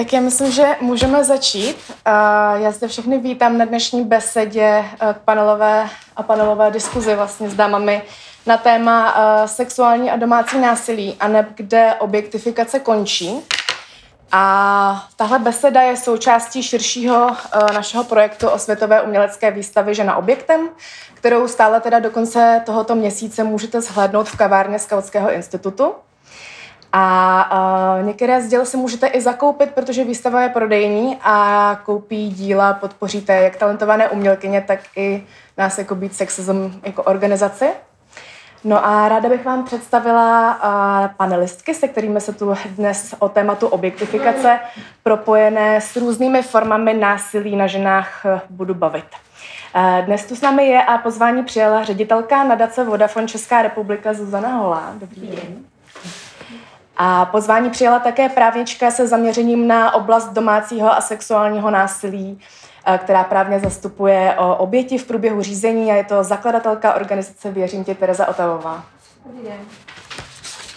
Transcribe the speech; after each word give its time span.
Tak 0.00 0.12
já 0.12 0.20
myslím, 0.20 0.50
že 0.52 0.76
můžeme 0.80 1.24
začít. 1.24 1.76
Já 2.54 2.70
zde 2.70 2.88
všechny 2.88 3.18
vítám 3.18 3.58
na 3.58 3.64
dnešní 3.64 4.04
besedě 4.04 4.84
k 5.14 5.18
panelové 5.18 5.88
a 6.16 6.22
panelové 6.22 6.70
diskuzi 6.70 7.14
vlastně 7.14 7.50
s 7.50 7.54
dámami 7.54 8.02
na 8.46 8.56
téma 8.56 9.14
sexuální 9.46 10.10
a 10.10 10.16
domácí 10.16 10.58
násilí 10.58 11.16
a 11.20 11.28
ne 11.28 11.46
kde 11.54 11.94
objektifikace 11.98 12.78
končí. 12.78 13.40
A 14.32 15.06
tahle 15.16 15.38
beseda 15.38 15.82
je 15.82 15.96
součástí 15.96 16.62
širšího 16.62 17.36
našeho 17.74 18.04
projektu 18.04 18.48
o 18.48 18.58
světové 18.58 19.02
umělecké 19.02 19.50
výstavy 19.50 19.94
Žena 19.94 20.16
objektem, 20.16 20.68
kterou 21.14 21.48
stále 21.48 21.80
teda 21.80 21.98
do 21.98 22.10
konce 22.10 22.62
tohoto 22.66 22.94
měsíce 22.94 23.44
můžete 23.44 23.80
zhlédnout 23.80 24.28
v 24.28 24.36
kavárně 24.36 24.78
Skautského 24.78 25.32
institutu. 25.32 25.94
A 26.92 27.96
uh, 27.98 28.06
některé 28.06 28.42
z 28.42 28.48
děl 28.48 28.64
si 28.66 28.76
můžete 28.76 29.06
i 29.06 29.20
zakoupit, 29.20 29.70
protože 29.70 30.04
výstava 30.04 30.42
je 30.42 30.48
prodejní 30.48 31.18
a 31.22 31.80
koupí 31.84 32.28
díla 32.28 32.72
podpoříte 32.72 33.34
jak 33.34 33.56
talentované 33.56 34.08
umělkyně, 34.08 34.60
tak 34.60 34.80
i 34.96 35.26
nás 35.58 35.78
jako 35.78 35.94
Beat 35.94 36.12
Sexism 36.12 36.80
jako 36.82 37.02
organizaci. 37.02 37.68
No 38.64 38.86
a 38.86 39.08
ráda 39.08 39.28
bych 39.28 39.44
vám 39.44 39.64
představila 39.64 40.54
uh, 40.54 41.08
panelistky, 41.16 41.74
se 41.74 41.88
kterými 41.88 42.20
se 42.20 42.32
tu 42.32 42.54
dnes 42.76 43.14
o 43.18 43.28
tématu 43.28 43.66
objektifikace 43.66 44.60
propojené 45.02 45.80
s 45.80 45.96
různými 45.96 46.42
formami 46.42 46.94
násilí 46.94 47.56
na 47.56 47.66
ženách 47.66 48.24
uh, 48.24 48.40
budu 48.50 48.74
bavit. 48.74 49.06
Dnes 50.04 50.24
tu 50.24 50.36
s 50.36 50.40
námi 50.40 50.66
je 50.66 50.82
a 50.82 50.98
pozvání 50.98 51.44
přijala 51.44 51.84
ředitelka 51.84 52.44
nadace 52.44 52.84
Vodafone 52.84 53.28
Česká 53.28 53.62
republika 53.62 54.14
Zuzana 54.14 54.48
Holá. 54.48 54.92
Dobrý 54.94 55.20
den. 55.20 55.64
A 57.02 57.24
pozvání 57.24 57.70
přijala 57.70 57.98
také 57.98 58.28
právnička 58.28 58.90
se 58.90 59.06
zaměřením 59.06 59.68
na 59.68 59.94
oblast 59.94 60.28
domácího 60.28 60.92
a 60.92 61.00
sexuálního 61.00 61.70
násilí, 61.70 62.40
eh, 62.86 62.98
která 62.98 63.24
právně 63.24 63.60
zastupuje 63.60 64.34
o 64.38 64.56
oběti 64.56 64.98
v 64.98 65.06
průběhu 65.06 65.42
řízení 65.42 65.92
a 65.92 65.94
je 65.94 66.04
to 66.04 66.24
zakladatelka 66.24 66.94
organizace 66.94 67.50
Věřím 67.50 67.84
tě 67.84 67.94
Tereza 67.94 68.28
Otavová. 68.28 68.84
Dobrý 69.26 69.42
den. 69.42 69.60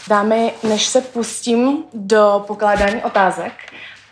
Dámy, 0.07 0.53
než 0.63 0.85
se 0.85 1.01
pustím 1.01 1.83
do 1.93 2.43
pokládání 2.47 3.03
otázek, 3.03 3.53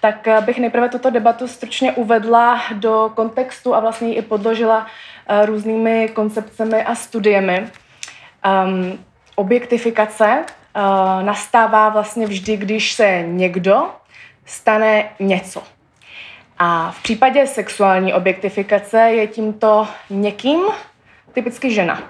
tak 0.02 0.28
eh, 0.28 0.42
bych 0.42 0.60
nejprve 0.60 0.90
tuto 0.90 1.10
debatu 1.10 1.48
stručně 1.48 1.92
uvedla 1.92 2.62
do 2.74 3.12
kontextu 3.16 3.76
a 3.76 3.80
vlastně 3.80 4.08
ji 4.08 4.16
i 4.16 4.22
podložila 4.22 4.88
eh, 5.28 5.46
různými 5.46 6.10
koncepcemi 6.14 6.84
a 6.84 6.96
studiemi. 6.96 7.70
Um, 8.66 9.00
objektifikace 9.36 10.46
uh, 10.76 11.24
nastává 11.24 11.90
vlastně 11.90 12.28
vždy, 12.28 12.58
když 12.58 12.94
se 12.94 13.24
někdo 13.28 13.90
stane 14.46 15.10
něco. 15.20 15.64
A 16.58 16.92
v 16.92 17.04
případě 17.04 17.48
sexuální 17.48 18.14
objektifikace 18.14 19.00
je 19.00 19.28
tímto 19.28 19.88
někým 20.10 20.60
typicky 21.34 21.72
žena. 21.72 22.04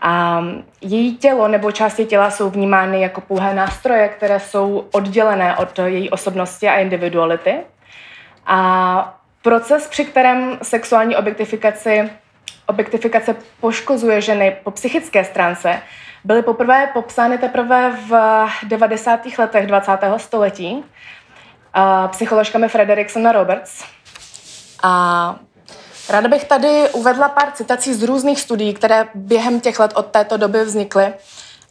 A 0.00 0.42
její 0.80 1.16
tělo 1.16 1.48
nebo 1.48 1.72
části 1.72 2.04
těla 2.04 2.30
jsou 2.30 2.50
vnímány 2.50 3.00
jako 3.00 3.20
pouhé 3.20 3.54
nástroje, 3.54 4.08
které 4.08 4.40
jsou 4.40 4.88
oddělené 4.92 5.56
od 5.56 5.78
její 5.78 6.10
osobnosti 6.10 6.68
a 6.68 6.78
individuality. 6.78 7.54
A 8.46 9.18
proces, 9.42 9.88
při 9.88 10.04
kterém 10.04 10.58
sexuální 10.62 11.16
objektifikace 12.66 13.36
poškozuje 13.60 14.20
ženy 14.20 14.56
po 14.64 14.70
psychické 14.70 15.24
stránce, 15.24 15.82
byly 16.24 16.42
poprvé 16.42 16.90
popsány 16.92 17.38
teprve 17.38 17.96
v 18.08 18.48
90. 18.68 19.20
letech 19.38 19.66
20. 19.66 19.92
století 20.16 20.74
uh, 20.74 20.82
psycholožkami 22.08 22.68
Frederickson 22.68 23.26
a 23.26 23.32
Roberts. 23.32 23.84
A 24.82 25.36
ráda 26.08 26.28
bych 26.28 26.44
tady 26.44 26.88
uvedla 26.92 27.28
pár 27.28 27.52
citací 27.52 27.94
z 27.94 28.02
různých 28.02 28.40
studií, 28.40 28.74
které 28.74 29.08
během 29.14 29.60
těch 29.60 29.78
let 29.80 29.92
od 29.94 30.06
této 30.06 30.36
doby 30.36 30.64
vznikly. 30.64 31.14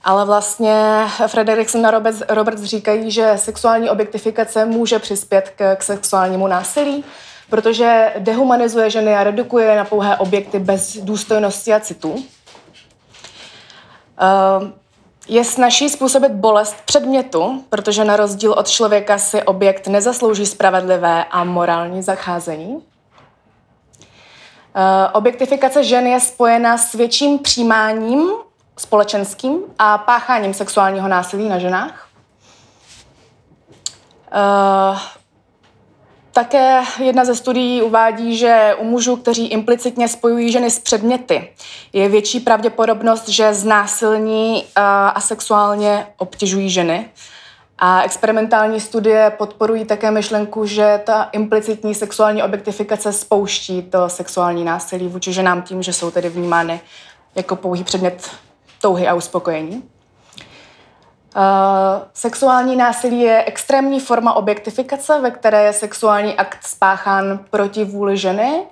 Ale 0.04 0.26
vlastně 0.26 1.06
Frederickson 1.28 1.86
a 1.86 1.92
Roberts, 1.92 2.22
Roberts 2.30 2.64
říkají, 2.64 3.12
že 3.12 3.34
sexuální 3.36 3.90
objektifikace 3.90 4.66
může 4.66 5.00
přispět 5.00 5.54
k, 5.56 5.76
k 5.76 5.84
sexuálnímu 5.84 6.48
násilí, 6.48 7.04
protože 7.50 8.14
dehumanizuje 8.20 8.90
ženy 8.90 9.16
a 9.16 9.24
redukuje 9.24 9.78
na 9.78 9.86
pouhé 9.86 10.18
objekty 10.18 10.60
bez 10.60 10.98
důstojnosti 10.98 11.74
a 11.74 11.80
citu. 11.80 12.16
Uh, 14.22 14.68
je 15.28 15.44
snaží 15.44 15.90
způsobit 15.90 16.32
bolest 16.32 16.76
předmětu, 16.86 17.64
protože 17.70 18.06
na 18.06 18.16
rozdíl 18.16 18.52
od 18.52 18.68
člověka 18.68 19.18
si 19.18 19.44
objekt 19.44 19.88
nezaslouží 19.88 20.46
spravedlivé 20.46 21.24
a 21.24 21.44
morální 21.44 22.02
zacházení. 22.02 22.76
Uh, 22.76 22.82
objektifikace 25.14 25.84
žen 25.84 26.08
je 26.08 26.20
spojena 26.20 26.78
s 26.78 26.94
větším 26.94 27.40
přijímáním 27.40 28.30
společenským 28.78 29.60
a 29.80 29.98
pácháním 29.98 30.54
sexuálního 30.54 31.08
násilí 31.08 31.50
na 31.50 31.60
ženách. 31.60 32.08
Také 36.34 36.82
jedna 37.00 37.26
ze 37.26 37.36
studií 37.36 37.82
uvádí, 37.82 38.38
že 38.38 38.76
u 38.80 38.84
mužů, 38.84 39.16
kteří 39.16 39.48
implicitně 39.48 40.08
spojují 40.08 40.52
ženy 40.52 40.72
s 40.72 40.80
předměty, 40.80 41.50
je 41.94 42.10
větší 42.10 42.40
pravděpodobnost, 42.40 43.30
že 43.30 43.54
znásilní 43.54 44.66
a 44.76 45.22
sexuálně 45.22 46.08
obtěžují 46.18 46.70
ženy. 46.70 47.10
A 47.78 48.04
experimentální 48.04 48.80
studie 48.80 49.32
podporují 49.38 49.86
také 49.86 50.12
myšlenku, 50.12 50.66
že 50.66 51.02
ta 51.06 51.24
implicitní 51.24 51.96
sexuální 51.96 52.44
objektifikace 52.44 53.14
spouští 53.14 53.82
to 53.82 54.10
sexuální 54.10 54.64
násilí 54.64 55.08
vůči 55.08 55.34
ženám 55.34 55.62
tím, 55.62 55.84
že 55.84 55.94
jsou 55.94 56.12
tedy 56.12 56.30
vnímány 56.30 56.82
jako 57.36 57.56
pouhý 57.56 57.84
předmět 57.84 58.30
touhy 58.82 59.08
a 59.08 59.14
uspokojení. 59.14 59.84
Uh, 61.36 61.42
sexuální 62.14 62.76
násilí 62.76 63.22
je 63.22 63.44
extrémní 63.44 64.00
forma 64.00 64.34
objektifikace, 64.34 65.20
ve 65.22 65.32
které 65.32 65.64
je 65.64 65.74
sexuální 65.74 66.36
akt 66.36 66.64
spáchán 66.64 67.40
proti 67.50 67.86
vůli 67.86 68.18
ženy. 68.18 68.64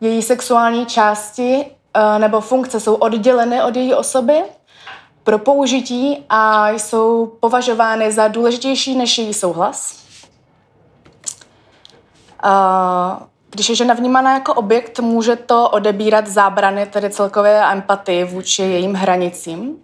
Její 0.00 0.22
sexuální 0.22 0.86
části 0.86 1.66
uh, 1.96 2.18
nebo 2.18 2.40
funkce 2.40 2.80
jsou 2.80 2.94
odděleny 2.94 3.62
od 3.62 3.76
její 3.76 3.94
osoby 3.94 4.42
pro 5.24 5.38
použití 5.38 6.24
a 6.28 6.68
jsou 6.68 7.32
považovány 7.40 8.12
za 8.12 8.28
důležitější 8.28 8.96
než 8.96 9.18
její 9.18 9.34
souhlas. 9.34 10.02
Uh, 12.44 13.22
když 13.50 13.68
je 13.68 13.74
žena 13.74 13.94
vnímána 13.94 14.34
jako 14.34 14.54
objekt, 14.54 15.00
může 15.00 15.36
to 15.36 15.70
odebírat 15.70 16.26
zábrany, 16.26 16.86
tedy 16.86 17.10
celkově 17.10 17.62
empatii 17.72 18.24
vůči 18.24 18.62
jejím 18.62 18.94
hranicím. 18.94 19.76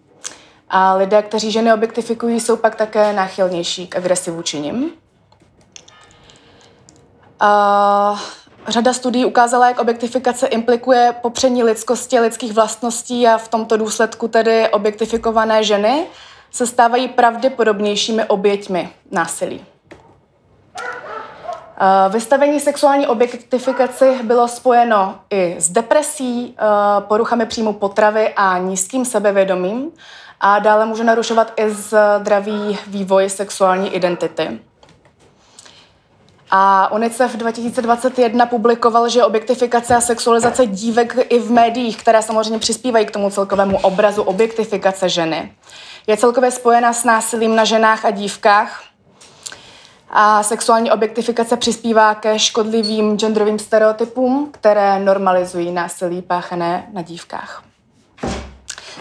A 0.71 0.95
lidé, 0.95 1.23
kteří 1.23 1.51
ženy 1.51 1.73
objektifikují, 1.73 2.41
jsou 2.41 2.57
pak 2.57 2.75
také 2.75 3.13
náchylnější 3.13 3.87
k 3.87 3.97
agresi 3.97 4.31
vůči 4.31 4.61
nim. 4.61 4.91
A 7.41 8.21
řada 8.69 8.93
studií 8.93 9.25
ukázala, 9.25 9.69
jak 9.69 9.81
objektifikace 9.81 10.47
implikuje 10.47 11.15
popření 11.23 11.65
lidskosti 11.65 12.19
a 12.19 12.23
lidských 12.23 12.53
vlastností 12.53 13.29
a 13.29 13.39
v 13.39 13.49
tomto 13.49 13.77
důsledku 13.77 14.29
tedy 14.29 14.69
objektifikované 14.69 15.65
ženy 15.65 16.07
se 16.51 16.67
stávají 16.67 17.09
pravděpodobnějšími 17.09 18.25
oběťmi 18.25 18.91
násilí. 19.11 19.65
Vystavení 22.09 22.61
sexuální 22.61 23.07
objektifikaci 23.07 24.19
bylo 24.23 24.49
spojeno 24.49 25.19
i 25.31 25.57
s 25.59 25.71
depresí, 25.71 26.57
poruchami 27.01 27.47
příjmu 27.47 27.73
potravy 27.73 28.33
a 28.37 28.59
nízkým 28.59 29.05
sebevědomím 29.05 29.91
a 30.41 30.59
dále 30.59 30.87
může 30.87 31.05
narušovat 31.05 31.53
i 31.57 31.71
zdravý 31.71 32.79
vývoj 32.87 33.31
sexuální 33.31 33.95
identity. 33.95 34.61
A 36.51 36.93
UNICEF 36.93 37.37
2021 37.37 38.47
publikoval, 38.47 39.09
že 39.09 39.25
objektifikace 39.25 39.97
a 39.97 40.01
sexualizace 40.01 40.67
dívek 40.67 41.17
i 41.29 41.39
v 41.39 41.51
médiích, 41.51 41.97
které 41.97 42.23
samozřejmě 42.23 42.59
přispívají 42.59 43.07
k 43.07 43.11
tomu 43.11 43.31
celkovému 43.31 43.79
obrazu 43.79 44.23
objektifikace 44.23 45.09
ženy, 45.09 45.53
je 46.07 46.17
celkově 46.17 46.51
spojena 46.51 46.93
s 46.93 47.05
násilím 47.05 47.57
na 47.57 47.65
ženách 47.65 48.05
a 48.05 48.11
dívkách. 48.11 48.83
A 50.11 50.43
sexuální 50.43 50.91
objektifikace 50.91 51.57
přispívá 51.57 52.15
ke 52.15 52.39
škodlivým 52.39 53.19
genderovým 53.19 53.59
stereotypům, 53.59 54.49
které 54.53 54.99
normalizují 54.99 55.73
násilí 55.73 56.23
páchané 56.23 56.87
na 56.93 57.03
dívkách. 57.03 57.68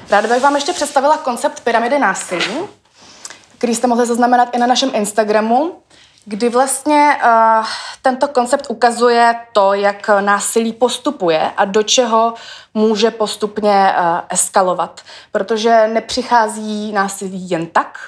Ráda 0.09 0.27
bych 0.27 0.43
vám 0.43 0.55
ještě 0.55 0.73
představila 0.73 1.17
koncept 1.17 1.59
pyramidy 1.63 1.99
násilí, 1.99 2.57
který 3.57 3.75
jste 3.75 3.87
mohli 3.87 4.05
zaznamenat 4.05 4.55
i 4.55 4.57
na 4.57 4.67
našem 4.67 4.91
Instagramu, 4.93 5.75
kdy 6.25 6.49
vlastně 6.49 7.17
uh, 7.23 7.65
tento 8.01 8.27
koncept 8.27 8.65
ukazuje 8.69 9.35
to, 9.53 9.73
jak 9.73 10.09
násilí 10.19 10.73
postupuje 10.73 11.51
a 11.57 11.65
do 11.65 11.83
čeho 11.83 12.33
může 12.73 13.11
postupně 13.11 13.93
uh, 13.99 14.19
eskalovat. 14.29 15.01
Protože 15.31 15.87
nepřichází 15.87 16.91
násilí 16.91 17.49
jen 17.49 17.67
tak, 17.67 17.99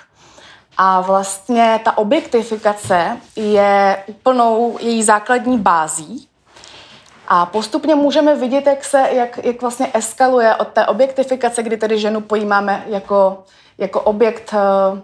A 0.78 1.02
vlastně 1.02 1.80
ta 1.84 1.98
objektifikace 1.98 3.18
je 3.36 4.04
úplnou 4.08 4.78
její 4.82 5.04
základní 5.04 5.58
bází. 5.60 6.29
A 7.32 7.46
postupně 7.46 7.96
můžeme 7.96 8.36
vidět, 8.36 8.68
jak 8.68 8.86
se, 8.86 9.08
jak, 9.12 9.40
jak 9.44 9.62
vlastně 9.62 9.88
eskaluje 9.94 10.56
od 10.56 10.68
té 10.68 10.86
objektifikace, 10.86 11.64
kdy 11.64 11.78
tedy 11.78 12.00
ženu 12.00 12.22
pojímáme 12.22 12.84
jako, 12.88 13.44
jako 13.78 14.02
objekt, 14.02 14.54
eh, 14.54 15.02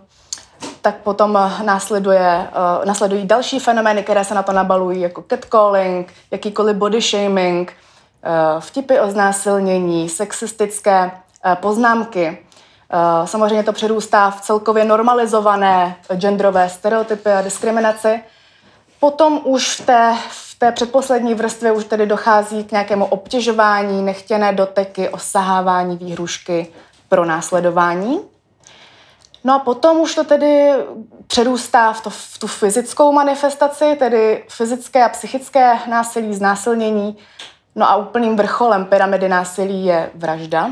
tak 0.82 0.96
potom 0.96 1.34
následuje, 1.64 2.48
eh, 2.82 2.86
následují 2.86 3.26
další 3.26 3.60
fenomény, 3.60 4.04
které 4.04 4.24
se 4.24 4.36
na 4.36 4.44
to 4.44 4.52
nabalují, 4.52 5.02
jako 5.02 5.24
catcalling, 5.30 6.14
jakýkoliv 6.32 6.76
body 6.76 7.02
shaming, 7.02 7.74
eh, 7.74 8.30
vtipy 8.60 9.00
o 9.00 9.12
znásilnění, 9.12 10.10
sexistické 10.10 11.12
poznámky. 11.56 12.38
Samozřejmě 13.26 13.64
to 13.64 13.74
přerůstá 13.74 14.32
v 14.32 14.42
celkově 14.42 14.86
normalizované 14.86 15.96
genderové 16.14 16.70
stereotypy 16.70 17.32
a 17.32 17.42
diskriminaci. 17.42 18.20
Potom 19.00 19.42
už 19.44 19.80
v 19.80 19.86
té, 19.86 20.14
v 20.30 20.45
té 20.60 20.72
předposlední 20.72 21.34
vrstvě 21.34 21.72
už 21.72 21.86
tedy 21.86 22.06
dochází 22.06 22.64
k 22.64 22.72
nějakému 22.72 23.06
obtěžování, 23.06 24.02
nechtěné 24.02 24.54
doteky, 24.54 25.10
osahávání 25.10 25.98
výhrušky 25.98 26.68
pro 27.10 27.26
následování. 27.26 28.20
No 29.44 29.54
a 29.54 29.60
potom 29.60 30.00
už 30.00 30.16
to 30.16 30.24
tedy 30.24 30.72
přerůstá 31.28 31.94
v, 31.94 32.02
to, 32.02 32.10
v 32.10 32.38
tu 32.40 32.48
fyzickou 32.48 33.12
manifestaci, 33.12 33.96
tedy 34.00 34.44
fyzické 34.50 35.06
a 35.06 35.10
psychické 35.10 35.80
násilí, 35.88 36.36
znásilnění. 36.36 37.18
No 37.76 37.90
a 37.90 37.96
úplným 37.96 38.36
vrcholem 38.36 38.86
pyramidy 38.86 39.30
násilí 39.30 39.86
je 39.86 40.12
vražda. 40.16 40.70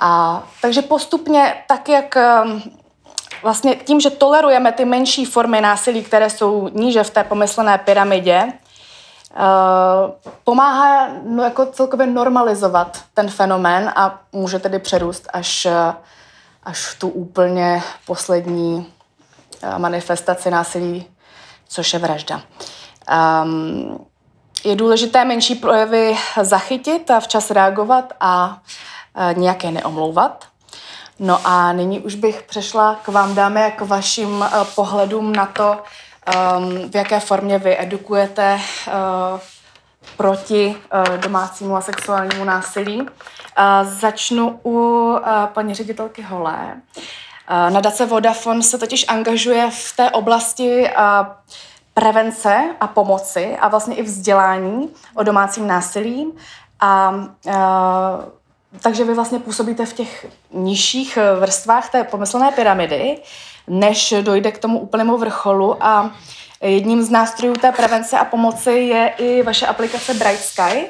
A 0.00 0.42
takže 0.62 0.82
postupně, 0.82 1.54
tak 1.68 1.88
jak 1.88 2.16
vlastně 3.42 3.76
tím, 3.76 4.00
že 4.00 4.10
tolerujeme 4.10 4.72
ty 4.72 4.84
menší 4.84 5.24
formy 5.24 5.60
násilí, 5.60 6.02
které 6.02 6.30
jsou 6.30 6.68
níže 6.68 7.02
v 7.02 7.10
té 7.10 7.24
pomyslené 7.24 7.78
pyramidě, 7.78 8.42
uh, 8.44 10.12
pomáhá 10.44 11.08
no, 11.22 11.42
jako 11.42 11.66
celkově 11.66 12.06
normalizovat 12.06 12.98
ten 13.14 13.28
fenomén 13.28 13.92
a 13.96 14.20
může 14.32 14.58
tedy 14.58 14.78
přerůst 14.78 15.28
až, 15.32 15.66
až 16.62 16.86
v 16.86 16.98
tu 16.98 17.08
úplně 17.08 17.82
poslední 18.06 18.92
uh, 19.62 19.78
manifestaci 19.78 20.50
násilí, 20.50 21.06
což 21.68 21.92
je 21.92 21.98
vražda. 21.98 22.40
Um, 23.42 24.06
je 24.64 24.76
důležité 24.76 25.24
menší 25.24 25.54
projevy 25.54 26.16
zachytit 26.42 27.10
a 27.10 27.20
včas 27.20 27.50
reagovat 27.50 28.12
a 28.20 28.58
Eh, 29.18 29.34
nějaké 29.34 29.70
neomlouvat. 29.70 30.44
No 31.18 31.40
a 31.44 31.72
nyní 31.72 32.00
už 32.00 32.14
bych 32.14 32.42
přešla 32.42 32.96
k 33.02 33.08
vám, 33.08 33.34
dáme, 33.34 33.70
k 33.70 33.80
vašim 33.80 34.44
eh, 34.44 34.64
pohledům 34.74 35.32
na 35.32 35.46
to, 35.46 35.82
ehm, 36.26 36.90
v 36.90 36.94
jaké 36.94 37.20
formě 37.20 37.58
vy 37.58 37.80
edukujete 37.80 38.60
eh, 38.88 38.92
proti 40.16 40.76
domácímu 41.16 41.76
a 41.76 41.80
sexuálnímu 41.80 42.44
násilí. 42.44 43.06
Začnu 43.82 44.60
u 44.64 45.14
paní 45.46 45.74
ředitelky 45.74 46.22
Holé. 46.22 46.80
Nadace 47.48 48.06
Vodafone 48.06 48.62
se 48.62 48.78
totiž 48.78 49.04
angažuje 49.08 49.70
v 49.70 49.96
té 49.96 50.10
oblasti 50.10 50.90
prevence 51.94 52.74
a 52.80 52.86
pomoci 52.86 53.56
a 53.60 53.68
vlastně 53.68 53.96
i 53.96 54.02
vzdělání 54.02 54.88
o 55.14 55.22
domácím 55.22 55.66
násilí. 55.66 56.32
A 56.80 57.14
takže 58.80 59.04
vy 59.04 59.14
vlastně 59.14 59.38
působíte 59.38 59.86
v 59.86 59.92
těch 59.92 60.26
nižších 60.52 61.16
eh, 61.16 61.40
vrstvách 61.40 61.90
té 61.90 62.04
pomyslné 62.04 62.52
pyramidy, 62.52 63.18
než 63.68 64.14
dojde 64.20 64.52
k 64.52 64.58
tomu 64.58 64.78
úplnému 64.78 65.18
vrcholu 65.18 65.84
a 65.84 66.10
jedním 66.60 67.02
z 67.02 67.10
nástrojů 67.10 67.54
té 67.54 67.72
prevence 67.72 68.18
a 68.18 68.24
pomoci 68.24 68.70
je 68.70 69.14
i 69.18 69.42
vaše 69.42 69.66
aplikace 69.66 70.14
Bright 70.14 70.40
Sky. 70.40 70.86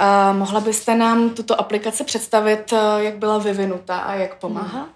Uh, 0.00 0.36
mohla 0.36 0.60
byste 0.60 0.94
nám 0.94 1.30
tuto 1.30 1.60
aplikaci 1.60 2.04
představit, 2.04 2.72
eh, 2.72 3.04
jak 3.04 3.16
byla 3.16 3.38
vyvinuta 3.38 3.98
a 3.98 4.14
jak 4.14 4.34
pomáhá? 4.34 4.86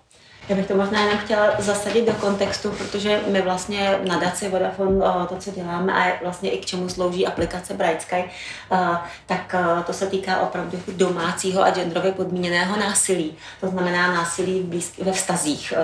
Já 0.49 0.57
bych 0.57 0.67
to 0.67 0.77
možná 0.77 1.01
jenom 1.01 1.19
chtěla 1.19 1.51
zasadit 1.59 2.07
do 2.07 2.13
kontextu, 2.13 2.71
protože 2.71 3.21
my 3.27 3.43
vlastně 3.43 3.99
na 4.09 4.19
Daci 4.19 4.49
Vodafone 4.49 5.07
eh, 5.07 5.27
to, 5.27 5.37
co 5.37 5.51
děláme 5.51 5.93
a 5.93 6.19
vlastně 6.23 6.51
i 6.51 6.59
k 6.59 6.67
čemu 6.67 6.89
slouží 6.89 7.27
aplikace 7.27 7.75
Bright 7.75 8.03
Sky, 8.03 8.25
eh, 8.73 8.79
tak 9.27 9.55
eh, 9.55 9.83
to 9.87 9.93
se 9.93 10.07
týká 10.07 10.41
opravdu 10.41 10.79
domácího 10.89 11.63
a 11.63 11.71
genderově 11.71 12.13
podmíněného 12.13 12.77
násilí. 12.77 13.37
To 13.61 13.69
znamená 13.69 14.15
násilí 14.15 14.61
blízk, 14.61 14.99
ve 14.99 15.13
vztazích 15.13 15.75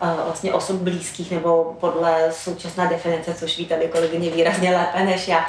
vlastně 0.00 0.52
osob 0.52 0.76
blízkých 0.76 1.30
nebo 1.30 1.76
podle 1.80 2.32
současné 2.32 2.88
definice, 2.88 3.34
což 3.34 3.58
ví 3.58 3.66
tady 3.66 3.88
kolegyně 3.88 4.30
výrazně 4.30 4.70
lépe 4.70 5.04
než 5.04 5.28
já, 5.28 5.46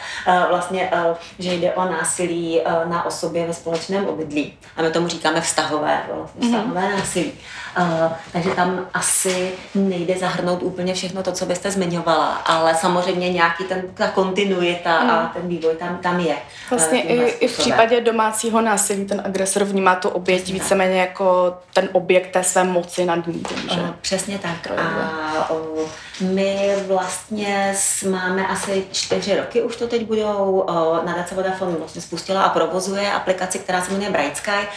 vlastně, 0.49 0.91
že 1.39 1.53
jde 1.53 1.73
o 1.73 1.85
násilí 1.85 2.61
na 2.85 3.05
osobě 3.05 3.47
ve 3.47 3.53
společném 3.53 4.05
obydlí. 4.05 4.53
A 4.77 4.81
my 4.81 4.89
tomu 4.89 5.07
říkáme 5.07 5.41
vztahové, 5.41 6.03
vlastně 6.15 6.41
vztahové 6.41 6.81
mm-hmm. 6.81 6.97
násilí. 6.97 7.33
Takže 8.31 8.49
tam 8.49 8.87
asi 8.93 9.51
nejde 9.75 10.17
zahrnout 10.17 10.63
úplně 10.63 10.93
všechno 10.93 11.23
to, 11.23 11.31
co 11.31 11.45
byste 11.45 11.71
zmiňovala, 11.71 12.27
ale 12.27 12.75
samozřejmě 12.75 13.29
nějaký 13.29 13.63
ten, 13.63 13.83
ta 13.93 14.07
kontinuita 14.07 14.99
hmm. 14.99 15.09
a 15.09 15.31
ten 15.33 15.47
vývoj 15.47 15.75
tam, 15.75 15.97
tam 15.97 16.19
je. 16.19 16.35
Vlastně 16.69 17.01
i, 17.01 17.29
i 17.29 17.47
v 17.47 17.57
případě 17.57 18.01
domácího 18.01 18.61
násilí 18.61 19.05
ten 19.05 19.21
agresor 19.25 19.63
vnímá 19.63 19.95
tu 19.95 20.09
oběť 20.09 20.53
víceméně 20.53 20.99
jako 20.99 21.57
ten 21.73 21.89
objekt 21.91 22.31
té 22.31 22.43
své 22.43 22.63
moci 22.63 23.05
nad 23.05 23.27
ní. 23.27 23.43
Že? 23.73 23.81
Přesně 24.01 24.39
tak. 24.39 24.71
A 24.77 25.49
o, 25.49 25.85
my 26.21 26.75
vlastně 26.87 27.75
máme 28.09 28.47
asi 28.47 28.83
čtyři 28.91 29.37
roky, 29.37 29.63
už 29.63 29.75
to 29.75 29.87
teď 29.87 30.05
budou, 30.05 30.65
nadace 31.05 31.35
Vodafone 31.35 31.71
vlastně 31.71 32.01
spustila 32.01 32.43
a 32.43 32.49
provozuje 32.49 33.11
aplikaci, 33.11 33.59
která 33.59 33.81
se 33.81 33.91
jmenuje 33.91 34.09
Bright 34.09 34.37
Sky. 34.37 34.67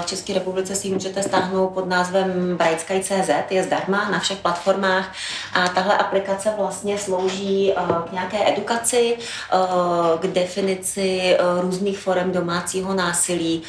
V 0.00 0.06
České 0.06 0.34
republice 0.34 0.74
si 0.74 0.88
ji 0.88 0.94
můžete 0.94 1.22
stáhnout 1.22 1.68
pod 1.68 1.88
názvem 1.88 2.19
Bright 2.56 2.80
Sky 2.80 3.00
CZ, 3.00 3.30
je 3.50 3.62
zdarma 3.62 4.10
na 4.10 4.18
všech 4.18 4.38
platformách 4.38 5.12
a 5.54 5.68
tahle 5.68 5.98
aplikace 5.98 6.52
vlastně 6.56 6.98
slouží 6.98 7.74
k 8.08 8.12
nějaké 8.12 8.52
edukaci, 8.52 9.16
k 10.20 10.26
definici 10.26 11.36
různých 11.60 11.98
forem 11.98 12.32
domácího 12.32 12.94
násilí. 12.94 13.62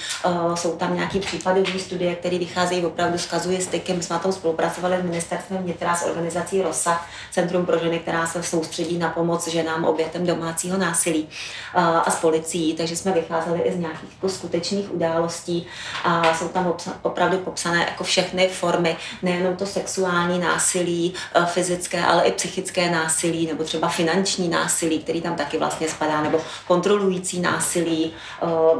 Jsou 0.56 0.76
tam 0.76 0.96
nějaké 0.96 1.20
případové 1.20 1.80
studie, 1.80 2.16
které 2.16 2.38
vycházejí 2.38 2.86
opravdu 2.86 3.18
z 3.18 3.26
kazuistiky. 3.26 3.94
My 3.94 4.04
jsme 4.04 4.14
na 4.14 4.20
tom 4.20 4.32
spolupracovali 4.32 4.98
s 4.98 5.04
ministerstvem 5.04 5.64
vnitra 5.64 5.96
s 5.96 6.06
organizací 6.06 6.62
ROSA, 6.62 7.06
Centrum 7.32 7.66
pro 7.66 7.78
ženy, 7.78 8.00
která 8.00 8.28
se 8.28 8.44
soustředí 8.44 8.98
na 8.98 9.10
pomoc 9.10 9.48
ženám 9.48 9.86
obětem 9.86 10.26
domácího 10.26 10.78
násilí 10.78 11.30
a 11.74 12.12
s 12.12 12.16
policií, 12.16 12.74
takže 12.74 12.96
jsme 12.96 13.12
vycházeli 13.12 13.60
i 13.60 13.72
z 13.72 13.78
nějakých 13.78 14.10
jako 14.16 14.30
skutečných 14.30 14.94
událostí 14.94 15.68
a 16.04 16.34
jsou 16.34 16.48
tam 16.48 16.74
opravdu 17.02 17.38
popsané 17.38 17.80
jako 17.80 18.04
všechny 18.04 18.41
formy, 18.48 18.98
nejenom 19.22 19.56
to 19.56 19.66
sexuální 19.66 20.40
násilí, 20.40 21.14
fyzické, 21.46 22.06
ale 22.06 22.24
i 22.24 22.32
psychické 22.32 22.90
násilí, 22.90 23.48
nebo 23.48 23.64
třeba 23.64 23.88
finanční 23.88 24.50
násilí, 24.50 25.00
který 25.00 25.22
tam 25.22 25.36
taky 25.36 25.58
vlastně 25.58 25.88
spadá, 25.90 26.22
nebo 26.22 26.42
kontrolující 26.68 27.40
násilí. 27.40 28.14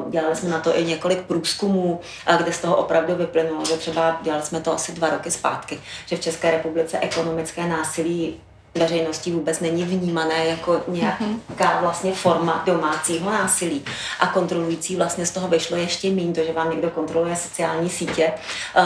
Dělali 0.10 0.36
jsme 0.36 0.50
na 0.50 0.60
to 0.60 0.80
i 0.80 0.86
několik 0.86 1.22
průzkumů, 1.22 2.00
kde 2.38 2.54
z 2.54 2.60
toho 2.60 2.76
opravdu 2.76 3.16
vyplynulo, 3.16 3.66
že 3.66 3.78
třeba 3.78 4.20
dělali 4.22 4.44
jsme 4.44 4.62
to 4.62 4.74
asi 4.74 4.92
dva 4.92 5.10
roky 5.10 5.32
zpátky, 5.32 5.80
že 6.06 6.18
v 6.18 6.22
České 6.22 6.52
republice 6.52 7.00
ekonomické 7.00 7.68
násilí 7.68 8.40
veřejností 8.76 9.32
vůbec 9.32 9.60
není 9.60 9.84
vnímané 9.84 10.46
jako 10.46 10.82
nějaká 10.88 11.80
vlastně 11.82 12.14
forma 12.14 12.64
domácího 12.66 13.32
násilí. 13.32 13.86
A 14.20 14.28
kontrolující 14.28 14.96
vlastně 14.96 15.26
z 15.26 15.32
toho 15.32 15.48
vyšlo 15.48 15.78
ještě 15.78 16.10
méně, 16.10 16.34
to, 16.34 16.44
že 16.44 16.54
vám 16.54 16.70
někdo 16.70 16.90
kontroluje 16.90 17.36
sociální 17.36 17.90
sítě, 17.90 18.34
uh, 18.78 18.84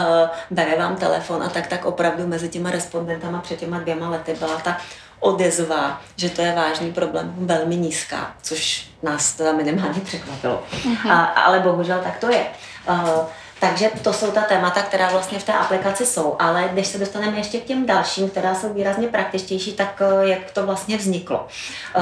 bere 0.50 0.76
vám 0.76 0.96
telefon 0.96 1.42
a 1.42 1.48
tak, 1.48 1.66
tak 1.66 1.84
opravdu 1.84 2.26
mezi 2.26 2.48
těma 2.48 2.70
respondentama 2.70 3.40
před 3.40 3.58
těma 3.58 3.78
dvěma 3.78 4.08
lety 4.08 4.34
byla 4.38 4.56
ta 4.58 4.76
odezva, 5.20 6.02
že 6.16 6.30
to 6.30 6.42
je 6.42 6.52
vážný 6.52 6.92
problém, 6.92 7.34
velmi 7.38 7.76
nízká, 7.76 8.34
což 8.42 8.90
nás 9.02 9.32
teda 9.32 9.52
minimálně 9.52 10.00
překvapilo. 10.00 10.62
Uh-huh. 10.72 11.12
A, 11.12 11.24
ale 11.24 11.60
bohužel 11.60 12.00
tak 12.04 12.18
to 12.18 12.30
je. 12.30 12.46
Uh, 12.88 13.24
takže 13.60 13.90
to 14.02 14.12
jsou 14.12 14.30
ta 14.30 14.40
témata, 14.42 14.82
která 14.82 15.10
vlastně 15.10 15.38
v 15.38 15.44
té 15.44 15.52
aplikaci 15.52 16.06
jsou. 16.06 16.36
Ale 16.38 16.68
když 16.72 16.86
se 16.86 16.98
dostaneme 16.98 17.36
ještě 17.36 17.58
k 17.58 17.64
těm 17.64 17.86
dalším, 17.86 18.30
která 18.30 18.54
jsou 18.54 18.74
výrazně 18.74 19.08
praktičtější, 19.08 19.72
tak 19.72 20.02
eh, 20.02 20.28
jak 20.28 20.50
to 20.50 20.66
vlastně 20.66 20.96
vzniklo. 20.96 21.46
Eh, 21.94 22.00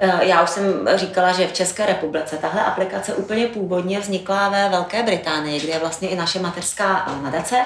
eh, 0.00 0.24
já 0.24 0.42
už 0.42 0.50
jsem 0.50 0.88
říkala, 0.94 1.32
že 1.32 1.46
v 1.46 1.52
České 1.52 1.86
republice 1.86 2.36
tahle 2.36 2.64
aplikace 2.64 3.14
úplně 3.14 3.46
původně 3.46 4.00
vznikla 4.00 4.48
ve 4.48 4.68
Velké 4.68 5.02
Británii, 5.02 5.60
kde 5.60 5.72
je 5.72 5.78
vlastně 5.78 6.08
i 6.08 6.16
naše 6.16 6.38
mateřská 6.38 7.06
nadace. 7.22 7.56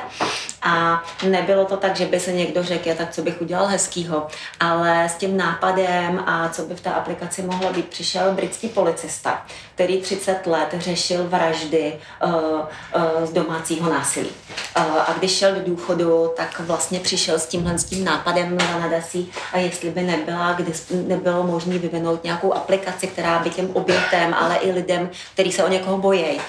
A 0.62 1.02
nebylo 1.28 1.64
to 1.64 1.76
tak, 1.76 1.96
že 1.96 2.06
by 2.06 2.20
se 2.20 2.32
někdo 2.32 2.62
řekl, 2.62 2.94
tak 2.94 3.10
co 3.10 3.22
bych 3.22 3.40
udělal 3.40 3.66
hezkýho, 3.66 4.26
ale 4.60 5.08
s 5.08 5.14
tím 5.14 5.36
nápadem 5.36 6.22
a 6.26 6.48
co 6.48 6.62
by 6.62 6.74
v 6.74 6.80
té 6.80 6.90
aplikaci 6.90 7.42
mohlo 7.42 7.72
být, 7.72 7.88
přišel 7.88 8.32
britský 8.32 8.68
policista, 8.68 9.46
který 9.74 10.00
30 10.00 10.46
let 10.46 10.68
řešil 10.78 11.28
vraždy 11.28 11.98
uh, 12.24 12.32
uh, 12.32 13.11
z 13.24 13.32
domácího 13.32 13.90
násilí. 13.90 14.30
A 14.74 15.14
když 15.18 15.32
šel 15.32 15.54
do 15.54 15.60
důchodu, 15.60 16.30
tak 16.36 16.60
vlastně 16.60 17.00
přišel 17.00 17.38
s 17.38 17.46
tímhle 17.46 17.78
s 17.78 17.84
tím 17.84 18.04
nápadem 18.04 18.56
na 18.56 18.78
nadací, 18.78 19.32
jestli 19.56 19.90
by 19.90 20.02
nebyla, 20.02 20.52
kdy 20.52 20.72
nebylo 20.90 21.42
možné 21.42 21.78
vyvinout 21.78 22.24
nějakou 22.24 22.54
aplikaci, 22.54 23.06
která 23.06 23.38
by 23.38 23.50
těm 23.50 23.70
obětem, 23.72 24.34
ale 24.34 24.56
i 24.56 24.70
lidem, 24.70 25.10
kteří 25.34 25.52
se 25.52 25.64
o 25.64 25.68
někoho 25.68 25.98
bojí, 25.98 26.40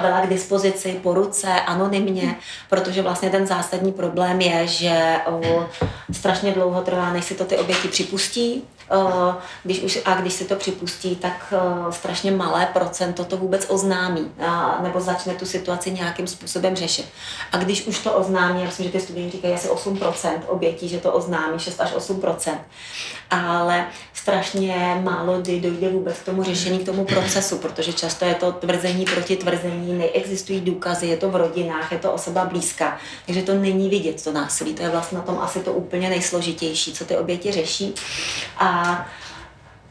byla 0.00 0.20
k 0.20 0.28
dispozici 0.28 1.00
po 1.02 1.14
ruce, 1.14 1.48
anonymně, 1.48 2.36
protože 2.68 3.02
vlastně 3.02 3.30
ten 3.30 3.46
zásadní 3.46 3.92
problém 3.92 4.40
je, 4.40 4.66
že 4.66 5.16
strašně 6.12 6.52
dlouho 6.52 6.82
trvá, 6.82 7.12
než 7.12 7.24
si 7.24 7.34
to 7.34 7.44
ty 7.44 7.56
oběti 7.56 7.88
připustí, 7.88 8.62
Eh, 8.77 8.77
když 9.64 9.82
už, 9.82 9.98
a 10.04 10.14
když 10.14 10.32
si 10.32 10.44
to 10.44 10.54
připustí, 10.54 11.16
tak 11.16 11.52
eh, 11.52 11.92
strašně 11.92 12.30
malé 12.30 12.66
procento 12.72 13.24
to 13.24 13.36
vůbec 13.36 13.66
oznámí 13.68 14.32
a, 14.46 14.78
nebo 14.82 15.00
začne 15.00 15.34
tu 15.34 15.46
situaci 15.46 15.90
nějakým 15.90 16.26
způsobem 16.26 16.76
řešit. 16.76 17.06
A 17.52 17.56
když 17.56 17.86
už 17.86 17.98
to 17.98 18.12
oznámí, 18.12 18.60
já 18.60 18.66
myslím, 18.66 18.86
že 18.86 18.92
ty 18.92 19.00
studie 19.00 19.30
říkají 19.30 19.54
asi 19.54 19.68
8% 19.68 20.38
obětí, 20.46 20.88
že 20.88 20.98
to 20.98 21.12
oznámí, 21.12 21.58
6 21.58 21.80
až 21.80 21.94
8%, 21.94 22.58
ale 23.30 23.86
strašně 24.14 25.00
málo 25.04 25.40
kdy 25.40 25.60
dojde 25.60 25.88
vůbec 25.88 26.16
k 26.16 26.24
tomu 26.24 26.42
řešení, 26.42 26.78
k 26.78 26.86
tomu 26.86 27.04
procesu, 27.04 27.58
protože 27.58 27.92
často 27.92 28.24
je 28.24 28.34
to 28.34 28.52
tvrzení 28.52 29.04
proti 29.04 29.36
tvrzení, 29.36 29.92
neexistují 29.92 30.60
důkazy, 30.60 31.06
je 31.06 31.16
to 31.16 31.30
v 31.30 31.36
rodinách, 31.36 31.92
je 31.92 31.98
to 31.98 32.12
osoba 32.12 32.44
blízká, 32.44 32.98
takže 33.26 33.42
to 33.42 33.54
není 33.54 33.88
vidět, 33.88 34.24
to 34.24 34.32
násilí. 34.32 34.74
To 34.74 34.82
je 34.82 34.88
vlastně 34.88 35.18
na 35.18 35.24
tom 35.24 35.38
asi 35.38 35.60
to 35.60 35.72
úplně 35.72 36.08
nejsložitější, 36.08 36.92
co 36.92 37.04
ty 37.04 37.16
oběti 37.16 37.52
řeší. 37.52 37.94
A 38.58 38.77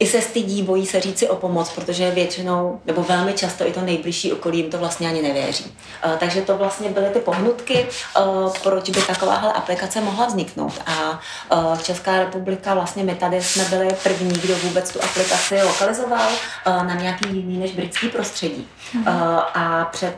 i 0.00 0.06
se 0.06 0.22
stydí, 0.22 0.62
bojí 0.62 0.86
se 0.86 1.00
říci 1.00 1.28
o 1.28 1.36
pomoc, 1.36 1.70
protože 1.70 2.10
většinou, 2.10 2.80
nebo 2.86 3.02
velmi 3.02 3.32
často 3.32 3.66
i 3.66 3.72
to 3.72 3.80
nejbližší 3.80 4.32
okolí 4.32 4.58
jim 4.58 4.70
to 4.70 4.78
vlastně 4.78 5.08
ani 5.08 5.22
nevěří. 5.22 5.76
Uh, 6.04 6.12
takže 6.12 6.42
to 6.42 6.56
vlastně 6.56 6.88
byly 6.88 7.06
ty 7.06 7.18
pohnutky, 7.18 7.86
uh, 8.20 8.52
proč 8.62 8.90
by 8.90 9.02
takováhle 9.02 9.52
aplikace 9.52 10.00
mohla 10.00 10.26
vzniknout. 10.26 10.72
A 10.86 11.20
uh, 11.56 11.78
Česká 11.78 12.18
republika, 12.18 12.74
vlastně 12.74 13.04
my 13.04 13.14
tady 13.14 13.42
jsme 13.42 13.64
byli 13.64 13.96
první, 14.02 14.38
kdo 14.40 14.56
vůbec 14.56 14.92
tu 14.92 15.02
aplikaci 15.02 15.62
lokalizoval 15.62 16.28
na 16.66 16.94
nějaký 16.94 17.28
jiný 17.28 17.58
než 17.58 17.72
britský 17.72 18.08
prostředí. 18.08 18.68
Mm-hmm. 18.94 19.42
A 19.54 19.84
před 19.92 20.14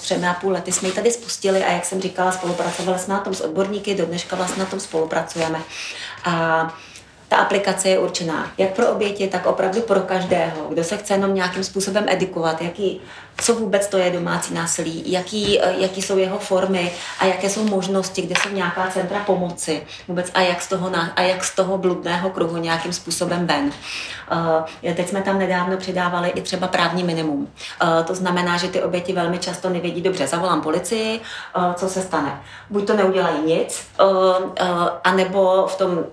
třemi 0.00 0.28
a 0.28 0.34
půl 0.34 0.52
lety 0.52 0.72
jsme 0.72 0.88
ji 0.88 0.94
tady 0.94 1.10
spustili 1.10 1.64
a 1.64 1.72
jak 1.72 1.84
jsem 1.84 2.00
říkala, 2.00 2.32
spolupracovali 2.32 2.98
jsme 2.98 3.14
na 3.14 3.20
tom 3.20 3.34
s 3.34 3.40
odborníky, 3.40 3.94
do 3.94 4.06
dneška 4.06 4.36
vlastně 4.36 4.64
na 4.64 4.70
tom 4.70 4.80
spolupracujeme. 4.80 5.60
A 6.24 6.74
ta 7.32 7.38
aplikace 7.38 7.88
je 7.88 7.98
určená 7.98 8.50
jak 8.58 8.70
pro 8.70 8.88
oběti, 8.88 9.28
tak 9.28 9.46
opravdu 9.46 9.80
pro 9.80 10.00
každého, 10.00 10.66
kdo 10.68 10.84
se 10.84 10.96
chce 10.96 11.14
jenom 11.14 11.34
nějakým 11.34 11.64
způsobem 11.64 12.04
edukovat, 12.08 12.62
jaký, 12.62 13.00
co 13.38 13.54
vůbec 13.54 13.86
to 13.86 13.98
je 13.98 14.10
domácí 14.10 14.54
násilí, 14.54 15.02
jaký, 15.06 15.60
jaký 15.78 16.02
jsou 16.02 16.18
jeho 16.18 16.38
formy 16.38 16.92
a 17.18 17.26
jaké 17.26 17.50
jsou 17.50 17.64
možnosti, 17.64 18.22
kde 18.22 18.34
jsou 18.42 18.48
nějaká 18.48 18.90
centra 18.90 19.20
pomoci 19.20 19.82
vůbec 20.08 20.30
a 20.34 20.40
jak 20.40 20.62
z 20.62 20.68
toho, 20.68 20.90
a 21.16 21.22
jak 21.22 21.44
z 21.44 21.54
toho 21.54 21.78
bludného 21.78 22.30
kruhu 22.30 22.56
nějakým 22.56 22.92
způsobem 22.92 23.46
ven. 23.46 23.72
Uh, 24.84 24.94
teď 24.94 25.08
jsme 25.08 25.22
tam 25.22 25.38
nedávno 25.38 25.76
přidávali 25.76 26.28
i 26.28 26.40
třeba 26.42 26.66
právní 26.66 27.04
minimum. 27.04 27.48
Uh, 27.82 28.04
to 28.04 28.14
znamená, 28.14 28.56
že 28.56 28.68
ty 28.68 28.82
oběti 28.82 29.12
velmi 29.12 29.38
často 29.38 29.68
nevědí 29.68 30.00
dobře, 30.00 30.26
zavolám 30.26 30.60
policii, 30.60 31.20
uh, 31.56 31.72
co 31.72 31.88
se 31.88 32.02
stane. 32.02 32.42
Buď 32.70 32.86
to 32.86 32.96
neudělají 32.96 33.42
nic, 33.46 33.86
anebo 35.04 35.66
v 35.66 35.76
tom 35.76 36.04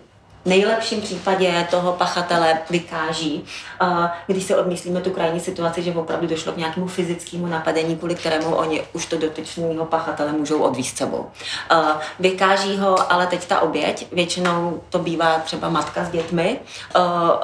nejlepším 0.45 1.01
případě 1.01 1.67
toho 1.71 1.93
pachatele 1.93 2.59
vykáží, 2.69 3.45
když 4.27 4.43
se 4.43 4.55
odmyslíme 4.55 5.01
tu 5.01 5.09
krajní 5.09 5.39
situaci, 5.39 5.83
že 5.83 5.91
opravdu 5.91 6.27
došlo 6.27 6.51
k 6.51 6.57
nějakému 6.57 6.87
fyzickému 6.87 7.47
napadení, 7.47 7.95
kvůli 7.95 8.15
kterému 8.15 8.55
oni 8.55 8.81
už 8.93 9.05
to 9.05 9.17
dotyčného 9.17 9.85
pachatele 9.85 10.31
můžou 10.31 10.61
odvízt 10.61 10.97
sebou. 10.97 11.25
Vykáží 12.19 12.77
ho, 12.77 13.11
ale 13.11 13.27
teď 13.27 13.45
ta 13.45 13.59
oběť, 13.59 14.07
většinou 14.11 14.81
to 14.89 14.99
bývá 14.99 15.39
třeba 15.39 15.69
matka 15.69 16.05
s 16.05 16.09
dětmi, 16.09 16.59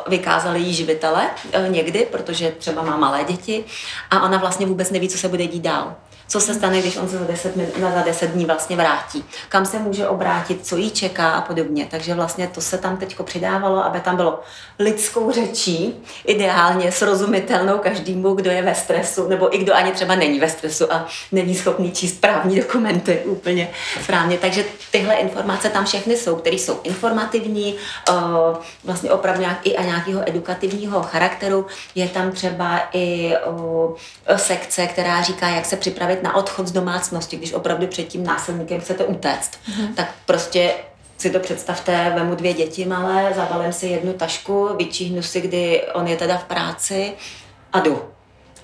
vykázali 0.07 0.59
jí 0.59 0.73
živitele 0.73 1.29
někdy, 1.67 2.07
protože 2.11 2.51
třeba 2.51 2.81
má 2.81 2.97
malé 2.97 3.23
děti 3.23 3.65
a 4.11 4.23
ona 4.23 4.37
vlastně 4.37 4.65
vůbec 4.65 4.91
neví, 4.91 5.09
co 5.09 5.17
se 5.17 5.27
bude 5.27 5.47
dít 5.47 5.63
dál 5.63 5.95
co 6.27 6.39
se 6.39 6.53
stane, 6.53 6.79
když 6.79 6.97
on 6.97 7.09
se 7.09 7.17
za 7.17 7.25
10, 7.25 7.53
za 7.79 8.01
10 8.01 8.31
dní 8.31 8.45
vlastně 8.45 8.75
vrátí, 8.75 9.25
kam 9.49 9.65
se 9.65 9.79
může 9.79 10.07
obrátit, 10.07 10.67
co 10.67 10.77
jí 10.77 10.91
čeká 10.91 11.31
a 11.31 11.41
podobně. 11.41 11.87
Takže 11.91 12.13
vlastně 12.13 12.47
to 12.47 12.61
se 12.61 12.77
tam 12.77 12.97
teď 12.97 13.17
přidávalo, 13.23 13.85
aby 13.85 13.99
tam 13.99 14.15
bylo 14.15 14.39
lidskou 14.79 15.31
řečí, 15.31 16.03
ideálně 16.25 16.91
srozumitelnou 16.91 17.77
každému, 17.77 18.33
kdo 18.33 18.51
je 18.51 18.61
ve 18.61 18.75
stresu, 18.75 19.27
nebo 19.29 19.55
i 19.55 19.57
kdo 19.57 19.75
ani 19.75 19.91
třeba 19.91 20.15
není 20.15 20.39
ve 20.39 20.49
stresu 20.49 20.93
a 20.93 21.07
není 21.31 21.55
schopný 21.55 21.91
číst 21.91 22.21
právní 22.21 22.59
dokumenty 22.61 23.21
úplně 23.25 23.69
správně. 24.03 24.37
Takže 24.37 24.65
tyhle 24.91 25.15
informace 25.15 25.69
tam 25.69 25.85
všechny 25.85 26.17
jsou, 26.17 26.35
které 26.35 26.55
jsou 26.55 26.79
informativní, 26.83 27.75
eh, 28.09 28.13
vlastně 28.83 29.11
opravdu 29.11 29.41
nějak, 29.41 29.67
i 29.67 29.77
a 29.77 29.83
nějakého 29.83 30.29
edukativního 30.29 31.03
charakteru. 31.03 31.65
Je 31.95 32.07
tam 32.07 32.31
třeba 32.31 32.81
i 32.93 33.33
eh, 34.27 34.37
sekce, 34.37 34.87
která 34.87 35.21
říká, 35.21 35.47
jak 35.47 35.65
se 35.65 35.75
připravit 35.75 36.14
připravit 36.15 36.23
na 36.23 36.35
odchod 36.35 36.67
z 36.67 36.71
domácnosti, 36.71 37.37
když 37.37 37.53
opravdu 37.53 37.87
před 37.87 38.07
tím 38.07 38.23
násilníkem 38.23 38.81
chcete 38.81 39.03
utéct, 39.03 39.51
mm-hmm. 39.51 39.93
tak 39.95 40.13
prostě 40.25 40.73
si 41.17 41.29
to 41.29 41.39
představte, 41.39 42.13
vemu 42.15 42.35
dvě 42.35 42.53
děti 42.53 42.85
malé, 42.85 43.33
zabalím 43.35 43.73
si 43.73 43.87
jednu 43.87 44.13
tašku, 44.13 44.69
vyčíhnu 44.77 45.21
si, 45.21 45.41
kdy 45.41 45.81
on 45.93 46.07
je 46.07 46.17
teda 46.17 46.37
v 46.37 46.43
práci 46.43 47.13
a 47.73 47.79
jdu 47.79 48.01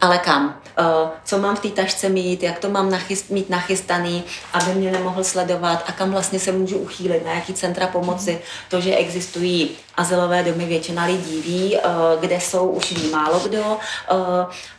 ale 0.02 0.18
kam? 0.18 0.62
Uh, 0.80 1.10
co 1.26 1.38
mám 1.38 1.56
v 1.56 1.60
té 1.60 1.70
tašce 1.70 2.10
mít, 2.10 2.44
jak 2.44 2.60
to 2.60 2.70
mám 2.70 2.92
nachyst, 2.92 3.30
mít 3.30 3.50
nachystaný, 3.50 4.24
aby 4.54 4.74
mě 4.74 4.92
nemohl 4.92 5.24
sledovat 5.24 5.84
a 5.88 5.92
kam 5.92 6.12
vlastně 6.12 6.40
se 6.40 6.52
můžu 6.52 6.78
uchýlit, 6.78 7.26
na 7.26 7.34
jaký 7.34 7.54
centra 7.54 7.88
pomoci. 7.88 8.42
To, 8.70 8.82
že 8.82 8.96
existují 8.96 9.70
azylové 9.96 10.44
domy, 10.44 10.66
většina 10.66 11.06
lidí 11.06 11.42
ví, 11.42 11.78
uh, 11.78 12.22
kde 12.22 12.40
jsou, 12.40 12.70
už 12.70 12.92
ví 12.92 13.10
málo 13.10 13.40
kdo, 13.40 13.62
uh, 13.62 14.18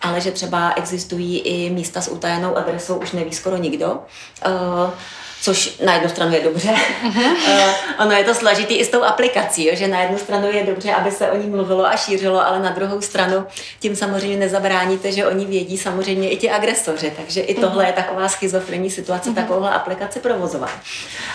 ale 0.00 0.21
že 0.21 0.31
třeba 0.31 0.73
existují 0.76 1.38
i 1.38 1.71
místa 1.71 2.00
s 2.00 2.09
utajenou 2.09 2.57
adresou, 2.57 2.97
už 2.97 3.12
neví 3.12 3.33
skoro 3.33 3.57
nikdo 3.57 3.99
což 5.43 5.79
na 5.85 5.95
jednu 5.95 6.09
stranu 6.09 6.35
je 6.35 6.41
dobře. 6.41 6.75
Uh-huh. 7.09 7.37
ono 7.99 8.13
je 8.13 8.25
to 8.25 8.35
složitý 8.35 8.75
i 8.75 8.85
s 8.85 8.89
tou 8.89 9.03
aplikací, 9.03 9.67
jo, 9.67 9.75
že 9.77 9.89
na 9.89 10.01
jednu 10.01 10.19
stranu 10.19 10.49
je 10.53 10.63
dobře, 10.63 10.93
aby 10.93 11.11
se 11.11 11.31
o 11.31 11.37
ní 11.37 11.49
mluvilo 11.49 11.87
a 11.87 11.97
šířilo, 11.97 12.47
ale 12.47 12.61
na 12.61 12.71
druhou 12.71 13.01
stranu 13.01 13.47
tím 13.81 13.97
samozřejmě 13.97 14.37
nezabráníte, 14.37 15.13
že 15.13 15.27
oni 15.27 15.45
vědí 15.45 15.79
samozřejmě 15.79 16.31
i 16.31 16.37
ti 16.37 16.51
agresoři, 16.51 17.13
takže 17.17 17.41
i 17.41 17.55
tohle 17.61 17.87
je 17.87 17.93
taková 17.93 18.29
schizofrenní 18.29 18.91
situace, 18.91 19.31
uh-huh. 19.31 19.35
takovouhle 19.35 19.71
aplikaci 19.71 20.21
provozovat. 20.21 20.71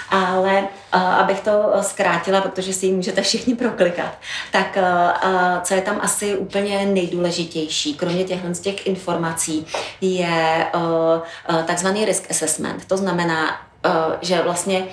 Ale 0.10 0.68
uh, 0.96 1.02
abych 1.02 1.40
to 1.40 1.52
zkrátila, 1.82 2.42
protože 2.42 2.74
si 2.74 2.86
ji 2.86 2.94
můžete 2.94 3.22
všichni 3.22 3.56
proklikat, 3.56 4.18
tak 4.52 4.78
uh, 4.78 5.62
co 5.64 5.74
je 5.74 5.82
tam 5.82 6.00
asi 6.02 6.38
úplně 6.38 6.86
nejdůležitější, 6.86 7.94
kromě 7.94 8.24
těchto 8.24 8.54
z 8.54 8.60
těch 8.60 8.88
informací, 8.88 9.68
je 10.02 10.68
uh, 10.76 11.64
takzvaný 11.66 12.06
risk 12.06 12.32
assessment. 12.32 12.86
To 12.86 12.98
znamená, 12.98 13.67
Eh, 13.67 13.67
že 14.22 14.42
vlastně 14.42 14.86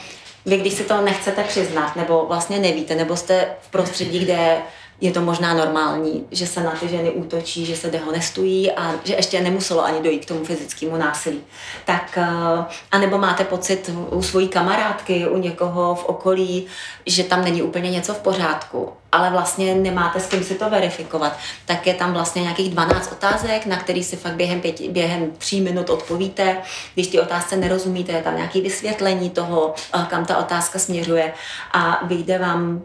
vy, 0.46 0.56
když 0.56 0.74
si 0.74 0.84
to 0.84 1.00
nechcete 1.00 1.44
přiznat, 1.44 1.96
nebo 1.96 2.26
vlastně 2.26 2.58
nevíte, 2.58 2.94
nebo 2.94 3.16
jste 3.16 3.48
v 3.60 3.70
prostředí, 3.70 4.18
kde 4.18 4.56
je 5.00 5.12
to 5.12 5.20
možná 5.20 5.54
normální, 5.54 6.26
že 6.30 6.46
se 6.46 6.62
na 6.62 6.70
ty 6.70 6.88
ženy 6.88 7.10
útočí, 7.10 7.66
že 7.66 7.76
se 7.76 7.90
dehonestují 7.90 8.72
a 8.72 8.94
že 9.04 9.14
ještě 9.14 9.40
nemuselo 9.40 9.84
ani 9.84 10.02
dojít 10.02 10.24
k 10.24 10.28
tomu 10.28 10.44
fyzickému 10.44 10.96
násilí. 10.96 11.40
Tak, 11.84 12.18
eh, 12.18 12.64
a 12.90 12.98
nebo 12.98 13.18
máte 13.18 13.44
pocit 13.44 13.90
u 14.10 14.22
svojí 14.22 14.48
kamarádky, 14.48 15.28
u 15.28 15.38
někoho 15.38 15.94
v 15.94 16.04
okolí, 16.04 16.66
že 17.06 17.24
tam 17.24 17.44
není 17.44 17.62
úplně 17.62 17.90
něco 17.90 18.14
v 18.14 18.18
pořádku, 18.18 18.92
ale 19.12 19.30
vlastně 19.30 19.74
nemáte 19.74 20.20
s 20.20 20.26
kým 20.26 20.44
si 20.44 20.54
to 20.54 20.70
verifikovat, 20.70 21.38
tak 21.66 21.86
je 21.86 21.94
tam 21.94 22.12
vlastně 22.12 22.42
nějakých 22.42 22.70
12 22.70 23.12
otázek, 23.12 23.66
na 23.66 23.76
který 23.76 24.04
si 24.04 24.16
fakt 24.16 24.34
během, 24.34 24.60
pěti, 24.60 24.88
během 24.88 25.30
tří 25.38 25.60
minut 25.60 25.90
odpovíte. 25.90 26.56
Když 26.94 27.06
ty 27.06 27.20
otázce 27.20 27.56
nerozumíte, 27.56 28.12
je 28.12 28.22
tam 28.22 28.36
nějaké 28.36 28.60
vysvětlení 28.60 29.30
toho, 29.30 29.74
eh, 29.94 30.06
kam 30.10 30.24
ta 30.24 30.36
otázka 30.36 30.78
směřuje 30.78 31.32
a 31.72 32.00
vyjde 32.04 32.38
vám 32.38 32.82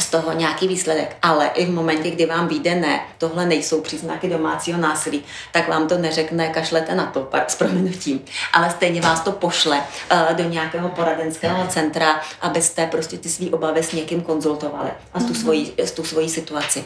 z 0.00 0.10
toho 0.10 0.32
nějaký 0.32 0.68
výsledek. 0.68 1.16
Ale 1.22 1.46
i 1.46 1.66
v 1.66 1.70
momentě, 1.70 2.10
kdy 2.10 2.26
vám 2.26 2.48
vyjde 2.48 2.74
ne, 2.74 3.00
tohle 3.18 3.46
nejsou 3.46 3.80
příznaky 3.80 4.28
domácího 4.28 4.80
násilí, 4.80 5.24
tak 5.52 5.68
vám 5.68 5.88
to 5.88 5.98
neřekne, 5.98 6.48
kašlete 6.48 6.94
na 6.94 7.06
to 7.06 7.28
s 7.48 7.54
prominutím. 7.54 8.20
Ale 8.52 8.70
stejně 8.70 9.00
vás 9.00 9.20
to 9.20 9.32
pošle 9.32 9.76
uh, 9.78 10.36
do 10.36 10.44
nějakého 10.44 10.88
poradenského 10.88 11.66
centra, 11.66 12.20
abyste 12.40 12.86
prostě 12.86 13.18
ty 13.18 13.28
své 13.28 13.50
obavy 13.50 13.82
s 13.82 13.92
někým 13.92 14.20
konzultovali 14.20 14.90
a 15.14 15.18
tu 15.18 15.24
mhm. 15.24 15.34
svoji, 15.34 15.74
tu 15.96 16.04
svoji 16.04 16.28
situaci. 16.28 16.84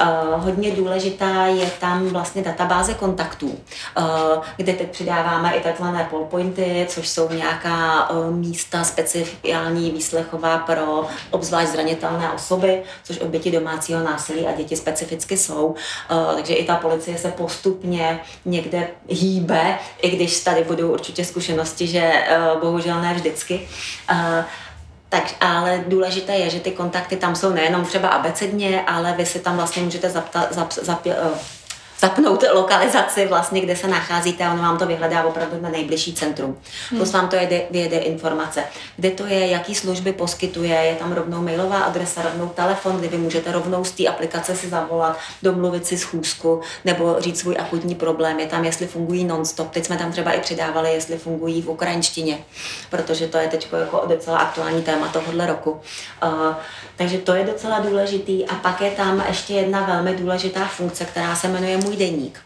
Uh, 0.00 0.44
hodně 0.44 0.70
důležitá 0.70 1.46
je 1.46 1.70
tam 1.80 2.08
vlastně 2.08 2.42
databáze 2.42 2.94
kontaktů, 2.94 3.46
uh, 3.48 4.04
kde 4.56 4.72
teď 4.72 4.90
přidáváme 4.90 5.54
i 5.54 5.60
takzvané 5.60 6.08
pointy, 6.30 6.86
což 6.88 7.08
jsou 7.08 7.28
nějaká 7.28 8.08
místa 8.30 8.84
speciální 8.84 9.90
výslechová 9.90 10.58
pro 10.58 11.06
obzvlášť 11.30 11.72
zranitelné 11.72 12.32
osoby 12.32 12.43
osoby, 12.44 12.82
což 13.04 13.20
oběti 13.20 13.50
domácího 13.50 14.02
násilí 14.02 14.46
a 14.46 14.52
děti 14.52 14.76
specificky 14.76 15.36
jsou. 15.36 15.66
Uh, 15.66 16.34
takže 16.34 16.54
i 16.54 16.64
ta 16.64 16.76
policie 16.76 17.18
se 17.18 17.30
postupně 17.30 18.20
někde 18.44 18.88
hýbe, 19.08 19.78
i 20.02 20.10
když 20.10 20.40
tady 20.40 20.64
budou 20.64 20.92
určitě 20.92 21.24
zkušenosti, 21.24 21.86
že 21.86 22.12
uh, 22.12 22.60
bohužel 22.60 23.00
ne 23.00 23.14
vždycky. 23.14 23.68
Uh, 24.10 24.44
tak, 25.08 25.34
ale 25.40 25.84
důležité 25.86 26.32
je, 26.32 26.50
že 26.50 26.60
ty 26.60 26.70
kontakty 26.70 27.16
tam 27.16 27.36
jsou 27.36 27.52
nejenom 27.52 27.84
třeba 27.84 28.08
abecedně, 28.08 28.82
ale 28.86 29.14
vy 29.16 29.26
si 29.26 29.38
tam 29.38 29.56
vlastně 29.56 29.82
můžete 29.82 30.10
zapta, 30.10 30.46
zap, 30.50 30.72
zap, 30.72 31.06
zapnout 31.98 32.44
lokalizaci 32.52 33.26
vlastně, 33.26 33.60
kde 33.60 33.76
se 33.76 33.88
nacházíte 33.88 34.44
a 34.44 34.52
ono 34.52 34.62
vám 34.62 34.78
to 34.78 34.86
vyhledá 34.86 35.24
opravdu 35.24 35.60
na 35.60 35.68
nejbližší 35.68 36.14
centrum. 36.14 36.58
Hmm. 36.90 36.98
Plus 36.98 37.12
vám 37.12 37.28
to 37.28 37.36
jede, 37.36 37.62
vyjede 37.70 37.98
informace, 37.98 38.64
kde 38.96 39.10
to 39.10 39.26
je, 39.26 39.46
jaký 39.46 39.74
služby 39.74 40.12
poskytuje, 40.12 40.74
je 40.74 40.94
tam 40.94 41.12
rovnou 41.12 41.42
mailová 41.42 41.78
adresa, 41.78 42.22
rovnou 42.22 42.48
telefon, 42.48 42.96
kde 42.96 43.08
vy 43.08 43.16
můžete 43.16 43.52
rovnou 43.52 43.84
z 43.84 43.90
té 43.92 44.06
aplikace 44.06 44.56
si 44.56 44.68
zavolat, 44.68 45.18
domluvit 45.42 45.86
si 45.86 45.98
schůzku 45.98 46.60
nebo 46.84 47.16
říct 47.18 47.40
svůj 47.40 47.56
akutní 47.58 47.94
problém. 47.94 48.40
Je 48.40 48.46
tam, 48.46 48.64
jestli 48.64 48.86
fungují 48.86 49.24
non-stop. 49.24 49.70
Teď 49.70 49.84
jsme 49.84 49.96
tam 49.96 50.12
třeba 50.12 50.32
i 50.32 50.40
přidávali, 50.40 50.92
jestli 50.92 51.18
fungují 51.18 51.62
v 51.62 51.68
ukrajinštině, 51.70 52.38
protože 52.90 53.26
to 53.26 53.38
je 53.38 53.48
teď 53.48 53.68
jako 53.72 54.02
docela 54.06 54.38
aktuální 54.38 54.82
téma 54.82 55.08
tohohle 55.08 55.46
roku. 55.46 55.80
Uh, 56.22 56.54
takže 56.96 57.18
to 57.18 57.34
je 57.34 57.44
docela 57.44 57.78
důležitý. 57.78 58.46
A 58.46 58.54
pak 58.54 58.80
je 58.80 58.90
tam 58.90 59.24
ještě 59.28 59.54
jedna 59.54 59.80
velmi 59.80 60.14
důležitá 60.16 60.64
funkce, 60.64 61.04
která 61.04 61.36
se 61.36 61.48
jmenuje 61.48 61.76
Můj 61.84 61.96
deník. 61.96 62.40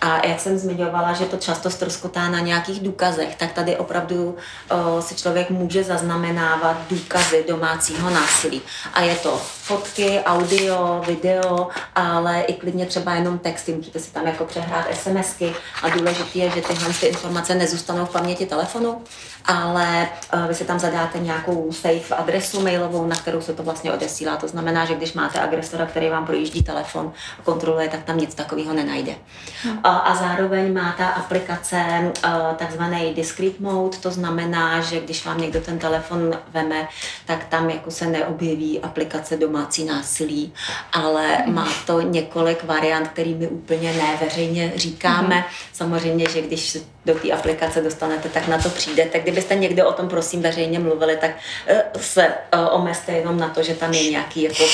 A 0.00 0.26
jak 0.26 0.40
jsem 0.40 0.58
zmiňovala, 0.58 1.12
že 1.12 1.24
to 1.24 1.36
často 1.36 1.70
ztroskotá 1.70 2.28
na 2.28 2.40
nějakých 2.40 2.80
důkazech, 2.80 3.36
tak 3.36 3.52
tady 3.52 3.76
opravdu 3.76 4.36
uh, 4.72 5.00
si 5.00 5.14
člověk 5.14 5.50
může 5.50 5.84
zaznamenávat 5.84 6.76
důkazy 6.90 7.44
domácího 7.48 8.10
násilí. 8.10 8.62
A 8.94 9.00
je 9.00 9.14
to 9.14 9.40
fotky, 9.62 10.20
audio, 10.20 11.02
video, 11.06 11.68
ale 11.94 12.40
i 12.40 12.52
klidně 12.52 12.86
třeba 12.86 13.14
jenom 13.14 13.38
texty. 13.38 13.72
Můžete 13.72 13.98
si 13.98 14.10
tam 14.10 14.26
jako 14.26 14.44
přehrát 14.44 14.86
SMSky. 14.94 15.54
A 15.82 15.88
důležité 15.88 16.38
je, 16.38 16.50
že 16.50 16.60
tyhle 16.60 16.94
ty 17.00 17.06
informace 17.06 17.54
nezůstanou 17.54 18.06
v 18.06 18.12
paměti 18.12 18.46
telefonu, 18.46 19.02
ale 19.44 20.08
uh, 20.34 20.46
vy 20.48 20.54
si 20.54 20.64
tam 20.64 20.78
zadáte 20.78 21.18
nějakou 21.18 21.72
safe 21.72 22.14
adresu 22.14 22.62
mailovou, 22.62 23.06
na 23.06 23.16
kterou 23.16 23.40
se 23.40 23.54
to 23.54 23.62
vlastně 23.62 23.92
odesílá. 23.92 24.36
To 24.36 24.48
znamená, 24.48 24.84
že 24.84 24.94
když 24.94 25.12
máte 25.12 25.40
agresora, 25.40 25.86
který 25.86 26.08
vám 26.08 26.26
projíždí 26.26 26.62
telefon 26.62 27.12
a 27.38 27.42
kontroluje, 27.42 27.88
tak 27.88 28.02
tam 28.02 28.18
nic 28.18 28.34
takového 28.34 28.74
nenajde. 28.74 29.14
Hmm 29.62 29.78
a 30.08 30.14
zároveň 30.14 30.74
má 30.74 30.94
ta 30.98 31.06
aplikace 31.06 32.12
takzvaný 32.56 33.14
discrete 33.14 33.56
mode, 33.60 33.98
to 33.98 34.10
znamená, 34.10 34.80
že 34.80 35.00
když 35.00 35.24
vám 35.24 35.40
někdo 35.40 35.60
ten 35.60 35.78
telefon 35.78 36.38
veme, 36.48 36.88
tak 37.26 37.44
tam 37.44 37.70
jako 37.70 37.90
se 37.90 38.06
neobjeví 38.06 38.80
aplikace 38.80 39.36
domácí 39.36 39.84
násilí, 39.84 40.52
ale 40.92 41.38
má 41.46 41.68
to 41.86 42.00
několik 42.00 42.64
variant, 42.64 43.08
který 43.08 43.34
my 43.34 43.48
úplně 43.48 43.92
neveřejně 43.92 44.72
říkáme. 44.76 45.36
Mhm. 45.36 45.44
Samozřejmě, 45.72 46.28
že 46.30 46.42
když 46.42 46.78
do 47.08 47.14
té 47.14 47.32
aplikace 47.32 47.80
dostanete, 47.80 48.28
tak 48.28 48.48
na 48.48 48.58
to 48.58 48.68
přijdete. 48.68 49.18
Kdybyste 49.18 49.54
někde 49.54 49.84
o 49.84 49.92
tom 49.92 50.08
prosím 50.08 50.42
veřejně 50.42 50.78
mluvili, 50.78 51.16
tak 51.16 51.30
e, 51.66 51.84
se 52.00 52.26
e, 52.26 52.56
omezte 52.70 53.12
jenom 53.12 53.38
na 53.38 53.48
to, 53.48 53.62
že 53.62 53.74
tam 53.74 53.92
je 53.92 54.10
nějaký 54.10 54.42
jako 54.42 54.64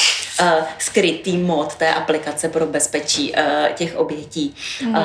e, 0.40 0.52
skrytý 0.78 1.36
mod 1.36 1.74
té 1.74 1.94
aplikace 1.94 2.48
pro 2.48 2.66
bezpečí 2.66 3.34
těch 3.74 3.96
obětí. 3.96 4.54
Mm. 4.82 4.96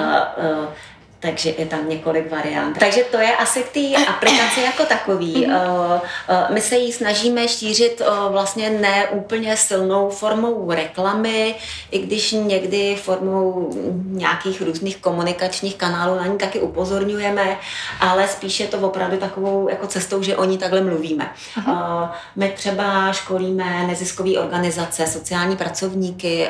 Takže 1.21 1.53
je 1.57 1.65
tam 1.65 1.89
několik 1.89 2.31
variant. 2.31 2.77
Takže 2.77 3.03
to 3.11 3.17
je 3.17 3.35
asi 3.35 3.63
k 3.63 3.69
té 3.69 4.05
aplikaci 4.05 4.61
jako 4.61 4.83
takový. 4.83 5.47
Mm-hmm. 5.47 6.01
My 6.49 6.61
se 6.61 6.75
ji 6.75 6.93
snažíme 6.93 7.47
šířit 7.47 8.01
vlastně 8.29 8.69
ne 8.69 9.07
úplně 9.07 9.57
silnou 9.57 10.09
formou 10.09 10.71
reklamy, 10.71 11.55
i 11.91 11.99
když 11.99 12.31
někdy 12.31 12.95
formou 12.95 13.71
nějakých 14.05 14.61
různých 14.61 14.97
komunikačních 14.97 15.75
kanálů 15.75 16.15
na 16.15 16.25
ní 16.25 16.37
taky 16.37 16.59
upozorňujeme, 16.59 17.57
ale 17.99 18.27
spíše 18.27 18.67
to 18.67 18.77
opravdu 18.77 19.17
takovou 19.17 19.69
jako 19.69 19.87
cestou, 19.87 20.23
že 20.23 20.37
o 20.37 20.45
ní 20.45 20.57
takhle 20.57 20.81
mluvíme. 20.81 21.31
Mm-hmm. 21.57 22.09
My 22.35 22.53
třeba 22.55 23.11
školíme 23.11 23.87
neziskové 23.87 24.31
organizace, 24.31 25.07
sociální 25.07 25.57
pracovníky, 25.57 26.47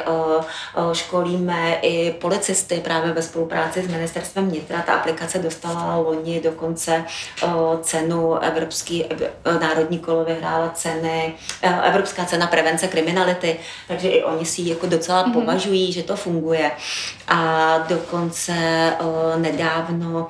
školíme 0.94 1.78
i 1.82 2.12
policisty 2.12 2.82
právě 2.84 3.14
ve 3.14 3.22
spolupráci 3.22 3.82
s 3.82 3.88
ministerstvem 3.88 4.59
vnitra. 4.60 4.82
Ta 4.82 4.94
aplikace 4.94 5.40
dostala 5.40 5.96
loni 5.96 6.42
dokonce 6.42 7.06
cenu 7.82 8.36
Evropský 8.36 9.06
národní 9.62 10.00
kolo 10.00 10.26
vyhrála 10.26 10.70
ceny, 10.70 11.34
Evropská 11.84 12.26
cena 12.26 12.48
prevence 12.48 12.88
kriminality, 12.88 13.60
takže 13.88 14.10
i 14.10 14.24
oni 14.24 14.46
si 14.46 14.62
jako 14.70 14.86
docela 14.86 15.26
mm-hmm. 15.26 15.34
považují, 15.34 15.92
že 15.92 16.04
to 16.04 16.16
funguje. 16.16 16.72
A 17.28 17.78
dokonce 17.78 18.54
nedávno 19.38 20.28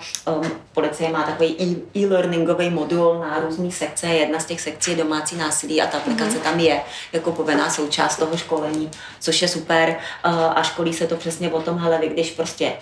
policie 0.74 1.10
má 1.10 1.24
takový 1.24 1.78
e-learningový 1.98 2.70
modul 2.70 3.20
na 3.20 3.40
různé 3.40 3.72
sekce. 3.72 4.08
Jedna 4.08 4.40
z 4.40 4.46
těch 4.46 4.62
sekcí 4.62 4.92
je 4.92 4.98
domácí 4.98 5.36
násilí 5.36 5.82
a 5.82 5.88
ta 5.88 5.98
aplikace 5.98 6.38
mm-hmm. 6.38 6.42
tam 6.42 6.60
je 6.60 6.82
jako 7.14 7.32
povinná 7.32 7.70
součást 7.70 8.18
toho 8.18 8.38
školení, 8.38 8.92
což 9.20 9.42
je 9.42 9.48
super. 9.48 9.96
A 10.24 10.64
školí 10.64 10.94
se 10.94 11.08
to 11.08 11.16
přesně 11.16 11.50
o 11.50 11.62
tom, 11.62 11.78
hele, 11.78 11.98
vy 11.98 12.10
když 12.10 12.32
prostě 12.32 12.74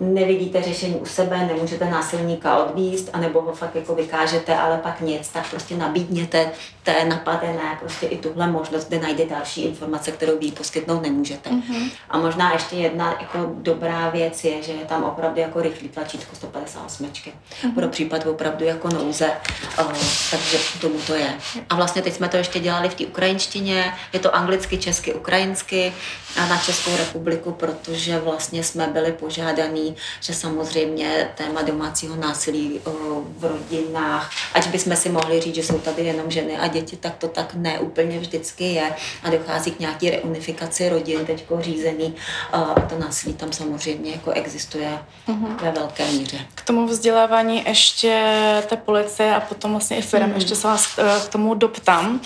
nevidíte 0.00 0.62
řešení 0.62 0.94
u 0.94 1.06
sebe, 1.06 1.38
nemůžete 1.38 1.84
násilníka 1.84 2.64
odvíst, 2.64 3.10
anebo 3.12 3.40
ho 3.40 3.52
fakt 3.52 3.74
jako 3.74 3.94
vykážete, 3.94 4.56
ale 4.56 4.78
pak 4.78 5.00
nic, 5.00 5.28
tak 5.28 5.50
prostě 5.50 5.76
nabídněte 5.76 6.50
té 6.82 7.04
napadené 7.04 7.76
prostě 7.80 8.06
i 8.06 8.18
tuhle 8.18 8.46
možnost, 8.46 8.88
kde 8.88 9.00
najde 9.00 9.26
další 9.26 9.64
informace, 9.64 10.12
kterou 10.12 10.38
vy 10.38 10.52
poskytnout 10.52 11.02
nemůžete. 11.02 11.50
Mm-hmm. 11.50 11.90
A 12.10 12.18
možná 12.18 12.52
ještě 12.52 12.76
jedna 12.76 13.16
jako 13.20 13.38
dobrá 13.54 14.10
věc 14.10 14.44
je, 14.44 14.62
že 14.62 14.72
je 14.72 14.84
tam 14.84 15.04
opravdu 15.04 15.40
jako 15.40 15.62
rychlý 15.62 15.88
tlačítko 15.88 16.36
158 16.36 17.06
mm-hmm. 17.06 17.74
pro 17.74 17.88
případ 17.88 18.26
opravdu 18.26 18.64
jako 18.64 18.88
nouze, 18.88 19.30
uh, 19.80 19.92
takže 20.30 20.58
tomu 20.80 20.98
to 21.06 21.14
je. 21.14 21.34
A 21.70 21.74
vlastně 21.74 22.02
teď 22.02 22.14
jsme 22.14 22.28
to 22.28 22.36
ještě 22.36 22.60
dělali 22.60 22.88
v 22.88 22.94
té 22.94 23.06
ukrajinštině, 23.06 23.94
je 24.12 24.18
to 24.18 24.36
anglicky, 24.36 24.78
česky, 24.78 25.14
ukrajinsky 25.14 25.92
a 26.36 26.46
na 26.46 26.58
Českou 26.58 26.96
republiku, 26.96 27.52
protože 27.52 28.18
vlastně 28.18 28.64
jsme 28.64 28.86
byli 28.86 29.12
požádaní, 29.12 29.91
že 30.20 30.34
samozřejmě 30.34 31.30
téma 31.34 31.62
domácího 31.62 32.16
násilí 32.16 32.80
uh, 32.84 32.92
v 33.36 33.44
rodinách, 33.44 34.30
ať 34.54 34.66
bychom 34.68 34.96
si 34.96 35.08
mohli 35.08 35.40
říct, 35.40 35.54
že 35.54 35.62
jsou 35.62 35.78
tady 35.78 36.02
jenom 36.02 36.30
ženy 36.30 36.56
a 36.56 36.66
děti, 36.66 36.96
tak 36.96 37.16
to 37.16 37.28
tak 37.28 37.54
ne 37.54 37.78
úplně 37.78 38.18
vždycky 38.18 38.64
je 38.64 38.94
a 39.22 39.30
dochází 39.30 39.70
k 39.70 39.78
nějaké 39.78 40.10
reunifikaci 40.10 40.88
rodin 40.88 41.26
teďko 41.26 41.62
řízený 41.62 42.14
a 42.52 42.60
to 42.60 42.98
násilí 42.98 43.34
tam 43.34 43.52
samozřejmě 43.52 44.10
jako 44.10 44.30
existuje 44.30 44.98
uh-huh. 45.28 45.62
ve 45.62 45.70
velké 45.70 46.06
míře. 46.06 46.38
K 46.54 46.62
tomu 46.62 46.86
vzdělávání 46.86 47.64
ještě 47.66 48.22
té 48.68 48.76
policie 48.76 49.34
a 49.34 49.40
potom 49.40 49.70
vlastně 49.70 49.96
i 49.96 50.02
firm, 50.02 50.30
uh-huh. 50.30 50.34
ještě 50.34 50.56
se 50.56 50.66
vás 50.66 50.98
eh, 50.98 51.20
k 51.26 51.28
tomu 51.28 51.54
doptám. 51.54 52.20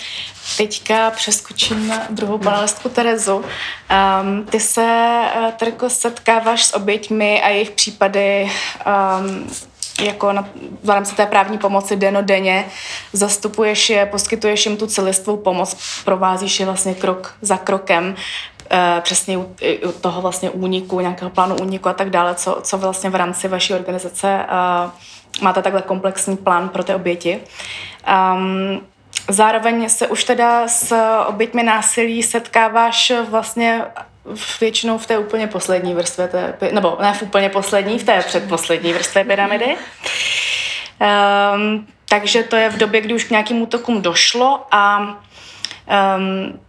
Teďka 0.57 1.11
přeskočím 1.11 1.87
na 1.87 2.07
druhou 2.09 2.37
panelistku 2.37 2.89
Terezu. 2.89 3.35
Um, 3.35 4.45
ty 4.45 4.59
se, 4.59 5.21
Terko, 5.57 5.89
setkáváš 5.89 6.65
s 6.65 6.75
oběťmi 6.75 7.41
a 7.47 7.49
jejich 7.49 7.71
případy 7.71 8.51
um, 9.19 9.47
jako 10.01 10.31
na, 10.33 10.49
v 10.83 10.89
rámci 10.89 11.15
té 11.15 11.25
právní 11.25 11.57
pomoci 11.57 11.95
denodenně, 11.95 12.65
zastupuješ 13.13 13.89
je, 13.89 14.05
poskytuješ 14.05 14.65
jim 14.65 14.77
tu 14.77 14.87
celistvou 14.87 15.37
pomoc, 15.37 15.77
provázíš 16.05 16.59
je 16.59 16.65
vlastně 16.65 16.93
krok 16.93 17.35
za 17.41 17.57
krokem, 17.57 18.15
e, 18.71 19.01
přesně 19.01 19.37
u, 19.37 19.55
u 19.87 19.91
toho 19.91 20.21
vlastně 20.21 20.49
úniku, 20.49 20.99
nějakého 20.99 21.31
plánu 21.31 21.55
úniku 21.55 21.89
a 21.89 21.93
tak 21.93 22.09
dále, 22.09 22.35
co, 22.35 22.59
co 22.61 22.77
vlastně 22.77 23.09
v 23.09 23.15
rámci 23.15 23.47
vaší 23.47 23.73
organizace 23.73 24.29
e, 24.29 24.45
máte 25.41 25.61
takhle 25.61 25.81
komplexní 25.81 26.37
plán 26.37 26.69
pro 26.69 26.83
ty 26.83 26.93
oběti. 26.93 27.39
Um, 28.33 28.81
zároveň 29.29 29.89
se 29.89 30.07
už 30.07 30.23
teda 30.23 30.67
s 30.67 30.95
oběťmi 31.27 31.63
násilí 31.63 32.23
setkáváš 32.23 33.13
vlastně 33.29 33.83
většinou 34.59 34.97
v 34.97 35.05
té 35.05 35.17
úplně 35.17 35.47
poslední 35.47 35.93
vrstvě, 35.93 36.27
té, 36.27 36.57
nebo 36.71 36.97
ne 37.01 37.13
v 37.13 37.21
úplně 37.21 37.49
poslední, 37.49 37.99
v 37.99 38.03
té 38.03 38.21
předposlední 38.21 38.93
vrstvě 38.93 39.23
pyramidy. 39.23 39.75
Um, 41.55 41.87
takže 42.09 42.43
to 42.43 42.55
je 42.55 42.69
v 42.69 42.77
době, 42.77 43.01
kdy 43.01 43.13
už 43.13 43.23
k 43.23 43.29
nějakým 43.29 43.61
útokům 43.61 44.01
došlo 44.01 44.65
a 44.71 44.99
um, 46.17 46.59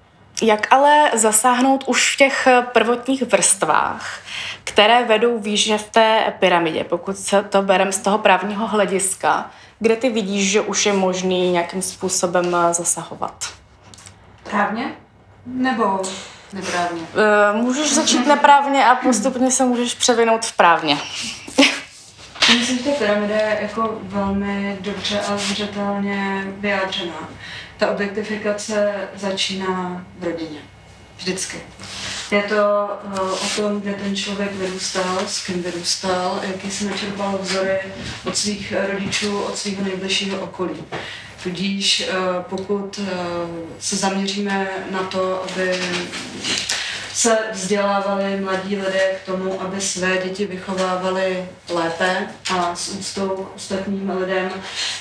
jak 0.42 0.72
ale 0.72 1.10
zasáhnout 1.14 1.84
už 1.86 2.14
v 2.14 2.16
těch 2.16 2.48
prvotních 2.72 3.22
vrstvách, 3.22 4.20
které 4.64 5.04
vedou 5.04 5.38
výše 5.38 5.78
v 5.78 5.90
té 5.90 6.34
pyramidě, 6.38 6.84
pokud 6.84 7.16
se 7.16 7.42
to 7.42 7.62
bereme 7.62 7.92
z 7.92 7.98
toho 7.98 8.18
právního 8.18 8.66
hlediska, 8.66 9.50
kde 9.78 9.96
ty 9.96 10.10
vidíš, 10.10 10.50
že 10.50 10.60
už 10.60 10.86
je 10.86 10.92
možný 10.92 11.50
nějakým 11.50 11.82
způsobem 11.82 12.56
zasahovat? 12.70 13.52
Právně? 14.50 14.92
Nebo 15.46 16.00
Neprávně. 16.52 17.02
Uh, 17.02 17.62
můžeš 17.62 17.94
začít 17.94 18.26
neprávně 18.26 18.84
a 18.84 18.94
postupně 18.94 19.50
se 19.50 19.64
můžeš 19.64 19.94
převinout 19.94 20.44
v 20.44 20.56
právně. 20.56 20.98
Myslím, 22.58 22.78
že 22.78 22.84
ta 22.84 22.90
pyramida 22.90 23.34
je 23.34 23.58
jako 23.62 23.98
velmi 24.02 24.78
dobře 24.80 25.20
a 25.20 25.36
zřetelně 25.36 26.44
vyjádřená. 26.46 27.28
ta 27.76 27.90
objektifikace 27.90 28.94
začíná 29.14 30.04
v 30.18 30.24
rodině. 30.24 30.58
Vždycky. 31.16 31.60
Je 32.30 32.42
to 32.42 32.88
uh, 33.04 33.32
o 33.32 33.48
tom, 33.56 33.80
kde 33.80 33.94
ten 33.94 34.16
člověk 34.16 34.52
vyrůstal, 34.52 35.18
s 35.26 35.46
kým 35.46 35.62
vyrůstal, 35.62 36.40
jaký 36.42 36.70
si 36.70 36.84
načerpal 36.84 37.38
vzory 37.40 37.78
od 38.24 38.36
svých 38.36 38.74
rodičů, 38.92 39.42
od 39.42 39.58
svého 39.58 39.84
nejbližšího 39.84 40.40
okolí. 40.40 40.84
Tudíž 41.42 42.08
uh, 42.08 42.42
pokud 42.42 42.98
uh, 42.98 43.06
se 43.78 43.96
zaměříme 43.96 44.68
na 44.90 45.02
to, 45.02 45.44
aby 45.50 45.80
se 47.18 47.38
vzdělávali 47.52 48.40
mladí 48.40 48.76
lidé 48.76 49.00
k 49.22 49.26
tomu, 49.26 49.62
aby 49.62 49.80
své 49.80 50.18
děti 50.18 50.46
vychovávali 50.46 51.48
lépe 51.68 52.26
a 52.54 52.74
s 52.74 52.88
úctou 52.88 53.48
ostatním 53.56 54.10
lidem, 54.10 54.50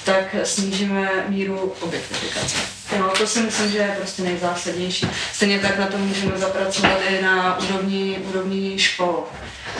tak 0.06 0.36
snížíme 0.44 1.26
míru 1.28 1.74
objektifikace. 1.82 2.58
Jo, 2.98 3.12
to 3.18 3.28
si 3.28 3.40
myslím, 3.40 3.72
že 3.72 3.78
je 3.78 3.96
prostě 3.98 4.22
nejzásadnější. 4.22 5.08
Stejně 5.34 5.60
tak 5.60 5.80
na 5.80 5.88
to 5.88 5.98
můžeme 5.98 6.38
zapracovat 6.38 7.00
i 7.10 7.22
na 7.22 7.60
úrovni, 7.60 8.20
úrovni 8.30 8.80
škol. 8.80 9.24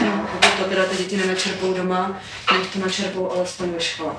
Jo, 0.06 0.12
pokud 0.32 0.54
to 0.54 0.64
teda 0.64 0.86
ty 0.86 0.98
děti 0.98 1.18
nenačerpou 1.18 1.74
doma, 1.74 2.22
nech 2.54 2.68
to 2.68 2.80
načerpou 2.80 3.32
alespoň 3.32 3.70
ve 3.70 3.80
škole. 3.80 4.14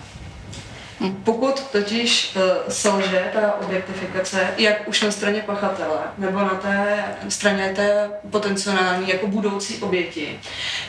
Pokud 1.24 1.60
totiž 1.60 2.36
uh, 2.36 2.42
selže 2.68 3.30
ta 3.32 3.54
objektifikace, 3.66 4.48
jak 4.56 4.88
už 4.88 5.02
na 5.02 5.10
straně 5.10 5.42
pachatele, 5.46 5.98
nebo 6.18 6.38
na 6.38 6.54
té 6.62 7.04
straně 7.28 7.72
té 7.76 8.10
potenciální 8.30 9.08
jako 9.08 9.26
budoucí 9.26 9.78
oběti, 9.78 10.40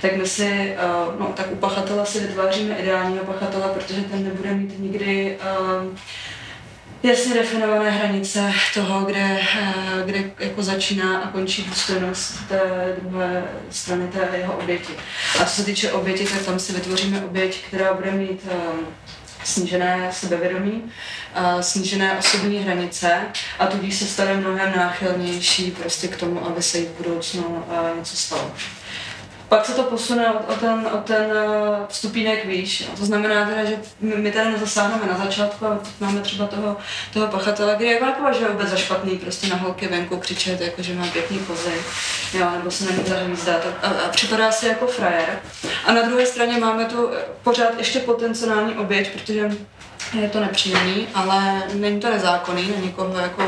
tak 0.02 0.16
my 0.16 0.28
si, 0.28 0.76
uh, 1.08 1.20
no 1.20 1.34
tak 1.36 1.52
u 1.52 1.56
pachatele 1.56 2.06
si 2.06 2.20
vytváříme 2.20 2.76
ideálního 2.76 3.26
pachatele, 3.26 3.68
protože 3.74 4.02
ten 4.02 4.24
nebude 4.24 4.54
mít 4.54 4.80
nikdy 4.80 5.38
uh, 5.60 5.98
jasně 7.04 7.34
definované 7.34 7.90
hranice 7.90 8.54
toho, 8.74 9.06
kde, 9.06 9.40
kde 10.06 10.24
jako 10.40 10.64
začíná 10.64 11.20
a 11.20 11.32
končí 11.32 11.64
důstojnost 11.64 12.48
té 12.48 12.62
druhé 13.02 13.44
strany 13.70 14.08
té 14.08 14.38
jeho 14.38 14.54
oběti. 14.54 14.94
A 15.40 15.46
co 15.46 15.56
se 15.56 15.64
týče 15.64 15.92
oběti, 15.92 16.26
tak 16.26 16.46
tam 16.46 16.60
si 16.60 16.74
vytvoříme 16.74 17.22
oběť, 17.26 17.64
která 17.68 17.94
bude 17.94 18.12
mít 18.12 18.48
snížené 19.44 20.10
sebevědomí, 20.12 20.92
snížené 21.62 22.18
osobní 22.18 22.60
hranice 22.60 23.22
a 23.60 23.68
tudíž 23.68 23.96
se 23.96 24.06
stane 24.06 24.34
mnohem 24.34 24.74
náchylnější 24.76 25.72
prostě 25.72 26.08
k 26.08 26.16
tomu, 26.16 26.46
aby 26.48 26.62
se 26.62 26.78
jí 26.78 26.86
v 26.86 26.98
budoucnu 26.98 27.66
něco 27.98 28.18
stalo. 28.18 28.52
Pak 29.50 29.66
se 29.66 29.74
to 29.74 29.84
posune 29.84 30.32
o, 30.32 30.54
o 30.54 30.56
ten, 30.56 30.90
o 30.94 30.98
ten 30.98 31.34
stupínek 31.90 32.46
výš. 32.46 32.90
To 32.98 33.06
znamená 33.06 33.46
teda, 33.46 33.66
že 33.66 33.76
my, 34.00 34.32
tady 34.32 34.52
nezasáhneme 34.52 35.12
na 35.12 35.26
začátku 35.26 35.66
a 35.66 35.80
máme 36.00 36.22
třeba 36.22 36.48
toho, 36.48 36.78
toho 37.14 37.28
pachatele, 37.28 37.76
kdy 37.76 37.86
jako 37.86 38.06
nepovažuje 38.06 38.50
vůbec 38.50 38.70
za 38.70 38.76
špatný 38.76 39.18
prostě 39.18 39.48
na 39.48 39.56
holky 39.56 39.88
venku 39.88 40.18
křičet, 40.18 40.62
jako 40.62 40.82
že 40.82 40.94
má 40.94 41.08
pěkný 41.08 41.40
kozy, 41.40 41.74
jo, 42.34 42.48
nebo 42.58 42.72
se 42.72 42.86
na 42.86 42.92
ní 42.92 43.04
zahvízdat 43.08 43.66
a, 43.66 43.88
a, 43.88 43.90
a 43.90 44.10
připadá 44.10 44.52
si 44.52 44.68
jako 44.68 44.88
frajer. 44.88 45.40
A 45.86 45.94
na 45.94 46.02
druhé 46.02 46.26
straně 46.26 46.58
máme 46.58 46.86
tu 46.86 47.10
pořád 47.44 47.78
ještě 47.78 48.00
potenciální 48.00 48.74
oběť, 48.74 49.12
protože 49.12 49.52
je 50.22 50.30
to 50.30 50.40
nepříjemný, 50.40 51.08
ale 51.14 51.64
není 51.74 52.00
to 52.00 52.10
nezákonný 52.10 52.72
na 52.76 52.86
někoho 52.86 53.20
jako 53.20 53.44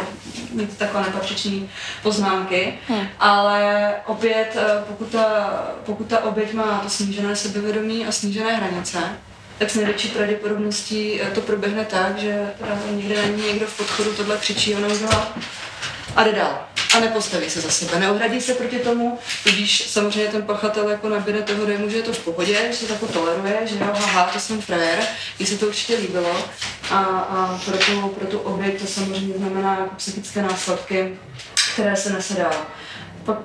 mít 0.52 0.78
takové 0.78 1.04
nepatřičné 1.04 1.68
poznámky, 2.04 2.74
hmm. 2.88 3.08
ale 3.20 3.94
opět, 4.06 4.58
eh, 4.58 4.84
pokud 4.88 5.08
ta, 5.08 5.54
pokud 5.86 6.08
ta 6.08 6.24
oběť 6.24 6.54
má 6.54 6.80
to 6.84 6.90
snížené 6.90 7.36
sebevědomí 7.36 8.06
a 8.06 8.12
snížené 8.12 8.56
hranice, 8.56 9.00
tak 9.58 9.70
s 9.70 9.76
největší 9.76 10.08
pravděpodobností 10.08 11.22
eh, 11.22 11.32
to 11.32 11.42
proběhne 11.42 11.86
tak, 11.86 12.18
že 12.18 12.54
teda 12.58 12.78
někde 12.92 13.22
na 13.22 13.28
ní 13.28 13.44
někdo 13.44 13.68
v 13.68 13.78
podchodu 13.78 14.14
tohle 14.14 14.38
křičí, 14.38 14.76
ona 14.76 14.88
udělá 14.88 15.34
a 16.16 16.24
jde 16.24 16.32
dál 16.32 16.71
a 16.96 17.00
nepostaví 17.00 17.50
se 17.50 17.62
za 17.62 17.70
sebe, 17.70 18.00
neohradí 18.00 18.42
se 18.42 18.54
proti 18.54 18.80
tomu, 18.80 19.20
tudíž 19.44 19.88
samozřejmě 19.88 20.32
ten 20.32 20.42
pachatel 20.42 20.90
jako 20.90 21.10
nabíde 21.10 21.42
toho 21.42 21.66
dojmu, 21.66 21.90
že 21.90 21.98
je 21.98 22.04
to 22.04 22.14
v 22.14 22.20
pohodě, 22.20 22.68
že 22.72 22.78
se 22.78 22.86
to 22.86 22.94
jako 22.94 23.08
toleruje, 23.08 23.60
že 23.66 23.76
jo, 23.76 23.86
haha, 23.94 24.24
to 24.34 24.40
jsem 24.40 24.62
frajer, 24.62 25.00
jí 25.40 25.46
se 25.46 25.58
to 25.58 25.68
určitě 25.68 25.96
líbilo 25.96 26.46
a, 26.92 27.00
a 27.00 27.62
pro, 27.66 27.78
tu, 27.78 28.08
pro 28.08 28.28
tu 28.28 28.40
oběť 28.40 28.82
to 28.82 28.88
samozřejmě 28.88 29.34
znamená 29.38 29.80
jako 29.80 29.96
psychické 29.96 30.42
následky, 30.42 31.18
které 31.74 31.96
se 31.96 32.14
nese 32.14 32.34
dál. 32.34 32.66
Pak 33.24 33.38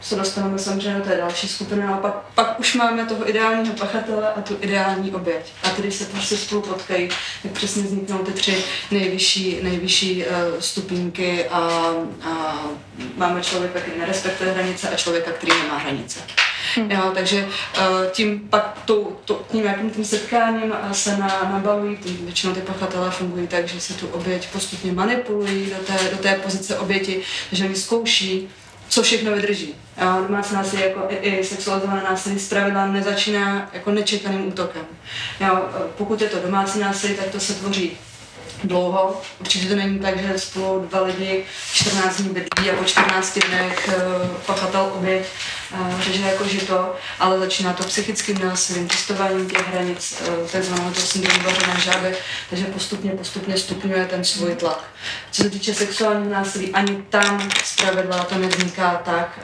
se 0.00 0.16
dostaneme 0.16 0.58
samozřejmě 0.58 0.94
do 0.94 1.04
té 1.04 1.16
další 1.16 1.48
skupiny, 1.48 1.84
a 1.84 1.96
pak, 1.96 2.14
pak 2.34 2.60
už 2.60 2.74
máme 2.74 3.06
toho 3.06 3.28
ideálního 3.30 3.74
pachatele 3.74 4.32
a 4.32 4.40
tu 4.40 4.56
ideální 4.60 5.12
oběť. 5.12 5.52
A 5.62 5.68
když 5.78 5.94
se 5.94 6.04
prostě 6.04 6.36
spolu 6.36 6.62
potkají, 6.62 7.08
tak 7.42 7.52
přesně 7.52 7.82
vzniknou 7.82 8.18
ty 8.18 8.32
tři 8.32 8.64
nejvyšší, 8.90 9.58
nejvyšší 9.62 10.24
uh, 10.24 10.60
stupínky 10.60 11.48
a, 11.48 11.60
a 12.22 12.62
máme 13.16 13.40
člověka, 13.40 13.80
který 13.80 13.98
nerespektuje 13.98 14.52
hranice 14.52 14.88
a 14.88 14.96
člověka, 14.96 15.30
který 15.30 15.52
nemá 15.62 15.78
hranice. 15.78 16.20
Hmm. 16.76 16.90
Jo, 16.90 17.12
takže 17.14 17.44
uh, 17.44 18.10
tím 18.12 18.40
pak 18.50 18.78
to, 18.84 19.12
to, 19.24 19.42
tím 19.52 19.64
jakým 19.64 19.90
tím 19.90 20.04
setkáním 20.04 20.72
se 20.92 21.16
na, 21.16 21.50
nabalují, 21.52 21.96
tím 21.96 22.18
většinou 22.24 22.54
ty 22.54 22.60
pachatelé 22.60 23.10
fungují 23.10 23.46
tak, 23.46 23.68
že 23.68 23.80
se 23.80 23.94
tu 23.94 24.06
oběť 24.06 24.48
postupně 24.52 24.92
manipulují 24.92 25.66
do 25.66 25.84
té, 25.84 26.10
do 26.10 26.16
té 26.16 26.34
pozice 26.34 26.78
oběti, 26.78 27.22
že 27.52 27.64
oni 27.64 27.74
zkouší 27.74 28.48
co 28.90 29.02
všechno 29.02 29.32
vydrží. 29.32 29.74
A 29.96 30.20
domácí 30.20 30.54
násilí 30.54 30.82
jako 30.82 31.06
i, 31.08 31.14
i 31.14 31.44
sexualizované 31.44 32.02
násilí 32.02 32.38
zpravidla 32.38 32.86
nezačíná 32.86 33.70
jako 33.72 33.90
nečekaným 33.90 34.48
útokem. 34.48 34.82
Jo, 35.40 35.64
pokud 35.98 36.20
je 36.20 36.28
to 36.28 36.38
domácí 36.38 36.78
násilí, 36.78 37.14
tak 37.14 37.26
to 37.26 37.40
se 37.40 37.54
tvoří 37.54 37.96
dlouho. 38.64 39.22
Určitě 39.40 39.68
to 39.68 39.76
není 39.76 39.98
tak, 39.98 40.20
že 40.20 40.38
spolu 40.38 40.86
dva 40.90 41.00
lidi 41.00 41.44
14 41.72 42.20
dní 42.20 42.28
bydlí 42.28 42.70
a 42.70 42.76
po 42.76 42.84
14 42.84 43.38
dnech 43.38 43.88
uh, 43.88 44.26
pachatel 44.46 44.90
oběť 44.94 45.26
uh, 45.72 46.00
řeže 46.00 46.22
jako 46.22 46.44
žito, 46.44 46.94
ale 47.18 47.38
začíná 47.38 47.72
to 47.72 47.84
psychickým 47.84 48.38
násilím, 48.38 48.88
testováním 48.88 49.50
těch 49.50 49.68
hranic, 49.68 50.22
uh, 50.28 50.48
takzvaného 50.48 50.90
toho 50.90 51.06
syndromu 51.06 51.44
vařené 51.44 51.80
žáby, 51.80 52.16
takže 52.50 52.64
postupně, 52.64 53.10
postupně 53.10 53.58
stupňuje 53.58 54.06
ten 54.06 54.24
svůj 54.24 54.54
tlak. 54.54 54.84
Co 55.30 55.42
se 55.42 55.50
týče 55.50 55.74
sexuálního 55.74 56.32
násilí, 56.32 56.72
ani 56.72 57.02
tam 57.08 57.50
zpravidla 57.64 58.24
to 58.24 58.38
nevzniká 58.38 59.02
tak, 59.04 59.38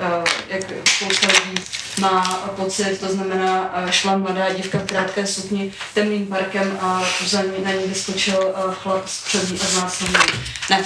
jak 0.48 0.62
spousta 0.88 1.26
lidí 1.26 1.64
má 2.00 2.22
pocit, 2.56 3.00
to 3.00 3.09
znamená, 3.09 3.74
šla 3.90 4.16
mladá 4.16 4.52
dívka 4.52 4.78
v 4.78 4.87
krátké 4.87 5.26
sukni 5.26 5.72
temným 5.94 6.26
parkem 6.26 6.78
a 6.80 7.02
za 7.26 7.42
ní 7.42 7.64
na 7.64 7.72
ní 7.72 7.82
vyskočil 7.87 8.54
chlap 8.72 9.09
z 9.09 9.24
přední 9.24 9.61
a 9.61 9.64
znásilnění. 9.64 10.24
Ne, 10.70 10.82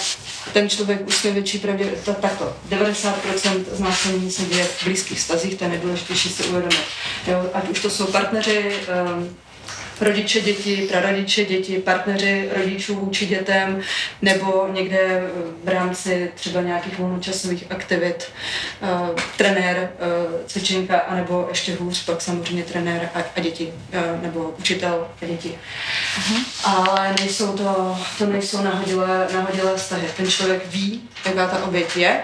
ten 0.53 0.69
člověk 0.69 1.09
už 1.09 1.25
je 1.25 1.33
větší 1.33 1.59
pravdě, 1.59 1.85
to, 2.05 2.15
takto, 2.15 2.57
90% 2.71 3.65
znásilnění 3.73 4.31
se 4.31 4.43
děje 4.43 4.65
v 4.65 4.85
blízkých 4.85 5.19
vztazích, 5.19 5.55
to 5.55 5.65
je 5.65 5.71
nejdůležitější 5.71 6.29
si 6.29 6.43
uvědomit. 6.43 6.85
Jo, 7.27 7.51
ať 7.55 7.69
už 7.69 7.81
to 7.81 7.91
jsou 7.91 8.07
partneři, 8.07 8.75
um, 9.17 9.37
rodiče 10.01 10.41
děti, 10.41 10.87
prarodiče 10.91 11.45
děti, 11.45 11.79
partneři 11.79 12.51
rodičů 12.57 12.95
vůči 12.95 13.27
dětem, 13.27 13.81
nebo 14.23 14.69
někde 14.73 15.23
v 15.65 15.69
rámci 15.69 16.31
třeba 16.35 16.61
nějakých 16.61 16.99
volnočasových 16.99 17.65
aktivit, 17.71 18.33
uh, 18.83 19.09
trenér, 19.37 19.91
uh, 19.99 20.47
cvičenka, 20.47 20.99
anebo 20.99 21.47
ještě 21.49 21.75
hůř, 21.75 22.05
pak 22.05 22.23
samozřejmě 22.23 22.63
trenér 22.63 23.09
a, 23.15 23.19
a 23.37 23.41
děti, 23.41 23.73
uh, 23.93 24.23
nebo 24.23 24.55
učitel 24.59 25.09
a 25.23 25.27
děti. 25.27 25.59
Uh-huh. 26.19 26.45
Ale 26.65 27.15
nejsou 27.21 27.53
to, 27.53 27.99
to 28.19 28.27
nejsou 28.27 28.63
nahodilé, 28.63 29.29
nahodilé 29.35 29.77
vztahy. 29.77 30.09
Ten 30.17 30.31
člověk 30.31 30.67
ví, 30.67 31.03
jaká 31.27 31.47
ta 31.47 31.65
oběť 31.65 31.97
je, 31.97 32.21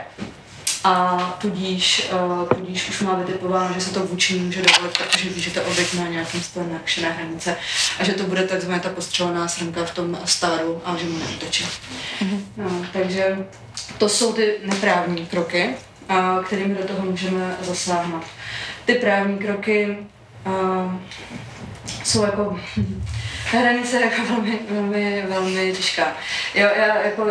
a 0.85 1.19
tudíž, 1.41 2.11
uh, 2.13 2.49
tudíž 2.49 2.89
už 2.89 3.01
má 3.01 3.15
vytipováno, 3.15 3.75
že 3.75 3.81
se 3.81 3.95
to 3.95 4.01
vůči 4.01 4.39
může 4.39 4.63
dovolit, 4.63 4.99
protože 4.99 5.29
ví, 5.29 5.41
že 5.43 5.51
to 5.51 5.63
oběť 5.63 5.95
má 5.95 6.09
nějakým 6.09 6.41
způsobem 6.41 6.73
nakšené 6.73 7.11
hranice 7.11 7.57
a 7.99 8.05
že 8.05 8.13
to 8.13 8.23
bude 8.23 8.43
takzvaná 8.43 8.79
ta 8.79 8.89
postřelená 8.89 9.49
srnka 9.49 9.85
v 9.85 9.95
tom 9.95 10.19
stáru 10.25 10.83
a 10.85 10.97
že 10.97 11.05
mu 11.05 11.19
neuteče. 11.19 11.65
Mm-hmm. 11.65 12.41
No, 12.57 12.87
takže 12.93 13.47
to 13.99 14.09
jsou 14.09 14.33
ty 14.33 14.55
neprávní 14.65 15.27
kroky, 15.27 15.71
uh, 16.11 16.45
kterými 16.45 16.75
do 16.75 16.85
toho 16.85 17.07
můžeme 17.07 17.57
zasáhnout. 17.61 18.25
Ty 18.85 18.95
právní 18.95 19.39
kroky 19.39 19.99
uh, 20.47 20.93
jsou 22.05 22.23
jako 22.23 22.57
hranice 23.51 24.01
jako 24.01 24.23
velmi, 24.29 24.59
velmi, 24.71 25.25
velmi 25.29 25.73
těžká. 25.73 26.07
Jo, 26.55 26.69
já 26.77 27.03
jako 27.03 27.27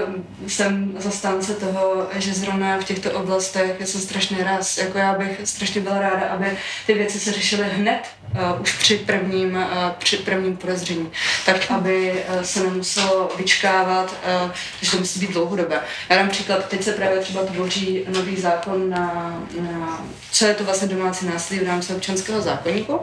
jsem 0.47 0.93
zastánce 0.97 1.53
toho, 1.53 2.07
že 2.15 2.33
zrovna 2.33 2.77
v 2.77 2.83
těchto 2.83 3.11
oblastech 3.11 3.75
jsem 3.85 4.01
strašně 4.01 4.43
rád, 4.43 4.77
jako 4.77 4.97
já 4.97 5.13
bych 5.13 5.41
strašně 5.43 5.81
byla 5.81 5.99
ráda, 5.99 6.27
aby 6.27 6.57
ty 6.87 6.93
věci 6.93 7.19
se 7.19 7.31
řešily 7.31 7.65
hned, 7.73 7.99
uh, 8.33 8.61
už 8.61 8.73
při 8.73 8.97
prvním, 8.97 9.55
uh, 9.55 9.89
při 9.97 10.17
prvním 10.17 10.57
podezření, 10.57 11.11
tak 11.45 11.71
aby 11.71 12.11
uh, 12.11 12.41
se 12.41 12.63
nemuselo 12.63 13.31
vyčkávat, 13.37 14.15
uh, 14.45 14.51
že 14.81 14.91
to 14.91 14.97
musí 14.97 15.19
být 15.19 15.31
dlouhodobé. 15.31 15.79
Já 16.09 16.17
dám 16.17 16.29
příklad, 16.29 16.67
teď 16.67 16.83
se 16.83 16.91
právě 16.91 17.19
třeba 17.19 17.43
tvoří 17.43 18.03
nový 18.07 18.37
zákon 18.37 18.89
na, 18.89 19.33
na 19.59 20.05
co 20.31 20.45
je 20.45 20.53
to 20.53 20.63
vlastně 20.63 20.87
domácí 20.87 21.25
násilí 21.25 21.59
v 21.59 21.67
rámci 21.67 21.93
občanského 21.93 22.41
zákonníku. 22.41 22.99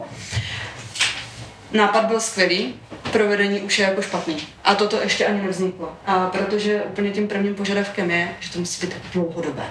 Nápad 1.73 2.05
byl 2.05 2.19
skvělý, 2.19 2.75
provedení 3.11 3.61
už 3.61 3.79
je 3.79 3.85
jako 3.85 4.01
špatný. 4.01 4.37
A 4.63 4.75
toto 4.75 5.01
ještě 5.01 5.25
ani 5.25 5.41
nevzniklo. 5.41 5.93
A 6.05 6.25
protože 6.27 6.81
úplně 6.81 7.09
tím 7.11 7.27
prvním 7.27 7.55
požadavkem 7.55 8.11
je, 8.11 8.29
že 8.39 8.51
to 8.51 8.59
musí 8.59 8.87
být 8.87 8.95
dlouhodobé. 9.13 9.63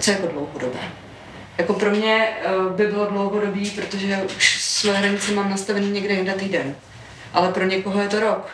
Co 0.00 0.10
je 0.10 0.16
jako 0.16 0.32
dlouhodobé? 0.32 0.78
Jako 1.58 1.74
pro 1.74 1.90
mě 1.90 2.28
uh, 2.58 2.72
by 2.72 2.86
bylo 2.86 3.06
dlouhodobý, 3.06 3.70
protože 3.70 4.20
už 4.36 4.62
své 4.62 4.92
hranice 4.92 5.32
mám 5.32 5.50
nastavený 5.50 5.90
někde 5.90 6.14
jinde 6.14 6.32
týden. 6.32 6.74
Ale 7.32 7.52
pro 7.52 7.64
někoho 7.64 8.00
je 8.02 8.08
to 8.08 8.20
rok. 8.20 8.48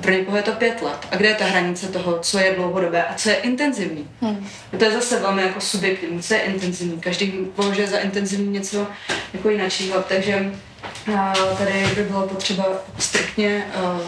Pro 0.00 0.12
někoho 0.12 0.36
je 0.36 0.42
to 0.42 0.52
pět 0.52 0.82
let. 0.82 0.98
A 1.10 1.16
kde 1.16 1.28
je 1.28 1.34
ta 1.34 1.44
hranice 1.44 1.86
toho, 1.86 2.18
co 2.18 2.38
je 2.38 2.54
dlouhodobé 2.54 3.04
a 3.04 3.14
co 3.14 3.30
je 3.30 3.36
intenzivní? 3.36 4.10
Hmm. 4.20 4.48
To 4.78 4.84
je 4.84 4.92
zase 4.92 5.20
velmi 5.20 5.42
jako 5.42 5.60
subjektivní, 5.60 6.22
co 6.22 6.34
je 6.34 6.40
intenzivní. 6.40 7.00
Každý 7.00 7.26
považuje 7.54 7.86
za 7.86 7.98
intenzivní 7.98 8.52
něco 8.52 8.86
jako 9.32 9.50
jiného. 9.50 10.02
Takže 10.08 10.52
tady 11.58 11.86
by 11.94 12.02
bylo 12.02 12.28
potřeba 12.28 12.64
striktně 12.98 13.66
uh, 13.82 14.00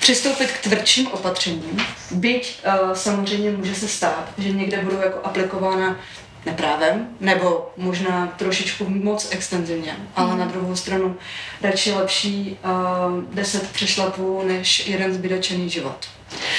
přistoupit 0.00 0.50
k 0.52 0.62
tvrdším 0.62 1.06
opatřením, 1.06 1.80
byť 2.10 2.60
uh, 2.66 2.92
samozřejmě 2.92 3.50
může 3.50 3.74
se 3.74 3.88
stát, 3.88 4.28
že 4.38 4.50
někde 4.50 4.78
budou 4.78 5.00
jako 5.00 5.18
aplikována 5.24 5.96
neprávem, 6.46 7.08
nebo 7.20 7.72
možná 7.76 8.26
trošičku 8.26 8.88
moc 8.88 9.28
extenzivně, 9.30 9.96
ale 10.16 10.32
mm. 10.32 10.38
na 10.38 10.44
druhou 10.44 10.76
stranu 10.76 11.16
radši 11.62 11.92
lepší 11.92 12.58
uh, 12.64 13.34
deset 13.34 13.70
přešlapů 13.70 14.42
než 14.46 14.86
jeden 14.86 15.14
zbytečný 15.14 15.70
život. 15.70 16.06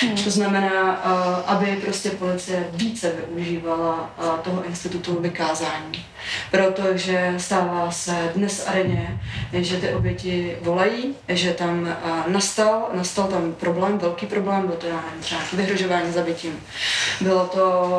Hmm. 0.01 0.15
To 0.15 0.29
znamená, 0.29 1.05
uh, 1.05 1.39
aby 1.45 1.65
prostě 1.85 2.09
policie 2.09 2.65
více 2.73 3.11
využívala 3.27 4.13
uh, 4.17 4.39
toho 4.39 4.65
institutu 4.65 5.17
vykázání. 5.21 6.05
Protože 6.51 7.33
stává 7.37 7.91
se 7.91 8.31
dnes 8.35 8.67
a 8.67 8.73
denně, 8.73 9.21
že 9.53 9.77
ty 9.77 9.93
oběti 9.93 10.57
volají, 10.61 11.15
že 11.27 11.51
tam 11.51 11.81
uh, 11.81 12.33
nastal, 12.33 12.89
nastal 12.93 13.27
tam 13.27 13.53
problém, 13.53 13.97
velký 13.97 14.25
problém, 14.25 14.67
byl 14.67 14.75
to 14.75 14.87
já 14.87 14.95
nevím, 14.95 15.21
třeba 15.21 15.41
vyhrožování 15.53 16.13
zabitím. 16.13 16.59
Bylo 17.21 17.45
to 17.45 17.89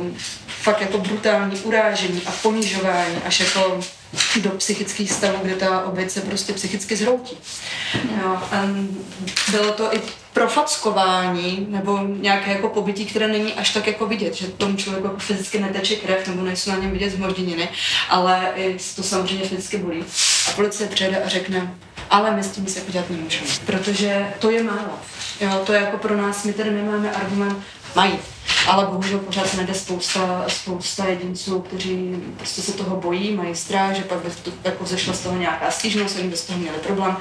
um, 0.00 0.16
fakt 0.46 0.80
jako 0.80 0.98
brutální 0.98 1.60
urážení 1.60 2.22
a 2.26 2.30
ponižování 2.42 3.16
až 3.26 3.40
jako 3.40 3.80
do 4.40 4.50
psychických 4.50 5.12
stavů, 5.12 5.38
kde 5.42 5.54
ta 5.54 5.84
oběť 5.84 6.10
se 6.10 6.20
prostě 6.20 6.52
psychicky 6.52 6.96
zhroutí. 6.96 7.36
Jo, 8.22 8.38
a 8.52 8.64
bylo 9.50 9.72
to 9.72 9.94
i 9.94 10.00
profackování 10.38 11.66
nebo 11.70 11.98
nějaké 12.20 12.52
jako 12.52 12.68
pobytí, 12.68 13.06
které 13.06 13.28
není 13.28 13.54
až 13.54 13.70
tak 13.70 13.86
jako 13.86 14.06
vidět, 14.06 14.34
že 14.34 14.46
tomu 14.46 14.76
člověku 14.76 15.06
jako 15.06 15.18
fyzicky 15.18 15.58
neteče 15.58 15.96
krev 15.96 16.28
nebo 16.28 16.42
nejsou 16.42 16.70
na 16.70 16.76
něm 16.76 16.90
vidět 16.90 17.10
zmožděniny, 17.10 17.68
ale 18.08 18.52
to 18.96 19.02
samozřejmě 19.02 19.44
fyzicky 19.44 19.76
bolí. 19.76 20.04
A 20.48 20.50
policie 20.56 20.88
přijde 20.88 21.22
a 21.22 21.28
řekne, 21.28 21.74
ale 22.10 22.30
my 22.30 22.42
s 22.42 22.48
tím 22.48 22.66
se 22.66 22.80
dělat 22.88 23.10
nemůžeme, 23.10 23.46
protože 23.66 24.26
to 24.38 24.50
je 24.50 24.62
málo. 24.62 24.98
Jo, 25.40 25.62
to 25.66 25.72
je 25.72 25.80
jako 25.80 25.98
pro 25.98 26.16
nás, 26.16 26.44
my 26.44 26.52
tady 26.52 26.70
nemáme 26.70 27.12
argument, 27.12 27.58
mají. 27.98 28.18
Ale 28.66 28.86
bohužel 28.86 29.18
pořád 29.18 29.54
najde 29.54 29.74
spousta, 29.74 30.44
spousta 30.48 31.04
jedinců, 31.04 31.60
kteří 31.60 32.16
prostě 32.36 32.62
se 32.62 32.72
toho 32.72 32.96
bojí, 32.96 33.36
mají 33.36 33.54
strach, 33.54 33.94
že 33.94 34.02
pak 34.02 34.18
by 34.18 34.30
to, 34.30 34.50
jako 34.64 34.86
zešla 34.86 35.14
z 35.14 35.20
toho 35.20 35.38
nějaká 35.38 35.70
stížnost, 35.70 36.18
oni 36.18 36.28
by 36.28 36.36
z 36.36 36.44
toho 36.44 36.58
měli 36.58 36.78
problém, 36.78 37.16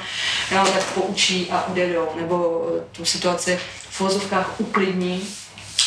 jo, 0.51 0.65
tak 0.73 0.83
poučí 0.83 1.47
a 1.51 1.65
odjedou, 1.69 2.07
nebo 2.21 2.67
eh, 2.77 2.83
tu 2.91 3.05
situaci 3.05 3.59
v 3.89 3.99
vozovkách 3.99 4.59
uklidní 4.59 5.27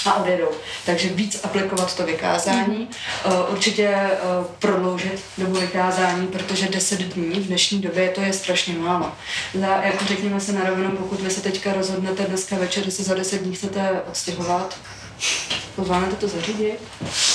a 0.06 0.14
odjedou. 0.14 0.48
Takže 0.86 1.08
víc 1.08 1.40
aplikovat 1.44 1.96
to 1.96 2.06
vykázání, 2.06 2.88
mm. 3.26 3.32
určitě 3.48 3.86
eh, 3.86 4.18
prodloužit 4.58 4.99
dobu 5.40 5.60
vykázání, 5.60 6.26
protože 6.26 6.68
10 6.68 7.00
dní 7.00 7.40
v 7.40 7.46
dnešní 7.46 7.80
době 7.80 8.08
to 8.08 8.20
je 8.20 8.32
strašně 8.32 8.74
málo. 8.74 9.12
Za, 9.54 9.66
jako 9.66 10.04
řekněme 10.04 10.40
se 10.40 10.52
na 10.52 10.64
rovinu, 10.64 10.90
pokud 10.90 11.20
vy 11.20 11.30
se 11.30 11.40
teďka 11.40 11.72
rozhodnete 11.72 12.24
dneska 12.24 12.56
večer, 12.56 12.84
že 12.84 12.90
se 12.90 13.02
za 13.02 13.14
10 13.14 13.42
dní 13.42 13.54
chcete 13.54 14.02
odstěhovat, 14.10 14.76
Zvládnete 15.84 16.16
to 16.16 16.28
zařídit? 16.28 16.78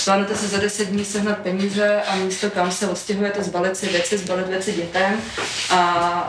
Zvládnete 0.03 0.35
se 0.35 0.47
za 0.47 0.57
10 0.57 0.87
dní 0.87 1.05
sehnat 1.05 1.37
peníze 1.37 2.01
a 2.01 2.15
místo 2.15 2.49
kam 2.49 2.71
se 2.71 2.87
odstěhujete, 2.87 3.43
zbalit 3.43 3.77
si 3.77 3.87
věci, 3.87 4.17
zbalit 4.17 4.47
věci 4.47 4.73
dětem 4.73 5.21
a, 5.69 5.75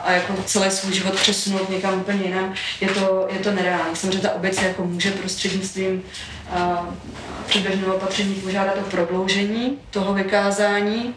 a 0.05 0.13
jako 0.13 0.35
celý 0.47 0.71
svůj 0.71 0.95
život 0.95 1.15
přesunout 1.15 1.71
někam 1.71 2.01
úplně 2.01 2.25
jinam, 2.25 2.55
je 2.81 2.89
to, 2.89 3.27
je 3.31 3.39
to 3.39 3.51
nereálné. 3.51 3.97
Samozřejmě 3.97 4.19
ta 4.19 4.35
obec 4.35 4.63
jako 4.63 4.85
může 4.85 5.11
prostřednictvím 5.11 6.03
předběžného 7.47 7.95
opatření 7.97 8.35
požádat 8.35 8.75
o 8.79 8.91
prodloužení 8.91 9.79
toho 9.91 10.15
vykázání, 10.15 11.15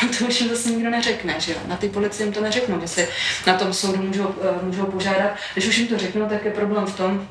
to 0.18 0.24
už 0.24 0.40
jim 0.40 0.50
zase 0.50 0.70
nikdo 0.70 0.90
neřekne, 0.90 1.40
že 1.40 1.52
jo? 1.52 1.58
Na 1.66 1.76
ty 1.76 1.88
policii 1.88 2.26
jim 2.26 2.32
to 2.32 2.40
neřeknou, 2.40 2.80
že 2.80 2.88
si 2.88 3.08
na 3.46 3.54
tom 3.54 3.72
soudu 3.72 4.02
můžou, 4.02 4.34
můžou 4.62 4.84
požádat. 4.84 5.30
Když 5.54 5.66
už 5.66 5.78
jim 5.78 5.88
to 5.88 5.98
řeknou, 5.98 6.28
tak 6.28 6.44
je 6.44 6.50
problém 6.50 6.86
v 6.86 6.96
tom, 6.96 7.28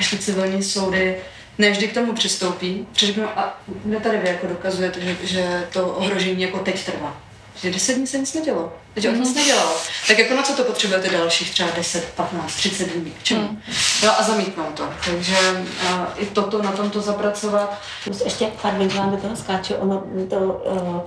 že 0.00 0.10
ty 0.10 0.18
civilní 0.18 0.62
soudy 0.62 1.16
ne 1.58 1.70
vždy 1.70 1.88
k 1.88 1.94
tomu 1.94 2.12
přistoupí, 2.12 2.86
řeknou, 2.96 3.28
a 3.36 3.60
kde 3.66 4.00
tady 4.00 4.18
vy 4.18 4.28
jako 4.28 4.46
dokazujete, 4.46 5.00
že, 5.00 5.16
že 5.22 5.68
to 5.72 5.86
ohrožení 5.86 6.42
jako 6.42 6.58
teď 6.58 6.84
trvá. 6.84 7.16
Že 7.56 7.70
10 7.70 7.94
dní 7.94 8.06
se 8.06 8.18
nic 8.18 8.34
nedělo. 8.34 8.72
Teď 8.94 9.04
mm-hmm. 9.04 9.20
nic 9.20 9.34
nedělalo. 9.34 9.76
Tak 10.08 10.18
jako 10.18 10.34
na 10.34 10.42
co 10.42 10.52
to 10.52 10.64
potřebujete 10.64 11.10
dalších 11.10 11.50
třeba 11.50 11.70
10, 11.76 12.12
15, 12.14 12.54
30 12.54 12.92
dní? 12.92 13.10
K 13.10 13.22
čemu? 13.22 13.40
Mm. 13.40 13.62
Jo, 14.02 14.12
a 14.18 14.22
zamítnout 14.22 14.74
to. 14.74 14.88
Takže 15.04 15.36
uh, 15.50 16.04
i 16.16 16.26
toto, 16.26 16.62
na 16.62 16.72
tomto 16.72 17.00
zapracovat. 17.00 17.80
Ještě, 18.24 18.46
pardon, 18.62 18.88
vám 18.88 19.10
do 19.10 19.16
toho 19.16 19.36
skáču, 19.36 19.74
ono 19.74 20.04
to 20.30 20.36
uh, 20.36 21.00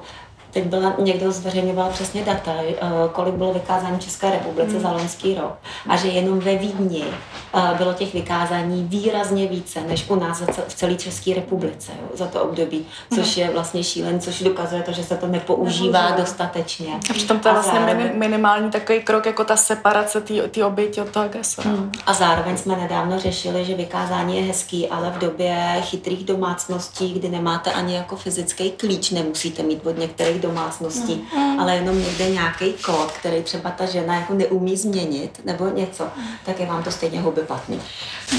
Teď 0.56 0.64
byla, 0.64 0.94
někdo 1.00 1.32
zveřejňoval 1.32 1.90
přesně 1.90 2.24
data, 2.24 2.52
eh, 2.60 2.76
kolik 3.12 3.34
bylo 3.34 3.54
vykázání 3.54 4.00
České 4.00 4.32
republice 4.32 4.72
hmm. 4.72 4.82
za 4.82 4.92
loňský 4.92 5.36
rok. 5.36 5.58
A 5.88 5.96
že 5.96 6.08
jenom 6.08 6.40
ve 6.40 6.56
Vídni 6.56 7.04
eh, 7.04 7.62
bylo 7.78 7.94
těch 7.94 8.14
vykázání 8.14 8.84
výrazně 8.84 9.48
více 9.48 9.82
než 9.82 10.10
u 10.10 10.16
nás 10.16 10.44
v 10.68 10.74
celé 10.74 10.96
České 10.96 11.34
republice 11.34 11.92
jo, 12.02 12.08
za 12.14 12.26
to 12.28 12.44
období, 12.44 12.86
což 13.16 13.38
je 13.38 13.50
vlastně 13.50 13.84
šílen, 13.84 14.20
což 14.20 14.42
dokazuje 14.42 14.84
to, 14.84 14.92
že 14.92 15.04
se 15.04 15.18
to 15.18 15.28
nepoužívá 15.28 16.12
dostatečně. 16.12 16.88
A 17.10 17.14
přitom 17.14 17.40
to 17.40 17.48
je 17.48 17.54
vlastně 17.54 17.80
zároveň... 17.80 18.12
minimální 18.14 18.72
takový 18.72 19.02
krok, 19.02 19.26
jako 19.26 19.44
ta 19.44 19.56
separace 19.58 20.22
té 20.52 20.66
oběti 20.66 21.02
od 21.02 21.10
toho 21.10 21.26
agresora. 21.26 21.70
Hmm. 21.70 21.92
A 22.06 22.14
zároveň 22.14 22.58
jsme 22.58 22.76
nedávno 22.76 23.20
řešili, 23.20 23.66
že 23.66 23.76
vykázání 23.76 24.38
je 24.38 24.44
hezký, 24.44 24.88
ale 24.88 25.10
v 25.10 25.18
době 25.18 25.82
chytrých 25.82 26.24
domácností, 26.26 27.14
kdy 27.14 27.30
nemáte 27.30 27.72
ani 27.72 27.96
jako 27.96 28.16
fyzický 28.16 28.72
klíč, 28.72 29.12
nemusíte 29.12 29.64
mít 29.64 29.86
od 29.86 29.98
některých 29.98 30.45
domácnosti, 30.48 31.22
mm. 31.36 31.60
ale 31.60 31.76
jenom 31.76 32.00
někde 32.00 32.30
nějaký 32.30 32.74
kód, 32.74 33.12
který 33.12 33.44
třeba 33.44 33.70
ta 33.70 33.86
žena 33.86 34.16
jako 34.16 34.34
neumí 34.34 34.78
změnit 34.78 35.42
nebo 35.46 35.70
něco, 35.70 36.04
mm. 36.04 36.24
tak 36.46 36.60
je 36.60 36.66
vám 36.66 36.84
to 36.84 36.92
stejně 36.92 37.24
platný. 37.48 37.82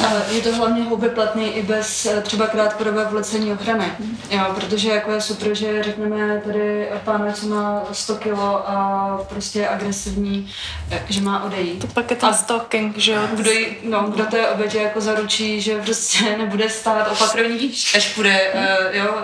Ale 0.08 0.22
je 0.30 0.40
to 0.40 0.54
hlavně 0.54 0.84
platný 1.14 1.56
i 1.56 1.62
bez 1.62 2.06
eh, 2.06 2.20
třeba 2.22 2.46
krátkodobé 2.46 3.04
vlecení 3.04 3.52
ochrany, 3.52 3.92
mm. 3.98 4.18
jo, 4.30 4.44
protože 4.54 4.88
jako 4.88 5.12
je 5.12 5.20
super, 5.20 5.54
že 5.54 5.82
řekneme 5.82 6.42
tady 6.44 6.88
pán, 7.04 7.32
co 7.34 7.46
má 7.46 7.82
100 7.92 8.14
kilo 8.14 8.68
a 8.68 9.18
prostě 9.28 9.58
je 9.58 9.68
agresivní, 9.68 10.52
eh, 10.90 11.02
že 11.08 11.20
má 11.20 11.44
odejít. 11.44 11.80
To 11.80 11.86
pak 11.86 12.10
je 12.10 12.16
ten 12.16 12.28
a 12.28 12.32
stalking, 12.32 12.98
že 12.98 13.12
jo? 13.12 13.22
Kdo, 13.36 13.50
no, 13.82 14.02
kdo 14.02 14.24
té 14.24 14.48
obětě 14.48 14.78
jako 14.78 15.00
zaručí, 15.00 15.60
že 15.60 15.82
prostě 15.82 16.36
nebude 16.38 16.70
stát 16.70 17.12
opatrovní, 17.12 17.72
až 17.96 18.14
půjde 18.14 18.52
mm. 18.54 18.60
uh, 18.60 18.96
jo, 18.96 19.14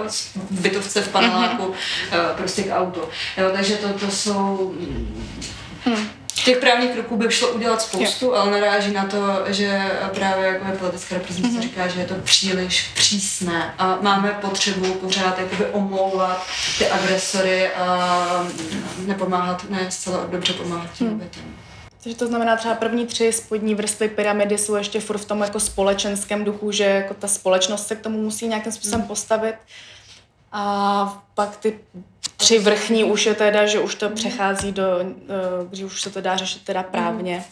v 0.50 0.60
bytovce 0.60 1.02
v 1.02 1.08
paneláku 1.08 1.62
mm-hmm. 1.62 2.30
uh, 2.30 2.36
prostě 2.36 2.62
k 2.62 2.71
auto. 2.74 3.08
Jo, 3.36 3.50
takže 3.52 3.76
to, 3.76 3.88
to 3.88 4.10
jsou... 4.10 4.74
Hmm. 5.84 6.08
Těch 6.44 6.58
právních 6.58 6.90
kroků 6.90 7.16
by 7.16 7.30
šlo 7.30 7.48
udělat 7.48 7.82
spoustu, 7.82 8.26
jo. 8.26 8.34
ale 8.34 8.50
naráží 8.50 8.92
na 8.92 9.06
to, 9.06 9.44
že 9.46 9.90
právě 10.14 10.46
jako 10.46 10.66
je 10.66 10.72
politická 10.72 11.14
reprezentace 11.14 11.54
mm-hmm. 11.54 11.62
říká, 11.62 11.88
že 11.88 12.00
je 12.00 12.06
to 12.06 12.14
příliš 12.14 12.90
přísné 12.94 13.74
a 13.78 13.98
máme 14.00 14.38
potřebu 14.40 14.94
pořád 14.94 15.38
jakoby 15.38 15.66
omlouvat 15.66 16.46
ty 16.78 16.88
agresory 16.88 17.68
a 17.68 18.46
nepomáhat, 19.06 19.70
ne 19.70 19.90
zcela 19.90 20.26
dobře 20.26 20.52
pomáhat 20.52 20.92
těm 20.92 21.12
obětem. 21.12 21.42
Takže 22.02 22.18
to 22.18 22.26
znamená 22.26 22.56
třeba 22.56 22.74
první 22.74 23.06
tři 23.06 23.32
spodní 23.32 23.74
vrstvy 23.74 24.08
pyramidy 24.08 24.58
jsou 24.58 24.74
ještě 24.74 25.00
furt 25.00 25.18
v 25.18 25.24
tom 25.24 25.40
jako 25.40 25.60
společenském 25.60 26.44
duchu, 26.44 26.70
že 26.72 26.84
jako 26.84 27.14
ta 27.14 27.28
společnost 27.28 27.86
se 27.86 27.96
k 27.96 28.00
tomu 28.00 28.22
musí 28.22 28.48
nějakým 28.48 28.72
způsobem 28.72 29.00
hmm. 29.00 29.08
postavit. 29.08 29.54
A 30.52 31.22
pak 31.34 31.56
ty 31.56 31.78
tři 32.42 32.58
vrchní 32.58 33.04
už 33.04 33.26
je 33.26 33.34
teda, 33.34 33.66
že 33.66 33.78
už 33.78 33.94
to 33.94 34.10
přechází 34.10 34.72
do, 34.72 34.84
eh, 35.00 35.04
když 35.68 35.82
už 35.82 36.02
se 36.02 36.10
to 36.10 36.20
dá 36.20 36.36
řešit 36.36 36.64
teda 36.64 36.82
právně. 36.82 37.44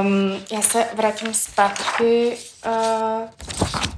Um, 0.00 0.44
já 0.52 0.62
se 0.62 0.86
vrátím 0.94 1.34
zpátky, 1.34 2.36
uh, 2.66 2.72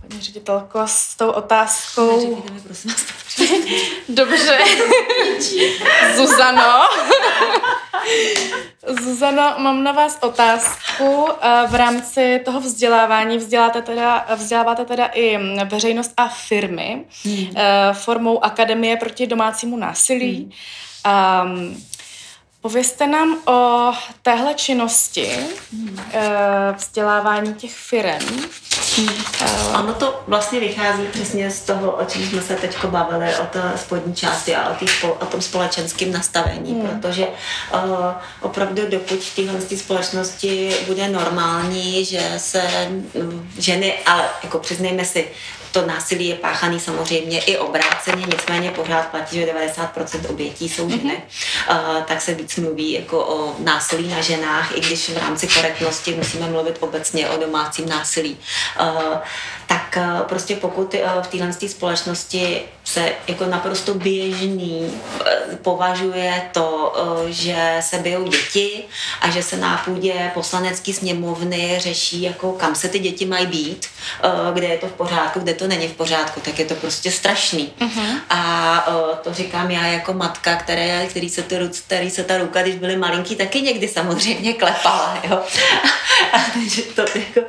paní 0.01 0.21
ředitelko, 0.21 0.83
s 0.87 1.17
tou 1.17 1.31
otázkou. 1.31 2.45
Dobře. 4.09 4.59
Zuzano. 6.17 6.81
Zuzano, 9.03 9.55
mám 9.59 9.83
na 9.83 9.93
vás 9.93 10.19
otázku. 10.21 11.29
Eh, 11.41 11.67
v 11.69 11.75
rámci 11.75 12.41
toho 12.45 12.61
vzdělávání 12.61 13.39
vzděláte 13.39 13.83
teda, 13.83 14.27
vzděláváte 14.37 14.85
teda 14.85 15.07
i 15.07 15.39
veřejnost 15.65 16.13
a 16.17 16.29
firmy 16.29 17.05
hmm. 17.25 17.55
formou 17.93 18.45
Akademie 18.45 18.97
proti 18.97 19.27
domácímu 19.27 19.77
násilí. 19.77 20.53
Hmm. 21.07 21.71
Um, 21.71 21.85
Povězte 22.65 23.07
nám 23.07 23.37
o 23.47 23.93
téhle 24.23 24.55
činnosti 24.55 25.29
eh, 26.13 26.75
vzdělávání 26.77 27.55
těch 27.55 27.75
firm. 27.75 28.41
Ono 29.79 29.95
to 29.95 30.23
vlastně 30.27 30.61
vychází 30.61 31.03
přesně 31.13 31.51
z 31.51 31.61
toho, 31.61 31.93
o 31.93 32.05
čem 32.05 32.23
jsme 32.23 32.43
se 32.43 32.55
teď 32.55 32.85
bavili, 32.85 33.37
o 33.37 33.47
té 33.47 33.73
spodní 33.77 34.15
části 34.15 34.57
a 34.57 34.71
o, 34.71 34.75
tý, 34.75 34.87
o 35.21 35.27
tom 35.27 35.43
společenském 35.43 36.13
nastavení, 36.13 36.73
hmm. 36.73 36.89
protože 36.89 37.27
uh, 37.27 37.81
opravdu 38.41 38.83
dokud 38.89 39.21
v 39.21 39.37
téhle 39.37 39.61
společnosti 39.61 40.77
bude 40.87 41.09
normální, 41.09 42.05
že 42.05 42.35
se 42.37 42.63
um, 43.13 43.51
ženy, 43.59 43.95
ale 44.07 44.25
jako 44.43 44.59
přiznejme 44.59 45.05
si, 45.05 45.29
to 45.75 45.87
násilí 45.87 46.29
je 46.29 46.35
páchaný 46.35 46.81
samozřejmě 46.81 47.41
i 47.41 47.59
obráceně, 47.59 48.27
nicméně 48.27 48.71
pořád 48.71 49.09
platí, 49.09 49.37
že 49.37 49.47
90% 49.47 50.31
obětí 50.31 50.69
jsou 50.69 50.91
ženy. 50.91 51.23
Mm-hmm. 51.69 51.97
Uh, 51.97 52.03
tak 52.03 52.21
se 52.21 52.35
víc 52.35 52.57
mluví 52.57 52.93
jako 52.93 53.27
o 53.27 53.55
násilí 53.59 54.09
na 54.09 54.21
ženách, 54.21 54.77
i 54.77 54.81
když 54.81 55.11
v 55.11 55.19
rámci 55.19 55.47
korektnosti 55.47 56.15
musíme 56.15 56.47
mluvit 56.47 56.77
obecně 56.81 57.29
o 57.29 57.41
domácím 57.41 57.89
násilí. 57.89 58.39
Uh, 58.81 59.17
tak 59.67 59.97
uh, 59.97 60.21
prostě 60.21 60.57
pokud 60.57 60.95
uh, 60.95 61.23
v 61.23 61.27
téhle 61.27 61.53
společnosti 61.69 62.63
se 62.85 63.13
jako 63.29 63.47
naprosto 63.47 63.95
běžný 63.95 64.81
uh, 64.81 65.57
považuje 65.57 66.43
to, 66.53 66.95
uh, 67.23 67.29
že 67.29 67.77
se 67.81 67.99
bijou 67.99 68.29
děti 68.29 68.85
a 69.21 69.31
že 69.31 69.43
se 69.43 69.57
na 69.57 69.83
půdě 69.85 70.31
poslanecké 70.35 70.93
sněmovny 70.93 71.77
řeší, 71.79 72.23
jako 72.23 72.53
kam 72.53 72.75
se 72.75 72.89
ty 72.89 72.99
děti 72.99 73.27
mají 73.27 73.47
být, 73.47 73.87
uh, 74.25 74.55
kde 74.55 74.67
je 74.67 74.79
to 74.79 74.87
v 74.87 74.93
pořádku, 74.93 75.41
kde 75.41 75.55
to 75.55 75.64
to 75.65 75.69
není 75.69 75.89
v 75.89 75.93
pořádku, 75.93 76.41
tak 76.41 76.59
je 76.59 76.65
to 76.65 76.75
prostě 76.75 77.11
strašný. 77.11 77.73
Uh-huh. 77.81 78.21
A 78.31 78.87
o, 78.87 79.17
to 79.17 79.35
říkám 79.35 79.71
já 79.71 79.87
jako 79.87 80.13
matka, 80.13 80.57
které, 80.57 81.07
který, 81.07 81.31
se 81.31 81.43
to, 81.43 81.55
který 81.87 82.11
se 82.11 82.25
ta 82.25 82.39
ruka, 82.39 82.63
když 82.63 82.75
byly 82.75 82.97
malinký, 82.97 83.37
taky 83.37 83.63
někdy 83.63 83.89
samozřejmě 83.89 84.53
klepala, 84.53 85.19
jo. 85.31 85.41
A, 86.33 86.39
to 86.95 87.01
jako, 87.01 87.41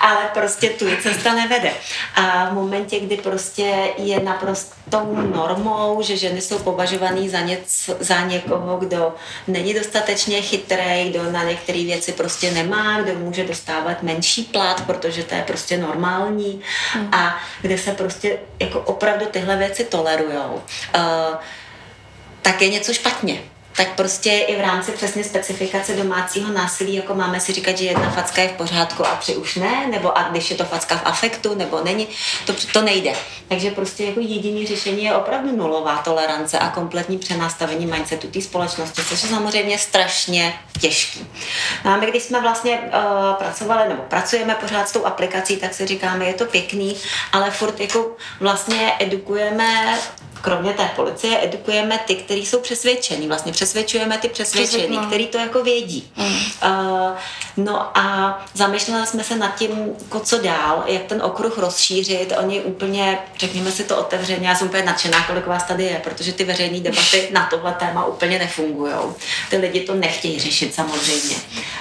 ale 0.00 0.30
prostě 0.34 0.68
tu 0.68 0.86
je 0.86 0.96
cesta 0.96 1.34
nevede. 1.34 1.72
A 2.14 2.44
v 2.50 2.52
momentě, 2.52 3.00
kdy 3.00 3.16
prostě 3.16 3.74
je 3.98 4.20
naprostou 4.20 5.16
normou, 5.34 6.02
že 6.02 6.16
ženy 6.16 6.40
jsou 6.40 6.58
považované 6.58 7.28
za, 7.28 7.40
něco, 7.40 7.96
za 8.00 8.20
někoho, 8.20 8.76
kdo 8.76 9.14
není 9.48 9.74
dostatečně 9.74 10.42
chytrý, 10.42 11.10
kdo 11.10 11.32
na 11.32 11.44
některé 11.44 11.84
věci 11.84 12.12
prostě 12.12 12.50
nemá, 12.50 13.00
kdo 13.00 13.14
může 13.14 13.44
dostávat 13.44 14.02
menší 14.02 14.42
plat, 14.42 14.86
protože 14.86 15.22
to 15.22 15.34
je 15.34 15.42
prostě 15.42 15.78
normální. 15.78 16.60
Hmm. 16.92 17.08
A 17.14 17.40
kde 17.62 17.78
se 17.78 17.92
prostě 17.92 18.38
jako 18.60 18.80
opravdu 18.80 19.26
tyhle 19.26 19.56
věci 19.56 19.84
tolerujou, 19.84 20.62
uh, 20.94 21.36
tak 22.42 22.62
je 22.62 22.68
něco 22.68 22.94
špatně 22.94 23.40
tak 23.76 23.94
prostě 23.94 24.30
i 24.30 24.56
v 24.56 24.60
rámci 24.60 24.92
přesně 24.92 25.24
specifikace 25.24 25.96
domácího 25.96 26.52
násilí, 26.52 26.94
jako 26.94 27.14
máme 27.14 27.40
si 27.40 27.52
říkat, 27.52 27.78
že 27.78 27.84
jedna 27.84 28.10
facka 28.10 28.42
je 28.42 28.48
v 28.48 28.52
pořádku 28.52 29.06
a 29.06 29.16
tři 29.16 29.36
už 29.36 29.56
ne, 29.56 29.86
nebo 29.90 30.18
a 30.18 30.22
když 30.22 30.50
je 30.50 30.56
to 30.56 30.64
facka 30.64 30.96
v 30.96 31.06
afektu, 31.06 31.54
nebo 31.54 31.80
není, 31.84 32.08
to, 32.46 32.54
to 32.72 32.82
nejde. 32.82 33.12
Takže 33.48 33.70
prostě 33.70 34.04
jako 34.04 34.20
jediné 34.20 34.66
řešení 34.66 35.04
je 35.04 35.14
opravdu 35.14 35.56
nulová 35.56 35.96
tolerance 35.96 36.58
a 36.58 36.68
kompletní 36.68 37.18
přenastavení 37.18 37.86
mindsetu 37.86 38.26
té 38.26 38.40
společnosti, 38.40 39.02
což 39.04 39.22
je 39.22 39.28
samozřejmě 39.28 39.78
strašně 39.78 40.54
těžký. 40.80 41.26
No 41.84 41.92
a 41.92 41.96
my, 41.96 42.06
když 42.06 42.22
jsme 42.22 42.40
vlastně 42.40 42.78
uh, 42.78 43.34
pracovali, 43.34 43.88
nebo 43.88 44.02
pracujeme 44.02 44.54
pořád 44.54 44.88
s 44.88 44.92
tou 44.92 45.06
aplikací, 45.06 45.56
tak 45.56 45.74
si 45.74 45.86
říkáme, 45.86 46.24
je 46.24 46.34
to 46.34 46.44
pěkný, 46.44 46.96
ale 47.32 47.50
furt 47.50 47.80
jako 47.80 48.16
vlastně 48.40 48.92
edukujeme 48.98 49.98
kromě 50.42 50.72
té 50.72 50.90
policie 50.96 51.44
edukujeme 51.44 51.98
ty, 52.06 52.14
kteří 52.14 52.46
jsou 52.46 52.60
přesvědčení. 52.60 53.28
Vlastně 53.28 53.52
přesvědčujeme 53.52 54.18
ty 54.18 54.28
přesvědčení, 54.28 54.98
kteří 54.98 55.26
to 55.26 55.38
jako 55.38 55.62
vědí. 55.62 56.12
Mm. 56.16 56.26
Uh, 56.26 57.12
no 57.56 57.98
a 57.98 58.38
zamýšleli 58.54 59.06
jsme 59.06 59.24
se 59.24 59.36
nad 59.36 59.54
tím, 59.54 59.70
jako 60.02 60.20
co 60.20 60.38
dál, 60.38 60.84
jak 60.86 61.02
ten 61.02 61.22
okruh 61.22 61.58
rozšířit. 61.58 62.32
Oni 62.38 62.60
úplně, 62.60 63.18
řekněme 63.38 63.72
si 63.72 63.84
to 63.84 63.96
otevřeně, 63.96 64.48
já 64.48 64.54
jsem 64.54 64.68
úplně 64.68 64.82
nadšená, 64.82 65.26
kolik 65.26 65.46
vás 65.46 65.64
tady 65.64 65.84
je, 65.84 66.00
protože 66.04 66.32
ty 66.32 66.44
veřejné 66.44 66.80
debaty 66.80 67.28
na 67.32 67.46
tohle 67.50 67.72
téma 67.72 68.04
úplně 68.04 68.38
nefungují. 68.38 68.94
Ty 69.50 69.56
lidi 69.56 69.80
to 69.80 69.94
nechtějí 69.94 70.40
řešit 70.40 70.74
samozřejmě. 70.74 71.36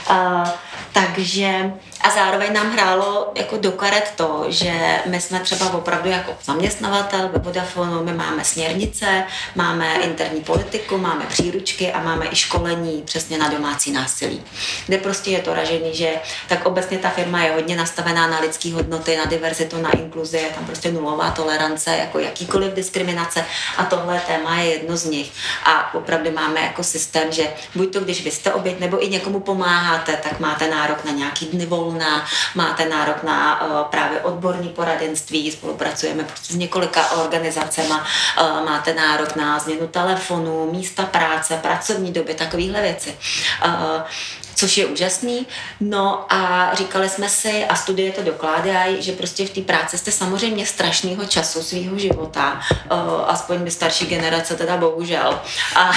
Uh, 0.10 0.48
takže 0.94 1.72
a 2.02 2.10
zároveň 2.10 2.54
nám 2.54 2.72
hrálo 2.72 3.32
jako 3.36 3.58
do 3.58 3.72
karet 3.72 4.14
to, 4.16 4.46
že 4.48 5.00
my 5.06 5.22
jsme 5.22 5.40
třeba 5.40 5.74
opravdu 5.74 6.10
jako 6.10 6.32
zaměstnavatel 6.44 7.30
ve 7.34 7.40
Vodafonu, 7.40 8.04
my 8.04 8.14
máme 8.14 8.46
směrnice, 8.46 9.24
máme 9.56 9.96
interní 9.96 10.42
politiku, 10.42 10.98
máme 10.98 11.26
příručky 11.26 11.92
a 11.92 12.04
máme 12.04 12.26
i 12.32 12.36
školení 12.36 13.02
přesně 13.06 13.38
na 13.38 13.50
domácí 13.50 13.92
násilí. 13.92 14.44
Kde 14.88 14.98
prostě 14.98 15.32
je 15.32 15.40
to 15.40 15.54
ražený, 15.54 15.96
že 15.96 16.10
tak 16.48 16.66
obecně 16.66 16.98
ta 16.98 17.10
firma 17.10 17.44
je 17.44 17.52
hodně 17.52 17.76
nastavená 17.76 18.28
na 18.28 18.40
lidské 18.40 18.74
hodnoty, 18.74 19.18
na 19.18 19.26
diverzitu, 19.26 19.82
na 19.82 19.92
inkluzi, 19.92 20.38
je 20.38 20.50
tam 20.50 20.66
prostě 20.66 20.92
nulová 20.92 21.32
tolerance, 21.32 21.98
jako 21.98 22.20
jakýkoliv 22.20 22.74
diskriminace 22.74 23.46
a 23.78 23.86
tohle 23.86 24.22
téma 24.28 24.56
je 24.56 24.72
jedno 24.72 24.98
z 24.98 25.06
nich. 25.06 25.32
A 25.66 25.94
opravdu 25.94 26.32
máme 26.32 26.62
jako 26.62 26.84
systém, 26.84 27.32
že 27.32 27.48
buď 27.76 27.94
to, 27.94 28.00
když 28.00 28.24
vy 28.24 28.32
jste 28.32 28.54
oběť 28.54 28.80
nebo 28.80 29.06
i 29.06 29.10
někomu 29.10 29.40
pomáháte, 29.40 30.20
tak 30.24 30.40
máte 30.40 30.68
nárok 30.82 31.06
na 31.06 31.12
nějaký 31.12 31.46
dny 31.46 31.66
volna, 31.66 32.26
máte 32.56 32.86
nárok 32.86 33.24
na 33.24 33.62
uh, 33.62 33.84
právě 33.84 34.20
odborní 34.20 34.70
poradenství, 34.70 35.52
spolupracujeme 35.52 36.24
prostě 36.24 36.54
s 36.54 36.56
několika 36.56 37.12
organizacemi, 37.12 37.90
uh, 37.90 38.66
máte 38.66 38.94
nárok 38.94 39.36
na 39.36 39.60
změnu 39.60 39.88
telefonu, 39.88 40.72
místa 40.72 41.06
práce, 41.06 41.58
pracovní 41.58 42.12
doby, 42.12 42.34
takovéhle 42.34 42.82
věci. 42.82 43.18
Což 44.56 44.78
je 44.78 44.86
úžasný. 44.86 45.48
No 45.80 46.34
a 46.34 46.72
říkali 46.74 47.10
jsme 47.10 47.30
si, 47.30 47.66
a 47.66 47.76
studie 47.76 48.12
to 48.12 48.24
dokládají, 48.24 49.02
že 49.02 49.12
prostě 49.12 49.46
v 49.46 49.50
té 49.50 49.62
práci 49.62 49.98
jste 49.98 50.12
samozřejmě 50.12 50.66
strašného 50.66 51.26
času 51.26 51.64
svého 51.64 51.98
života, 51.98 52.60
uh, 52.92 52.98
aspoň 53.28 53.58
by 53.58 53.72
starší 53.72 54.06
generace 54.06 54.56
teda 54.56 54.78
bohužel. 54.78 55.42
A, 55.76 55.92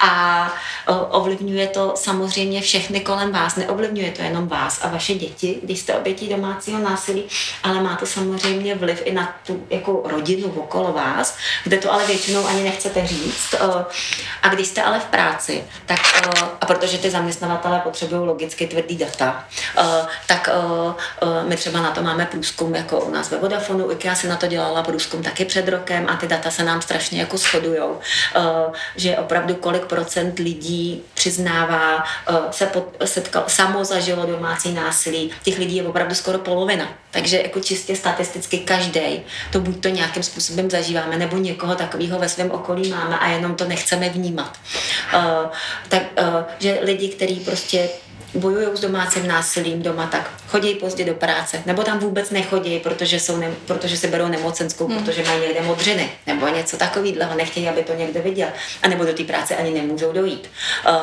a 0.00 0.42
uh, 0.88 0.96
ovlivňuje 1.10 1.66
to 1.66 1.92
samozřejmě 1.96 2.60
všechny 2.60 3.00
kolem 3.00 3.32
vás, 3.32 3.56
neovlivňuje 3.56 4.10
to 4.10 4.22
jenom 4.22 4.48
vás 4.48 4.84
a 4.84 4.88
vaše 4.88 5.14
děti, 5.14 5.58
když 5.62 5.78
jste 5.78 5.94
obětí 5.94 6.28
domácího 6.28 6.78
násilí, 6.78 7.24
ale 7.62 7.82
má 7.82 7.96
to 7.96 8.06
samozřejmě 8.06 8.74
vliv 8.74 9.02
i 9.04 9.12
na 9.12 9.36
tu 9.46 9.66
jako 9.70 10.02
rodinu 10.04 10.48
okolo 10.48 10.92
vás, 10.92 11.36
kde 11.64 11.78
to 11.78 11.92
ale 11.92 12.06
většinou 12.06 12.46
ani 12.46 12.62
nechcete 12.62 13.06
říct. 13.06 13.54
Uh, 13.64 13.82
a 14.42 14.48
když 14.48 14.66
jste 14.66 14.82
ale 14.82 15.00
v 15.00 15.04
práci, 15.04 15.64
tak 15.86 16.00
a 16.60 16.66
protože 16.66 16.98
ty 16.98 17.10
zaměstnavatele 17.10 17.80
potřebují 17.86 18.26
logicky 18.26 18.66
tvrdý 18.66 18.96
data, 18.96 19.44
uh, 19.78 19.84
tak 20.26 20.48
uh, 20.54 20.94
uh, 21.22 21.48
my 21.48 21.56
třeba 21.56 21.80
na 21.80 21.90
to 21.90 22.02
máme 22.02 22.26
průzkum 22.26 22.74
jako 22.74 23.00
u 23.00 23.10
nás 23.10 23.30
ve 23.30 23.38
Vodafonu, 23.38 23.92
IKEA 23.92 24.14
si 24.14 24.28
na 24.28 24.36
to 24.36 24.46
dělala 24.46 24.82
průzkum 24.82 25.22
taky 25.22 25.44
před 25.44 25.68
rokem 25.68 26.06
a 26.08 26.16
ty 26.16 26.26
data 26.26 26.50
se 26.50 26.64
nám 26.64 26.82
strašně 26.82 27.20
jako 27.20 27.36
shodujou, 27.36 28.00
že 28.96 29.16
opravdu 29.16 29.54
kolik 29.54 29.84
procent 29.84 30.38
lidí 30.38 31.02
přiznává, 31.14 32.04
se 32.50 32.70
setkal, 33.04 33.44
samo 33.46 33.84
zažilo 33.84 34.26
domácí 34.26 34.72
násilí, 34.72 35.30
těch 35.42 35.58
lidí 35.58 35.76
je 35.76 35.82
opravdu 35.82 36.14
skoro 36.14 36.38
polovina. 36.38 36.88
Takže 37.10 37.42
jako 37.42 37.60
čistě 37.60 37.96
statisticky 37.96 38.58
každý 38.58 39.24
to 39.52 39.60
buď 39.60 39.82
to 39.82 39.88
nějakým 39.88 40.22
způsobem 40.22 40.70
zažíváme, 40.70 41.18
nebo 41.18 41.36
někoho 41.36 41.74
takového 41.74 42.18
ve 42.18 42.28
svém 42.28 42.50
okolí 42.50 42.90
máme 42.90 43.18
a 43.18 43.28
jenom 43.28 43.54
to 43.54 43.64
nechceme 43.64 44.08
vnímat. 44.08 44.58
Uh, 45.14 45.22
tak, 45.88 46.02
uh, 46.20 46.42
že 46.58 46.78
lidi, 46.82 47.08
kteří 47.08 47.40
prostě 47.40 47.75
вообще 47.76 47.90
bojují 48.36 48.76
s 48.76 48.80
domácím 48.80 49.26
násilím 49.26 49.82
doma, 49.82 50.06
tak 50.06 50.30
chodí 50.48 50.74
pozdě 50.74 51.04
do 51.04 51.14
práce, 51.14 51.62
nebo 51.66 51.82
tam 51.82 51.98
vůbec 51.98 52.30
nechodí, 52.30 52.78
protože, 52.78 53.20
jsou 53.20 53.36
ne, 53.36 53.50
protože 53.66 53.96
si 53.96 54.08
berou 54.08 54.28
nemocenskou, 54.28 54.86
hmm. 54.88 55.04
protože 55.04 55.24
mají 55.24 55.40
někde 55.40 55.60
modřiny, 55.60 56.10
nebo 56.26 56.48
něco 56.48 56.76
takového, 56.76 57.34
nechtějí, 57.36 57.68
aby 57.68 57.82
to 57.82 57.94
někde 57.94 58.20
viděl, 58.20 58.48
a 58.82 58.88
nebo 58.88 59.04
do 59.04 59.12
té 59.12 59.24
práce 59.24 59.56
ani 59.56 59.70
nemůžou 59.70 60.12
dojít. 60.12 60.50
Uh, 60.88 60.94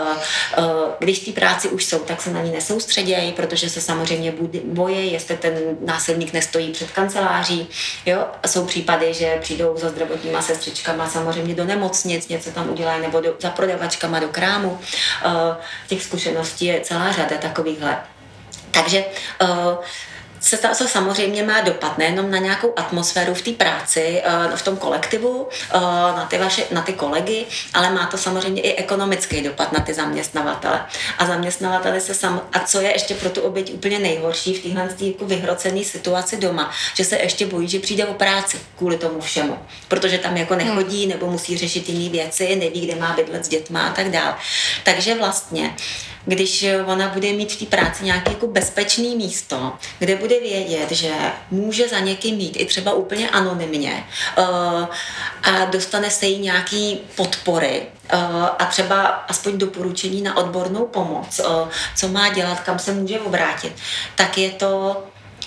uh, 0.58 0.66
když 1.00 1.20
té 1.20 1.32
práci 1.32 1.70
už 1.70 1.86
jsou, 1.86 2.00
tak 2.00 2.22
se 2.22 2.32
na 2.32 2.42
ní 2.42 2.52
nesoustředějí, 2.52 3.32
protože 3.32 3.70
se 3.70 3.82
samozřejmě 3.82 4.34
bojí, 4.64 5.12
jestli 5.12 5.38
ten 5.38 5.54
násilník 5.86 6.34
nestojí 6.34 6.72
před 6.72 6.92
kanceláří. 6.92 7.68
Jo? 8.06 8.26
Jsou 8.48 8.66
případy, 8.66 9.14
že 9.14 9.38
přijdou 9.42 9.78
za 9.78 9.90
zdravotníma 9.90 10.42
sestřičkama 10.42 11.10
samozřejmě 11.10 11.56
do 11.56 11.64
nemocnic, 11.64 12.28
něco 12.28 12.52
tam 12.52 12.70
udělají, 12.70 13.02
nebo 13.02 13.22
do, 13.22 13.34
za 13.40 13.50
prodavačkama 13.50 14.20
do 14.20 14.28
krámu. 14.28 14.80
Uh, 15.26 15.32
těch 15.88 16.04
zkušeností 16.04 16.66
je 16.66 16.82
celá 16.82 17.12
řada 17.12 17.23
takovýchhle. 17.26 17.98
Takže 18.72 19.06
uh, 19.42 19.48
se 20.44 20.58
to, 20.58 20.68
co 20.76 20.88
samozřejmě 20.88 21.44
má 21.44 21.62
dopad 21.62 21.98
nejenom 21.98 22.32
na 22.32 22.38
nějakou 22.38 22.74
atmosféru 22.76 23.34
v 23.34 23.42
té 23.42 23.52
práci, 23.52 24.22
v 24.56 24.62
tom 24.62 24.78
kolektivu, 24.78 25.48
na 26.16 26.28
ty, 26.30 26.38
vaše, 26.38 26.64
na 26.72 26.82
ty 26.82 26.94
kolegy, 26.94 27.46
ale 27.74 27.90
má 27.90 28.06
to 28.06 28.18
samozřejmě 28.18 28.62
i 28.62 28.76
ekonomický 28.76 29.42
dopad 29.42 29.72
na 29.72 29.80
ty 29.80 29.94
zaměstnavatele. 29.94 30.86
A 31.18 31.26
zaměstnavatele 31.26 32.02
se 32.02 32.14
sam, 32.14 32.42
a 32.54 32.60
co 32.60 32.82
je 32.82 32.92
ještě 32.92 33.16
pro 33.16 33.30
tu 33.30 33.42
oběť 33.42 33.74
úplně 33.74 34.00
nejhorší 34.00 34.54
v 34.54 34.64
téhle 34.64 34.90
jako 35.00 35.26
vyhrocené 35.26 35.84
situaci 35.84 36.38
doma, 36.38 36.72
že 36.94 37.06
se 37.06 37.18
ještě 37.18 37.46
bojí, 37.46 37.68
že 37.68 37.80
přijde 37.80 38.06
o 38.06 38.14
práci 38.14 38.60
kvůli 38.78 38.98
tomu 38.98 39.22
všemu, 39.22 39.60
protože 39.88 40.18
tam 40.18 40.38
jako 40.38 40.56
nechodí 40.56 41.08
nebo 41.08 41.32
musí 41.32 41.58
řešit 41.58 41.90
jiné 41.90 42.10
věci, 42.10 42.56
neví, 42.56 42.82
kde 42.82 42.96
má 42.96 43.14
bydlet 43.14 43.46
s 43.46 43.50
dětma 43.50 43.88
a 43.88 43.94
tak 43.94 44.10
dále. 44.10 44.36
Takže 44.84 45.16
vlastně 45.16 45.76
když 46.26 46.66
ona 46.86 47.08
bude 47.08 47.34
mít 47.34 47.52
v 47.52 47.60
té 47.60 47.66
práci 47.66 48.04
nějaké 48.06 48.32
jako 48.32 48.48
bezpečné 48.48 49.16
místo, 49.16 49.74
kde 50.00 50.16
bude 50.16 50.40
vědět, 50.40 50.92
že 50.92 51.12
může 51.52 51.88
za 51.88 52.00
někým 52.00 52.38
mít 52.38 52.56
i 52.60 52.66
třeba 52.66 52.94
úplně 52.94 53.30
anonymně 53.30 54.04
uh, 54.38 54.46
a 55.44 55.66
dostane 55.66 56.10
se 56.10 56.26
jí 56.26 56.40
nějaký 56.40 57.00
podpory 57.16 57.82
uh, 58.14 58.20
a 58.60 58.66
třeba 58.66 59.02
aspoň 59.06 59.58
doporučení 59.58 60.22
na 60.22 60.38
odbornou 60.38 60.86
pomoc, 60.86 61.40
uh, 61.40 61.70
co 61.96 62.08
má 62.08 62.30
dělat, 62.30 62.60
kam 62.60 62.80
se 62.80 62.94
může 62.94 63.20
obrátit, 63.20 63.74
tak 64.16 64.38
je 64.38 64.50
to 64.50 65.04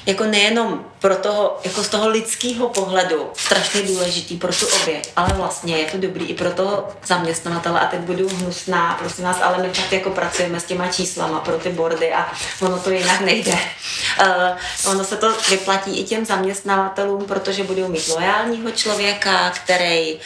jako 0.07 0.24
nejenom 0.24 0.85
pro 1.07 1.17
toho, 1.17 1.59
jako 1.65 1.83
z 1.83 1.89
toho 1.89 2.09
lidského 2.09 2.69
pohledu 2.69 3.31
strašně 3.37 3.83
důležitý 3.83 4.37
pro 4.37 4.53
tu 4.53 4.67
oběť, 4.67 5.13
ale 5.17 5.29
vlastně 5.35 5.77
je 5.77 5.87
to 5.87 5.99
dobrý 5.99 6.25
i 6.25 6.35
pro 6.35 6.51
toho 6.51 6.89
zaměstnavatele 7.07 7.81
a 7.81 7.87
teď 7.87 8.01
budu 8.01 8.29
hnusná, 8.29 8.97
prosím 8.99 9.25
vás, 9.25 9.39
ale 9.43 9.63
my 9.63 9.75
fakt 9.75 9.93
jako 9.93 10.11
pracujeme 10.11 10.61
s 10.61 10.65
těma 10.65 10.89
číslama 10.89 11.41
pro 11.41 11.59
ty 11.59 11.69
bordy 11.69 12.13
a 12.13 12.33
ono 12.63 12.79
to 12.79 12.91
jinak 12.91 13.21
nejde. 13.21 13.53
Uh, 14.21 14.91
ono 14.91 15.05
se 15.05 15.17
to 15.17 15.35
vyplatí 15.51 16.01
i 16.01 16.05
těm 16.05 16.25
zaměstnavatelům, 16.25 17.25
protože 17.25 17.65
budou 17.65 17.89
mít 17.89 18.09
loajálního 18.09 18.71
člověka, 18.71 19.51
který 19.51 20.15
uh, 20.15 20.19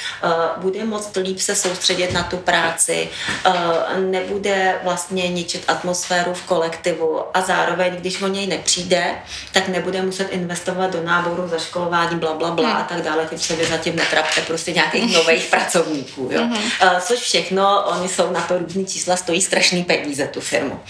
bude 0.56 0.84
moct 0.84 1.16
líp 1.16 1.40
se 1.40 1.56
soustředit 1.56 2.12
na 2.12 2.22
tu 2.22 2.36
práci, 2.36 3.08
uh, 3.46 3.52
nebude 3.98 4.80
vlastně 4.84 5.28
ničit 5.28 5.64
atmosféru 5.68 6.34
v 6.34 6.42
kolektivu 6.42 7.20
a 7.34 7.42
zároveň, 7.42 7.96
když 7.96 8.22
o 8.22 8.28
něj 8.28 8.46
nepřijde, 8.46 9.14
tak 9.52 9.68
nebude 9.68 10.02
muset 10.02 10.28
investovat 10.30 10.69
do 10.74 11.02
náboru, 11.02 11.48
zaškolování, 11.48 12.18
bla, 12.18 12.34
bla, 12.34 12.50
bla 12.50 12.68
hmm. 12.68 12.76
a 12.76 12.84
tak 12.84 13.02
dále. 13.02 13.26
Teď 13.26 13.42
se 13.42 13.56
vy 13.56 13.66
zatím 13.66 13.96
netrapte 13.96 14.40
prostě 14.40 14.72
nějakých 14.72 15.14
nových 15.14 15.44
pracovníků. 15.50 16.28
Jo. 16.32 16.42
Hmm. 16.42 16.56
Uh, 16.56 16.98
což 17.00 17.18
všechno, 17.18 17.84
oni 17.86 18.08
jsou 18.08 18.32
na 18.32 18.40
to 18.40 18.58
různý 18.58 18.86
čísla, 18.86 19.16
stojí 19.16 19.42
strašný 19.42 19.84
peníze 19.84 20.26
tu 20.26 20.40
firmu. 20.40 20.80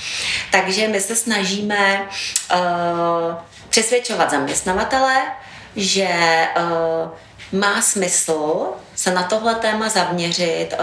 Takže 0.53 0.89
my 0.89 1.01
se 1.01 1.17
snažíme 1.17 2.09
uh, 2.55 2.59
přesvědčovat 3.69 4.31
zaměstnavatele, 4.31 5.23
že 5.77 6.09
uh, 6.57 7.61
má 7.61 7.83
smysl 7.83 8.67
se 8.95 9.15
na 9.15 9.23
tohle 9.23 9.55
téma 9.55 9.89
zaměřit, 9.89 10.75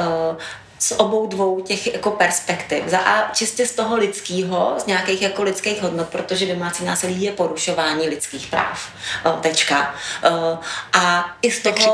z 0.79 0.91
obou 0.91 1.27
dvou 1.27 1.61
těch 1.61 1.93
jako 1.93 2.11
perspektiv. 2.11 2.83
Za 2.87 2.97
A 2.99 3.33
čistě 3.33 3.65
z 3.65 3.71
toho 3.71 3.95
lidského, 3.95 4.75
z 4.77 4.85
nějakých 4.85 5.21
jako 5.21 5.43
lidských 5.43 5.81
hodnot, 5.81 6.09
protože 6.09 6.45
domácí 6.45 6.85
násilí 6.85 7.23
je 7.23 7.31
porušování 7.31 8.09
lidských 8.09 8.47
práv. 8.47 8.89
O, 9.23 9.31
tečka. 9.31 9.95
O, 10.29 10.59
a 10.93 11.25
i 11.41 11.51
z 11.51 11.61
toho... 11.61 11.93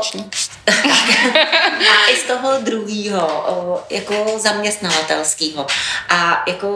a 1.90 2.10
i 2.10 2.16
z 2.16 2.22
toho 2.22 2.58
druhého, 2.60 3.84
jako 3.90 4.38
zaměstnavatelského. 4.38 5.66
A 6.08 6.44
jako 6.46 6.74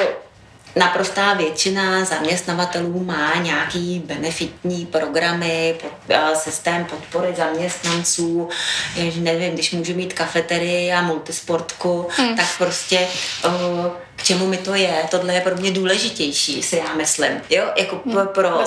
naprostá 0.79 1.35
většina 1.35 2.05
zaměstnavatelů 2.05 3.05
má 3.05 3.35
nějaký 3.35 4.03
benefitní 4.07 4.87
programy, 4.87 5.75
pod, 5.81 5.93
uh, 6.09 6.35
systém 6.35 6.85
podpory 6.85 7.35
zaměstnanců, 7.37 8.49
nevím, 9.17 9.55
když 9.55 9.73
můžu 9.73 9.95
mít 9.95 10.13
kafeterii 10.13 10.93
a 10.93 11.03
multisportku, 11.03 12.09
hmm. 12.17 12.37
tak 12.37 12.47
prostě 12.59 13.09
uh, 13.45 13.87
k 14.19 14.23
čemu 14.23 14.47
mi 14.47 14.57
to 14.57 14.75
je, 14.75 15.05
tohle 15.11 15.35
je 15.35 15.41
pro 15.41 15.57
mě 15.57 15.71
důležitější, 15.71 16.63
si 16.63 16.77
já 16.77 16.95
myslím, 16.95 17.43
jo, 17.51 17.65
jako 17.77 18.01
hmm, 18.05 18.15
pro, 18.15 18.27
pro, 18.27 18.65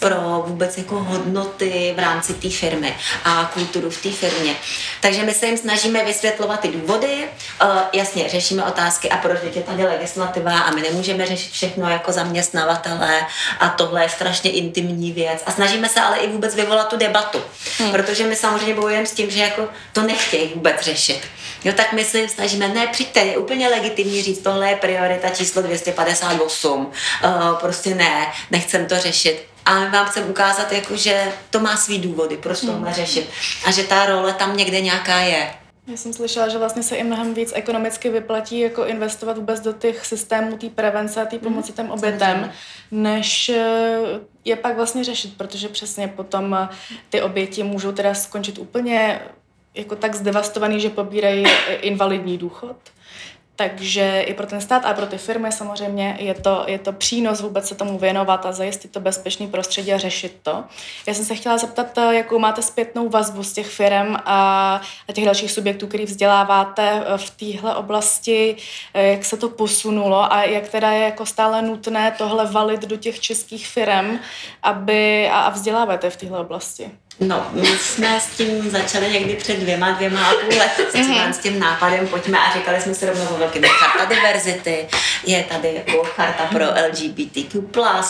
pro 0.00 0.44
vůbec 0.46 0.78
jako 0.78 0.94
hodnoty 0.94 1.92
v 1.96 1.98
rámci 1.98 2.34
té 2.34 2.50
firmy 2.50 2.96
a 3.24 3.50
kulturu 3.54 3.90
v 3.90 4.02
té 4.02 4.10
firmě. 4.10 4.56
Takže 5.00 5.22
my 5.22 5.34
se 5.34 5.46
jim 5.46 5.56
snažíme 5.56 6.04
vysvětlovat 6.04 6.60
ty 6.60 6.68
důvody, 6.68 7.28
uh, 7.62 7.68
jasně, 7.92 8.28
řešíme 8.28 8.64
otázky 8.64 9.10
a 9.10 9.16
proč 9.16 9.38
je 9.54 9.62
tady 9.62 9.84
legislativa 9.84 10.58
a 10.58 10.70
my 10.70 10.82
nemůžeme 10.82 11.26
řešit 11.26 11.52
všechno 11.52 11.90
jako 11.90 12.12
zaměstnavatele 12.12 13.20
a 13.60 13.68
tohle 13.68 14.02
je 14.02 14.08
strašně 14.08 14.50
intimní 14.50 15.12
věc 15.12 15.42
a 15.46 15.52
snažíme 15.52 15.88
se 15.88 16.00
ale 16.00 16.18
i 16.18 16.28
vůbec 16.28 16.54
vyvolat 16.54 16.88
tu 16.88 16.96
debatu, 16.96 17.42
hmm. 17.78 17.92
protože 17.92 18.26
my 18.26 18.36
samozřejmě 18.36 18.74
bojujeme 18.74 19.06
s 19.06 19.12
tím, 19.12 19.30
že 19.30 19.42
jako 19.42 19.68
to 19.92 20.02
nechtějí 20.02 20.48
vůbec 20.54 20.80
řešit. 20.80 21.20
Jo, 21.64 21.72
tak 21.76 21.92
my 21.92 22.04
se 22.04 22.28
snažíme, 22.28 22.68
ne, 22.68 22.86
přijďte, 22.86 23.20
je 23.20 23.38
úplně 23.38 23.68
legitimní 23.68 24.22
říct, 24.22 24.38
tohle 24.42 24.70
je 24.70 24.76
priorita 24.76 25.28
číslo 25.28 25.62
258, 25.62 26.80
uh, 26.80 26.92
eh, 27.24 27.30
prostě 27.60 27.94
ne, 27.94 28.32
nechcem 28.50 28.86
to 28.86 28.98
řešit. 28.98 29.46
A 29.64 29.80
my 29.80 29.90
vám 29.90 30.06
chceme 30.06 30.26
ukázat, 30.26 30.72
jako, 30.72 30.96
že 30.96 31.32
to 31.50 31.60
má 31.60 31.76
svý 31.76 31.98
důvody, 31.98 32.36
proč 32.36 32.62
hmm. 32.62 32.72
tohle 32.72 32.92
řešit. 32.92 33.30
A 33.66 33.70
že 33.70 33.82
ta 33.82 34.06
role 34.06 34.32
tam 34.32 34.56
někde 34.56 34.80
nějaká 34.80 35.18
je. 35.18 35.54
Já 35.86 35.96
jsem 35.96 36.12
slyšela, 36.12 36.48
že 36.48 36.58
vlastně 36.58 36.82
se 36.82 36.96
i 36.96 37.04
mnohem 37.04 37.34
víc 37.34 37.52
ekonomicky 37.54 38.10
vyplatí 38.10 38.60
jako 38.60 38.84
investovat 38.86 39.38
vůbec 39.38 39.60
do 39.60 39.72
těch 39.72 40.06
systémů 40.06 40.56
té 40.56 40.68
prevence 40.68 41.22
a 41.22 41.24
té 41.24 41.36
hmm. 41.36 41.44
pomoci 41.44 41.72
těm 41.72 41.90
obětem, 41.90 42.52
než 42.90 43.48
eh, 43.48 43.98
je 44.44 44.56
pak 44.56 44.76
vlastně 44.76 45.04
řešit, 45.04 45.36
protože 45.36 45.68
přesně 45.68 46.08
potom 46.08 46.54
eh, 46.54 46.68
ty 47.10 47.22
oběti 47.22 47.62
můžou 47.62 47.92
teda 47.92 48.14
skončit 48.14 48.58
úplně 48.58 49.20
jako 49.74 49.96
tak 49.96 50.14
zdevastovaný, 50.14 50.80
že 50.80 50.90
pobírají 50.90 51.44
invalidní 51.80 52.38
důchod. 52.38 52.76
Takže 53.56 54.20
i 54.20 54.34
pro 54.34 54.46
ten 54.46 54.60
stát 54.60 54.84
a 54.84 54.94
pro 54.94 55.06
ty 55.06 55.18
firmy 55.18 55.52
samozřejmě 55.52 56.16
je 56.20 56.34
to, 56.34 56.64
je 56.66 56.78
to 56.78 56.92
přínos 56.92 57.40
vůbec 57.40 57.68
se 57.68 57.74
tomu 57.74 57.98
věnovat 57.98 58.46
a 58.46 58.52
zajistit 58.52 58.92
to 58.92 59.00
bezpečné 59.00 59.46
prostředí 59.46 59.92
a 59.92 59.98
řešit 59.98 60.38
to. 60.42 60.64
Já 61.06 61.14
jsem 61.14 61.24
se 61.24 61.34
chtěla 61.34 61.58
zeptat, 61.58 61.98
jakou 62.10 62.38
máte 62.38 62.62
zpětnou 62.62 63.08
vazbu 63.08 63.42
z 63.42 63.52
těch 63.52 63.66
firm 63.66 64.16
a, 64.24 64.80
a 65.08 65.12
těch 65.12 65.24
dalších 65.24 65.52
subjektů, 65.52 65.86
který 65.86 66.04
vzděláváte 66.04 67.04
v 67.16 67.30
téhle 67.30 67.74
oblasti, 67.74 68.56
jak 68.94 69.24
se 69.24 69.36
to 69.36 69.48
posunulo 69.48 70.32
a 70.32 70.44
jak 70.44 70.68
teda 70.68 70.90
je 70.90 71.04
jako 71.04 71.26
stále 71.26 71.62
nutné 71.62 72.14
tohle 72.18 72.46
valit 72.46 72.80
do 72.80 72.96
těch 72.96 73.20
českých 73.20 73.66
firm, 73.66 74.18
aby 74.62 75.28
a, 75.28 75.40
a 75.40 75.50
vzděláváte 75.50 76.10
v 76.10 76.16
téhle 76.16 76.38
oblasti. 76.38 76.90
No, 77.20 77.46
my 77.52 77.66
jsme 77.66 78.20
s 78.20 78.26
tím 78.26 78.70
začali 78.70 79.12
někdy 79.12 79.34
před 79.34 79.56
dvěma, 79.56 79.90
dvěma 79.90 80.26
a 80.26 80.30
půl 80.30 80.58
lety 80.58 80.82
s, 80.88 80.92
tím, 80.92 81.04
mm-hmm. 81.04 81.30
s 81.30 81.38
tím 81.38 81.58
nápadem, 81.58 82.08
pojďme 82.08 82.38
a 82.38 82.52
říkali 82.52 82.80
jsme 82.80 82.94
si 82.94 83.06
rovnou 83.06 83.24
o 83.24 83.38
velkým 83.38 83.62
charta 83.62 84.14
diverzity, 84.14 84.88
je 85.26 85.44
tady 85.44 85.74
jako 85.74 86.04
charta 86.04 86.44
pro 86.44 86.64
LGBTQ+, 86.64 87.62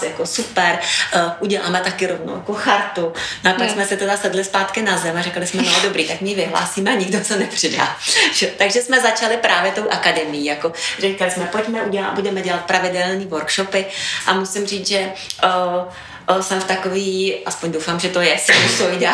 jako 0.02 0.26
super, 0.26 0.78
uh, 1.14 1.20
uděláme 1.40 1.80
taky 1.80 2.06
rovnou 2.06 2.34
jako 2.34 2.54
chartu. 2.54 3.12
No 3.44 3.50
a 3.50 3.54
pak 3.54 3.66
mm. 3.66 3.68
jsme 3.68 3.86
se 3.86 3.96
teda 3.96 4.16
sedli 4.16 4.44
zpátky 4.44 4.82
na 4.82 4.96
zem 4.96 5.16
a 5.16 5.22
říkali 5.22 5.46
jsme, 5.46 5.62
no 5.62 5.80
dobrý, 5.82 6.08
tak 6.08 6.20
my 6.20 6.34
vyhlásíme 6.34 6.90
a 6.90 6.94
nikdo 6.94 7.24
se 7.24 7.36
nepřidá. 7.36 7.96
Takže 8.58 8.82
jsme 8.82 9.00
začali 9.00 9.36
právě 9.36 9.72
tou 9.72 9.90
akademií, 9.90 10.44
jako 10.44 10.72
říkali 10.98 11.30
jsme, 11.30 11.44
pojďme 11.44 11.82
udělat, 11.82 12.14
budeme 12.14 12.42
dělat 12.42 12.64
pravidelné 12.64 13.24
workshopy 13.24 13.86
a 14.26 14.32
musím 14.32 14.66
říct, 14.66 14.88
že 14.88 15.12
uh, 15.44 15.92
jsem 16.40 16.60
v 16.60 16.64
takový, 16.64 17.36
aspoň 17.46 17.72
doufám, 17.72 18.00
že 18.00 18.08
to 18.08 18.20
je 18.20 18.38
sinusoida, 18.38 19.12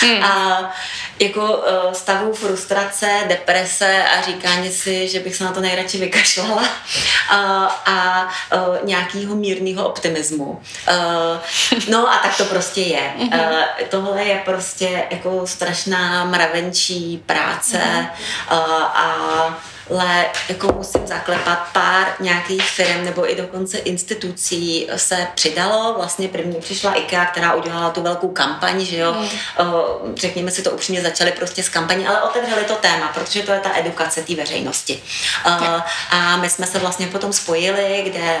hmm. 0.00 0.24
a 0.24 0.62
jako 1.18 1.64
stavu 1.92 2.32
frustrace, 2.32 3.24
deprese 3.28 4.04
a 4.04 4.22
říkání 4.22 4.70
si, 4.70 5.08
že 5.08 5.20
bych 5.20 5.36
se 5.36 5.44
na 5.44 5.52
to 5.52 5.60
nejradši 5.60 5.98
vykašlala 5.98 6.64
a, 7.30 7.36
a 7.86 8.28
nějakého 8.82 9.34
mírného 9.34 9.88
optimismu. 9.88 10.62
No 11.88 12.12
a 12.12 12.18
tak 12.18 12.36
to 12.36 12.44
prostě 12.44 12.80
je. 12.80 13.12
Hmm. 13.18 13.30
Tohle 13.88 14.24
je 14.24 14.42
prostě 14.44 15.06
jako 15.10 15.46
strašná 15.46 16.24
mravenčí 16.24 17.22
práce 17.26 17.78
hmm. 17.78 18.08
a 18.94 19.62
ale 19.92 20.26
jako 20.48 20.72
musím 20.72 21.06
zaklepat 21.06 21.58
pár 21.72 22.06
nějakých 22.20 22.62
firm 22.62 23.04
nebo 23.04 23.30
i 23.32 23.36
dokonce 23.36 23.78
institucí 23.78 24.88
se 24.96 25.26
přidalo. 25.34 25.94
Vlastně 25.96 26.28
první 26.28 26.54
přišla 26.60 26.94
IKEA, 26.94 27.24
která 27.24 27.54
udělala 27.54 27.90
tu 27.90 28.02
velkou 28.02 28.28
kampaň, 28.28 28.84
že 28.84 28.96
jo. 28.96 29.12
Mm. 29.12 29.28
Řekněme 30.16 30.50
si 30.50 30.62
to 30.62 30.70
upřímně, 30.70 31.02
začali 31.02 31.32
prostě 31.32 31.62
s 31.62 31.68
kampaní, 31.68 32.06
ale 32.06 32.22
otevřeli 32.22 32.64
to 32.64 32.74
téma, 32.74 33.08
protože 33.14 33.42
to 33.42 33.52
je 33.52 33.60
ta 33.60 33.70
edukace 33.78 34.22
té 34.22 34.34
veřejnosti. 34.34 35.02
A 36.10 36.36
my 36.36 36.50
jsme 36.50 36.66
se 36.66 36.78
vlastně 36.78 37.06
potom 37.06 37.32
spojili, 37.32 38.02
kde 38.04 38.38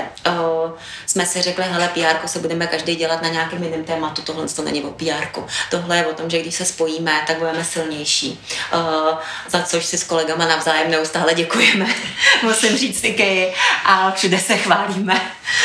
jsme 1.06 1.26
si 1.26 1.42
řekli, 1.42 1.64
hele, 1.64 1.88
PR 1.88 2.28
se 2.28 2.38
budeme 2.38 2.66
každý 2.66 2.96
dělat 2.96 3.22
na 3.22 3.28
nějakém 3.28 3.62
jiném 3.62 3.84
tématu, 3.84 4.22
tohle 4.22 4.48
to 4.48 4.62
není 4.62 4.82
o 4.84 4.90
PR. 4.90 5.42
Tohle 5.70 5.96
je 5.96 6.06
o 6.06 6.14
tom, 6.14 6.30
že 6.30 6.40
když 6.40 6.54
se 6.54 6.64
spojíme, 6.64 7.24
tak 7.26 7.38
budeme 7.38 7.64
silnější. 7.64 8.44
Za 9.48 9.62
což 9.62 9.86
si 9.86 9.98
s 9.98 10.04
kolegama 10.04 10.46
navzájem 10.46 10.90
neustále 10.90 11.34
děkujeme, 11.42 11.86
musím 12.42 12.76
říct 12.76 13.04
Ikeji 13.04 13.54
a 13.84 14.10
všude 14.10 14.38
se 14.38 14.56
chválíme. 14.56 15.20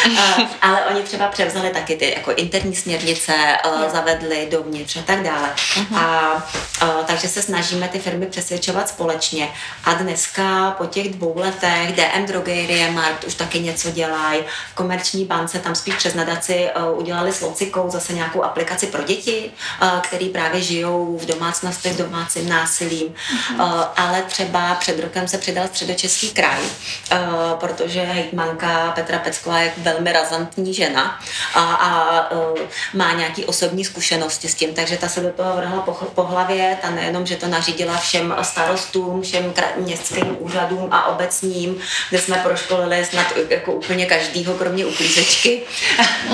Uh, 0.05 0.45
ale 0.61 0.86
oni 0.86 1.01
třeba 1.03 1.28
převzali 1.28 1.69
taky 1.69 1.95
ty 1.95 2.13
jako 2.17 2.32
interní 2.32 2.75
směrnice, 2.75 3.34
uh, 3.65 3.91
zavedli 3.91 4.47
dovnitř 4.51 4.97
a 4.97 5.01
tak 5.01 5.23
dále. 5.23 5.49
Uh-huh. 5.55 5.97
A 5.97 6.36
uh, 6.82 7.05
takže 7.05 7.28
se 7.28 7.41
snažíme 7.41 7.88
ty 7.88 7.99
firmy 7.99 8.25
přesvědčovat 8.25 8.89
společně. 8.89 9.49
A 9.84 9.93
dneska 9.93 10.75
po 10.78 10.86
těch 10.86 11.09
dvou 11.09 11.39
letech 11.39 11.95
DM 11.95 12.25
Drogerie 12.25 12.91
Mart 12.91 13.23
už 13.23 13.34
taky 13.34 13.59
něco 13.59 13.91
dělají. 13.91 14.41
Komerční 14.75 15.25
bance 15.25 15.59
tam 15.59 15.75
spíš 15.75 15.95
přes 15.95 16.13
nadaci 16.13 16.69
uh, 16.75 16.99
udělali 16.99 17.32
s 17.34 17.41
Locikou 17.41 17.89
zase 17.89 18.13
nějakou 18.13 18.43
aplikaci 18.43 18.88
pro 18.88 19.03
děti, 19.03 19.51
uh, 19.82 19.99
který 19.99 20.30
právě 20.30 20.61
žijou 20.61 21.17
v 21.17 21.25
domácnostech 21.25 21.97
domácím 21.97 22.49
násilím. 22.49 23.07
Uh-huh. 23.07 23.65
Uh, 23.65 23.84
ale 23.95 24.21
třeba 24.21 24.75
před 24.75 24.99
rokem 24.99 25.28
se 25.28 25.38
přidal 25.58 25.68
středočeský 25.68 26.30
kraj, 26.30 26.60
uh, 26.62 27.18
protože 27.60 28.01
hejtmanka 28.01 28.91
Petra 28.95 29.20
Pecková 29.20 29.60
je 29.60 29.74
velmi 29.78 30.12
razantní 30.12 30.74
žena 30.74 31.20
a, 31.53 31.62
a 31.62 32.32
uh, 32.32 32.60
má 32.93 33.14
nějaký 33.14 33.45
osobní 33.45 33.86
zkušenosti 33.86 34.47
s 34.47 34.55
tím, 34.55 34.74
takže 34.74 34.97
ta 34.97 35.08
se 35.08 35.20
do 35.20 35.30
toho 35.30 35.55
vrhla 35.55 35.82
po, 35.82 35.91
po 35.91 36.24
hlavě, 36.24 36.78
ta 36.82 36.89
nejenom, 36.89 37.26
že 37.26 37.36
to 37.36 37.47
nařídila 37.47 37.97
všem 37.97 38.36
starostům, 38.41 39.22
všem 39.22 39.53
městským 39.78 40.38
úřadům 40.39 40.88
a 40.91 41.08
obecním, 41.08 41.82
kde 42.10 42.20
jsme 42.20 42.38
proškolili 42.38 43.05
snad 43.05 43.28
jako 43.49 43.72
úplně 43.72 44.05
každýho, 44.05 44.53
kromě 44.53 44.86
uklízečky. 44.86 45.62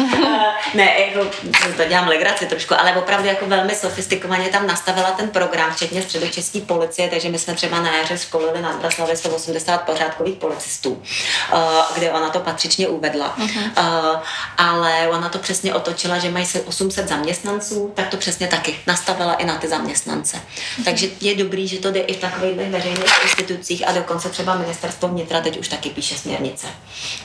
ne, 0.74 1.00
jako, 1.00 1.32
to 1.78 1.86
dělám 1.86 2.08
legraci 2.08 2.46
trošku, 2.46 2.74
ale 2.80 2.96
opravdu 2.96 3.28
jako 3.28 3.46
velmi 3.46 3.76
sofistikovaně 3.76 4.50
tam 4.50 4.68
nastavila 4.68 5.12
ten 5.12 5.30
program, 5.30 5.74
včetně 5.74 6.02
středočeský 6.02 6.62
policie, 6.62 7.10
takže 7.10 7.30
my 7.30 7.40
jsme 7.40 7.54
třeba 7.54 7.82
na 7.82 7.98
jaře 7.98 8.18
školili 8.18 8.62
na 8.62 8.74
Zbraslavě 8.74 9.13
180 9.18 9.78
pořádkových 9.78 10.36
policistů, 10.36 10.92
uh, 11.54 11.60
kde 11.96 12.12
ona 12.12 12.30
to 12.30 12.40
patřičně 12.40 12.88
uvedla. 12.88 13.38
Uh-huh. 13.38 13.72
Uh, 13.80 14.20
ale 14.58 15.08
ona 15.10 15.30
to 15.30 15.40
přesně 15.40 15.74
otočila, 15.74 16.18
že 16.18 16.32
mají 16.32 16.46
se 16.46 16.62
800 16.62 17.08
zaměstnanců, 17.08 17.92
tak 17.96 18.08
to 18.08 18.18
přesně 18.18 18.48
taky 18.48 18.76
nastavila 18.88 19.34
i 19.34 19.46
na 19.46 19.58
ty 19.58 19.68
zaměstnance. 19.68 20.38
Uh-huh. 20.38 20.84
Takže 20.84 21.08
je 21.22 21.36
dobrý, 21.36 21.68
že 21.68 21.80
to 21.80 21.92
jde 21.92 22.00
i 22.00 22.14
v 22.14 22.20
takových 22.20 22.56
veřejných 22.58 23.24
institucích 23.24 23.88
a 23.88 23.92
dokonce 23.92 24.30
třeba 24.30 24.56
ministerstvo 24.56 25.08
vnitra 25.08 25.42
teď 25.42 25.60
už 25.60 25.68
taky 25.68 25.90
píše 25.90 26.16
směrnice 26.16 26.68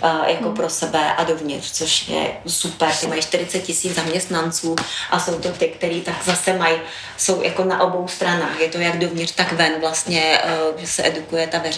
uh, 0.02 0.28
jako 0.28 0.44
uh-huh. 0.44 0.56
pro 0.56 0.70
sebe 0.70 1.14
a 1.14 1.24
dovnitř, 1.24 1.72
což 1.72 2.08
je 2.08 2.32
super. 2.46 2.88
Ty 3.00 3.06
mají 3.06 3.22
40 3.22 3.60
tisíc 3.60 3.94
zaměstnanců 3.94 4.76
a 5.10 5.20
jsou 5.20 5.38
to 5.38 5.48
ty, 5.48 5.68
který 5.68 6.00
tak 6.00 6.24
zase 6.24 6.52
mají, 6.52 6.76
jsou 7.16 7.42
jako 7.42 7.64
na 7.64 7.82
obou 7.82 8.08
stranách. 8.08 8.60
Je 8.60 8.68
to 8.68 8.78
jak 8.78 8.98
dovnitř, 8.98 9.32
tak 9.32 9.52
ven 9.52 9.72
vlastně, 9.80 10.38
uh, 10.70 10.80
že 10.80 10.86
se 10.86 11.06
edukuje 11.06 11.46
ta 11.46 11.58
veřejnost. 11.58 11.77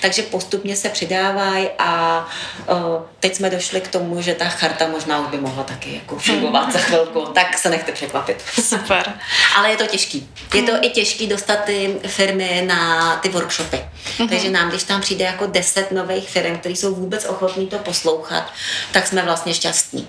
Takže 0.00 0.22
postupně 0.22 0.76
se 0.76 0.88
přidávají 0.88 1.68
a 1.78 2.24
uh, 2.70 2.76
teď 3.20 3.34
jsme 3.34 3.50
došli 3.50 3.80
k 3.80 3.88
tomu, 3.88 4.22
že 4.22 4.34
ta 4.34 4.44
charta 4.44 4.86
možná 4.86 5.18
už 5.18 5.26
by 5.26 5.36
mohla 5.36 5.64
taky 5.64 5.94
jako 5.94 6.18
fungovat 6.18 6.72
za 6.72 6.78
chvilku, 6.78 7.20
tak 7.20 7.58
se 7.58 7.70
nechte 7.70 7.92
překvapit. 7.92 8.42
Super. 8.62 9.12
Ale 9.56 9.70
je 9.70 9.76
to 9.76 9.86
těžký. 9.86 10.28
Je 10.54 10.62
to 10.62 10.72
i 10.82 10.90
těžký 10.90 11.26
dostat 11.26 11.56
ty 11.64 12.00
firmy 12.06 12.64
na 12.66 13.16
ty 13.16 13.28
workshopy. 13.28 13.76
Mm-hmm. 13.76 14.28
Takže 14.28 14.50
nám, 14.50 14.68
když 14.68 14.82
tam 14.82 15.00
přijde 15.00 15.24
jako 15.24 15.46
deset 15.46 15.92
nových 15.92 16.30
firm, 16.30 16.58
které 16.58 16.76
jsou 16.76 16.94
vůbec 16.94 17.24
ochotní 17.24 17.66
to 17.66 17.78
poslouchat, 17.78 18.52
tak 18.92 19.06
jsme 19.06 19.22
vlastně 19.22 19.54
šťastní. 19.54 20.08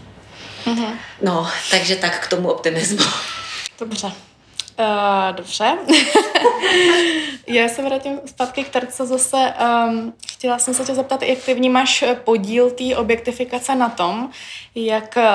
Mm-hmm. 0.65 0.93
No, 1.21 1.51
takže 1.71 1.95
tak 1.95 2.25
k 2.25 2.27
tomu 2.27 2.51
optimismu. 2.51 3.05
Dobře. 3.79 4.11
Uh, 4.79 5.35
dobře. 5.35 5.77
Já 7.47 7.69
se 7.69 7.81
vrátím 7.81 8.19
zpátky 8.25 8.63
k 8.63 8.69
terce 8.69 9.05
zase. 9.05 9.53
Um, 9.87 10.13
chtěla 10.27 10.59
jsem 10.59 10.73
se 10.73 10.85
tě 10.85 10.95
zeptat, 10.95 11.21
jak 11.21 11.39
ty 11.39 11.53
vnímáš 11.53 12.03
podíl 12.23 12.71
té 12.71 12.97
objektifikace 12.97 13.75
na 13.75 13.89
tom, 13.89 14.29
jak 14.75 15.17
eh, 15.17 15.29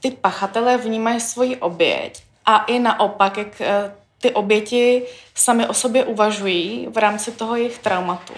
ty 0.00 0.10
pachatelé 0.10 0.76
vnímají 0.76 1.20
svoji 1.20 1.56
oběť 1.56 2.22
a 2.46 2.58
i 2.58 2.78
naopak, 2.78 3.36
jak 3.36 3.60
eh, 3.60 3.94
ty 4.20 4.30
oběti 4.30 5.02
sami 5.34 5.66
o 5.66 5.74
sobě 5.74 6.04
uvažují 6.04 6.86
v 6.90 6.98
rámci 6.98 7.32
toho 7.32 7.56
jejich 7.56 7.78
traumatu 7.78 8.34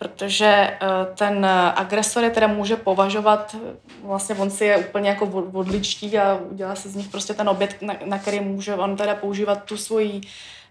protože 0.00 0.46
eh, 0.46 0.78
ten 1.14 1.46
agresor 1.76 2.24
je 2.24 2.30
teda 2.30 2.46
může 2.46 2.76
považovat, 2.76 3.56
vlastně 4.02 4.34
on 4.34 4.50
si 4.50 4.64
je 4.64 4.78
úplně 4.78 5.10
jako 5.10 5.26
odličtí 5.52 6.18
a 6.18 6.40
udělá 6.50 6.74
se 6.74 6.88
z 6.88 6.96
nich 6.96 7.08
prostě 7.08 7.34
ten 7.34 7.48
objekt, 7.48 7.82
na, 7.82 7.94
na 8.04 8.18
který 8.18 8.40
může 8.40 8.74
on 8.74 8.96
teda 8.96 9.14
používat 9.14 9.64
tu 9.64 9.76
svoji 9.76 10.20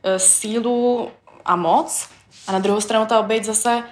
eh, 0.03 0.19
sílu 0.19 1.11
a 1.45 1.55
moc. 1.55 2.09
A 2.47 2.51
na 2.51 2.59
druhou 2.59 2.81
stranu 2.81 3.05
ta 3.05 3.19
oběť 3.19 3.43
zase 3.43 3.83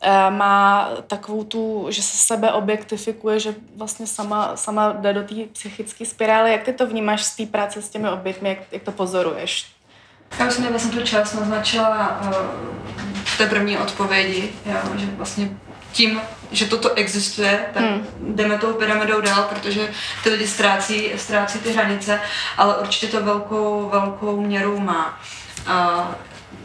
eh, 0.00 0.30
má 0.30 0.90
takovou 1.06 1.44
tu, 1.44 1.86
že 1.88 2.02
se 2.02 2.16
sebe 2.16 2.52
objektifikuje, 2.52 3.40
že 3.40 3.54
vlastně 3.76 4.06
sama, 4.06 4.56
sama 4.56 4.92
jde 4.92 5.12
do 5.12 5.22
té 5.22 5.34
psychické 5.52 6.06
spirály. 6.06 6.52
Jak 6.52 6.62
ty 6.62 6.72
to 6.72 6.86
vnímáš 6.86 7.24
z 7.24 7.36
té 7.36 7.46
práce 7.46 7.82
s 7.82 7.88
těmi 7.88 8.08
obětmi, 8.08 8.48
jak, 8.48 8.58
jak 8.72 8.82
to 8.82 8.92
pozoruješ? 8.92 9.66
Já 10.38 10.46
už 10.46 10.54
jsem 10.54 10.66
vlastně 10.66 11.00
tu 11.00 11.06
část 11.06 11.34
naznačila 11.34 12.20
té 13.38 13.46
první 13.46 13.78
odpovědi, 13.78 14.52
jo, 14.66 14.76
že 14.96 15.06
vlastně 15.06 15.50
tím, 15.92 16.20
že 16.52 16.66
toto 16.66 16.94
existuje, 16.94 17.66
tak 17.74 17.82
hmm. 17.82 18.06
jdeme 18.20 18.58
tou 18.58 18.72
pyramidou 18.72 19.20
dál, 19.20 19.42
protože 19.42 19.90
ty 20.22 20.30
lidi 20.30 20.46
ztrácí, 20.46 21.12
ztrácí 21.16 21.58
ty 21.58 21.72
hranice, 21.72 22.20
ale 22.56 22.78
určitě 22.78 23.06
to 23.06 23.24
velkou, 23.24 23.88
velkou 23.92 24.40
měru 24.40 24.80
má. 24.80 25.20
Uh, 25.66 26.04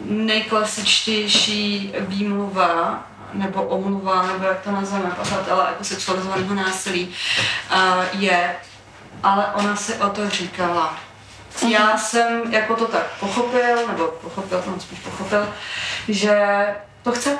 nejklasičtější 0.05 1.93
výmluva 1.99 3.03
nebo 3.33 3.63
omluva, 3.63 4.27
nebo 4.27 4.45
jak 4.45 4.61
to 4.61 4.71
nazveme, 4.71 5.11
pachatele 5.17 5.65
jako 5.67 5.83
sexualizovaného 5.83 6.55
násilí, 6.55 7.09
je, 8.13 8.55
ale 9.23 9.45
ona 9.53 9.75
si 9.75 9.93
o 9.93 10.09
to 10.09 10.29
říkala 10.29 10.99
já 11.67 11.97
jsem 11.97 12.53
jako 12.53 12.75
to 12.75 12.85
tak 12.85 13.19
pochopil, 13.19 13.87
nebo 13.87 14.07
pochopil, 14.07 14.63
no 14.67 14.79
spíš 14.79 14.99
pochopil, 14.99 15.53
že 16.07 16.37
to 17.03 17.11
chce. 17.11 17.39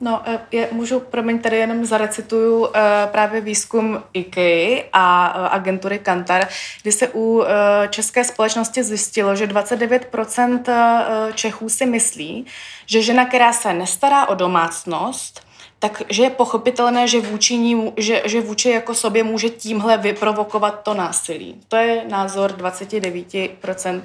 No, 0.00 0.22
e, 0.26 0.40
je, 0.52 0.68
můžu, 0.72 1.00
promiň, 1.00 1.38
tady 1.38 1.56
jenom 1.56 1.84
zarecituju 1.84 2.60
uh, 2.60 2.72
právě 3.06 3.40
výzkum 3.40 4.02
IKEA 4.12 4.84
a 4.92 5.34
uh, 5.36 5.54
agentury 5.54 5.98
Kantar, 5.98 6.48
kdy 6.82 6.92
se 6.92 7.08
u 7.14 7.44
české 7.90 8.24
společnosti 8.24 8.82
zjistilo, 8.82 9.36
že 9.36 9.46
29% 9.46 10.58
uh, 10.68 11.32
Čechů 11.32 11.68
si 11.68 11.86
myslí, 11.86 12.46
že 12.86 13.02
žena, 13.02 13.24
která 13.24 13.52
se 13.52 13.72
nestará 13.72 14.28
o 14.28 14.34
domácnost, 14.34 15.43
takže 15.88 16.22
je 16.22 16.30
pochopitelné, 16.30 17.08
že 17.08 17.20
vůči, 17.20 17.56
ní, 17.56 17.92
že, 17.96 18.22
že 18.24 18.40
vůči 18.40 18.70
jako 18.70 18.94
sobě 18.94 19.24
může 19.24 19.48
tímhle 19.48 19.98
vyprovokovat 19.98 20.82
to 20.82 20.94
násilí. 20.94 21.60
To 21.68 21.76
je 21.76 22.04
názor 22.08 22.52
29% 22.52 24.02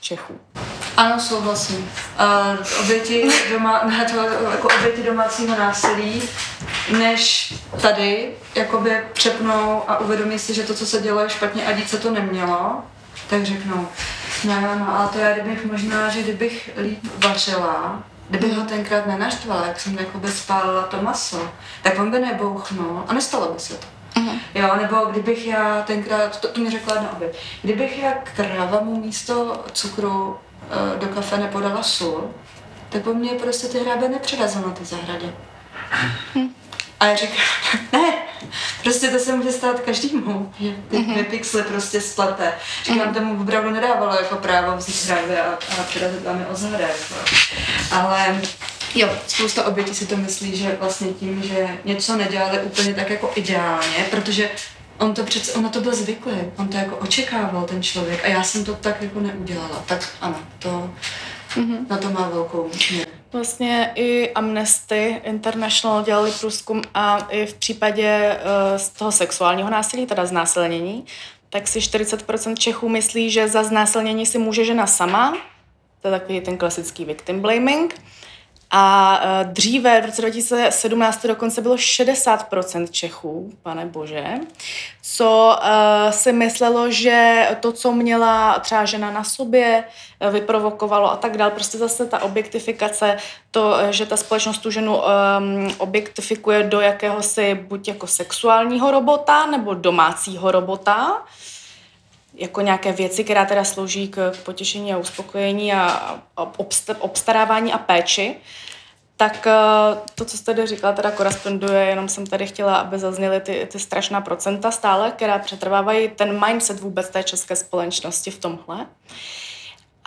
Čechů. 0.00 0.40
Ano, 0.96 1.20
souhlasím. 1.20 1.90
Uh, 2.58 2.84
oběti, 2.84 3.28
doma, 3.50 3.82
ne, 3.88 4.04
to, 4.04 4.16
jako 4.50 4.68
oběti 4.78 5.02
domácího 5.02 5.58
násilí, 5.58 6.22
než 6.98 7.54
tady 7.82 8.30
jakoby 8.54 9.02
přepnou 9.12 9.82
a 9.90 9.98
uvědomí 10.00 10.38
si, 10.38 10.54
že 10.54 10.62
to, 10.62 10.74
co 10.74 10.86
se 10.86 11.00
dělo, 11.00 11.20
je 11.20 11.30
špatně 11.30 11.66
a 11.66 11.72
dít 11.72 11.90
se 11.90 11.98
to 11.98 12.10
nemělo, 12.10 12.82
tak 13.30 13.44
řeknou, 13.44 13.88
no, 14.44 14.60
no, 14.60 14.98
ale 14.98 15.08
to 15.08 15.18
já 15.18 15.32
kdybych 15.32 15.64
možná, 15.64 16.08
že 16.08 16.22
kdybych 16.22 16.70
líp 16.76 16.98
vařila, 17.18 18.02
Kdyby 18.28 18.54
ho 18.54 18.64
tenkrát 18.64 19.06
nenaštvala, 19.06 19.66
jak 19.66 19.80
jsem 19.80 19.98
jakoby 19.98 20.28
spálila 20.28 20.82
to 20.82 21.02
maso, 21.02 21.50
tak 21.82 21.98
on 21.98 22.10
by 22.10 22.18
nebouchnul 22.18 23.04
a 23.08 23.14
nestalo 23.14 23.52
by 23.52 23.60
se 23.60 23.74
to. 23.74 23.86
Uh-huh. 24.16 24.38
Jo, 24.54 24.76
nebo 24.80 24.96
kdybych 24.96 25.46
já 25.46 25.82
tenkrát, 25.82 26.40
to, 26.40 26.48
to 26.48 26.60
mi 26.60 26.70
řekla 26.70 26.94
jedna 26.94 27.12
oběť, 27.12 27.36
kdybych 27.62 28.02
já 28.02 28.12
kráva 28.36 28.80
mu 28.80 29.00
místo 29.00 29.64
cukru 29.72 30.28
uh, 30.28 30.98
do 30.98 31.06
kafe 31.06 31.38
nepodala 31.38 31.82
sůl, 31.82 32.30
tak 32.88 33.02
po 33.02 33.14
mně 33.14 33.30
prostě 33.30 33.66
ty 33.66 33.78
hrábe 33.78 34.08
nepřerazil 34.08 34.62
na 34.62 34.70
té 34.70 34.84
zahradě. 34.84 35.26
Uh-huh. 36.34 36.48
A 37.00 37.06
já 37.06 37.16
říkám, 37.16 37.36
ne, 37.92 38.12
prostě 38.82 39.08
to 39.08 39.18
se 39.18 39.36
může 39.36 39.52
stát 39.52 39.80
každému, 39.80 40.52
že 40.60 40.74
ty 40.90 40.98
dvě 40.98 41.24
pixely 41.24 41.62
prostě 41.62 42.00
splete. 42.00 42.52
Říkám, 42.84 43.08
uh-huh. 43.08 43.14
tomu 43.14 43.42
opravdu 43.42 43.70
nedávalo 43.70 44.14
jako 44.14 44.36
právo 44.36 44.76
vzít 44.76 45.10
hrábe 45.10 45.42
a, 45.42 45.58
a 45.80 45.82
přirazit 45.82 46.24
vám 46.24 46.40
je 46.40 46.46
o 46.46 46.56
zahradě. 46.56 46.84
Jako. 46.84 47.24
Ale 47.90 48.40
Jo, 48.94 49.08
spousta 49.26 49.66
obětí 49.66 49.94
si 49.94 50.06
to 50.06 50.16
myslí, 50.16 50.56
že 50.56 50.76
vlastně 50.80 51.08
tím, 51.08 51.42
že 51.42 51.68
něco 51.84 52.16
nedělali 52.16 52.58
úplně 52.58 52.94
tak 52.94 53.10
jako 53.10 53.32
ideálně, 53.34 54.06
protože 54.10 54.50
on 54.98 55.14
to 55.14 55.24
přece, 55.24 55.52
ona 55.52 55.68
to 55.68 55.80
byl 55.80 55.94
zvyklý, 55.94 56.32
on 56.56 56.68
to 56.68 56.76
jako 56.76 56.96
očekával 56.96 57.64
ten 57.64 57.82
člověk 57.82 58.24
a 58.24 58.28
já 58.28 58.42
jsem 58.42 58.64
to 58.64 58.74
tak 58.74 59.02
jako 59.02 59.20
neudělala. 59.20 59.84
Tak 59.86 60.08
ano, 60.20 60.36
to, 60.58 60.90
mm-hmm. 61.56 61.88
na 61.90 61.96
to 61.96 62.10
má 62.10 62.28
velkou 62.28 62.70
měru. 62.90 63.07
Vlastně 63.32 63.92
i 63.94 64.32
Amnesty 64.32 65.20
International 65.24 66.02
dělali 66.02 66.32
průzkum 66.40 66.82
a 66.94 67.18
i 67.30 67.46
v 67.46 67.54
případě 67.54 68.40
uh, 68.40 68.78
z 68.78 68.88
toho 68.88 69.12
sexuálního 69.12 69.70
násilí, 69.70 70.06
teda 70.06 70.26
znásilnění, 70.26 71.04
tak 71.50 71.68
si 71.68 71.78
40% 71.78 72.56
Čechů 72.56 72.88
myslí, 72.88 73.30
že 73.30 73.48
za 73.48 73.64
znásilnění 73.64 74.26
si 74.26 74.38
může 74.38 74.64
žena 74.64 74.86
sama, 74.86 75.36
to 76.02 76.08
je 76.08 76.20
takový 76.20 76.40
ten 76.40 76.56
klasický 76.56 77.04
victim 77.04 77.40
blaming, 77.40 77.94
A 78.70 79.20
uh, 79.20 79.52
dříve, 79.52 80.00
v 80.00 80.04
roce 80.04 80.22
2017, 80.22 81.26
dokonce 81.26 81.60
bylo 81.60 81.76
60% 81.76 82.88
Čechů, 82.90 83.52
pane 83.62 83.86
bože, 83.86 84.24
co 85.02 85.58
uh, 85.58 86.10
si 86.10 86.32
myslelo, 86.32 86.90
že 86.90 87.48
to, 87.60 87.72
co 87.72 87.92
měla 87.92 88.58
třeba 88.58 88.84
žena 88.84 89.10
na 89.10 89.24
sobě, 89.24 89.84
uh, 90.20 90.32
vyprovokovalo 90.32 91.12
a 91.12 91.16
tak 91.16 91.36
dál. 91.36 91.50
Prostě 91.50 91.78
zase 91.78 92.06
ta 92.06 92.22
objektifikace, 92.22 93.16
to, 93.50 93.76
že 93.90 94.06
ta 94.06 94.16
společnost 94.16 94.58
tu 94.58 94.70
ženu 94.70 94.96
um, 94.96 95.02
objektifikuje 95.78 96.62
do 96.62 96.80
jakéhosi 96.80 97.54
buď 97.54 97.88
jako 97.88 98.06
sexuálního 98.06 98.90
robota 98.90 99.46
nebo 99.46 99.74
domácího 99.74 100.50
robota, 100.50 101.22
jako 102.38 102.60
nějaké 102.60 102.92
věci, 102.92 103.24
která 103.24 103.44
teda 103.44 103.64
slouží 103.64 104.08
k, 104.08 104.32
potěšení 104.44 104.94
a 104.94 104.98
uspokojení 104.98 105.72
a 105.72 106.20
obstarávání 106.98 107.72
a 107.72 107.78
péči, 107.78 108.36
tak 109.16 109.46
eh, 109.46 109.52
to, 110.14 110.24
co 110.24 110.36
jste 110.36 110.54
tady 110.54 110.66
říkala, 110.66 110.92
teda 110.92 111.10
koresponduje, 111.10 111.84
jenom 111.84 112.08
jsem 112.08 112.26
tady 112.26 112.46
chtěla, 112.46 112.76
aby 112.76 112.98
zazněly 112.98 113.40
ty, 113.40 113.68
ty 113.72 113.78
strašná 113.78 114.20
procenta 114.20 114.70
stále, 114.70 115.10
která 115.10 115.38
přetrvávají 115.38 116.08
ten 116.08 116.46
mindset 116.46 116.80
vůbec 116.80 117.10
té 117.10 117.22
české 117.22 117.56
společnosti 117.56 118.30
v 118.30 118.38
tomhle. 118.38 118.76
Uh, 118.76 118.86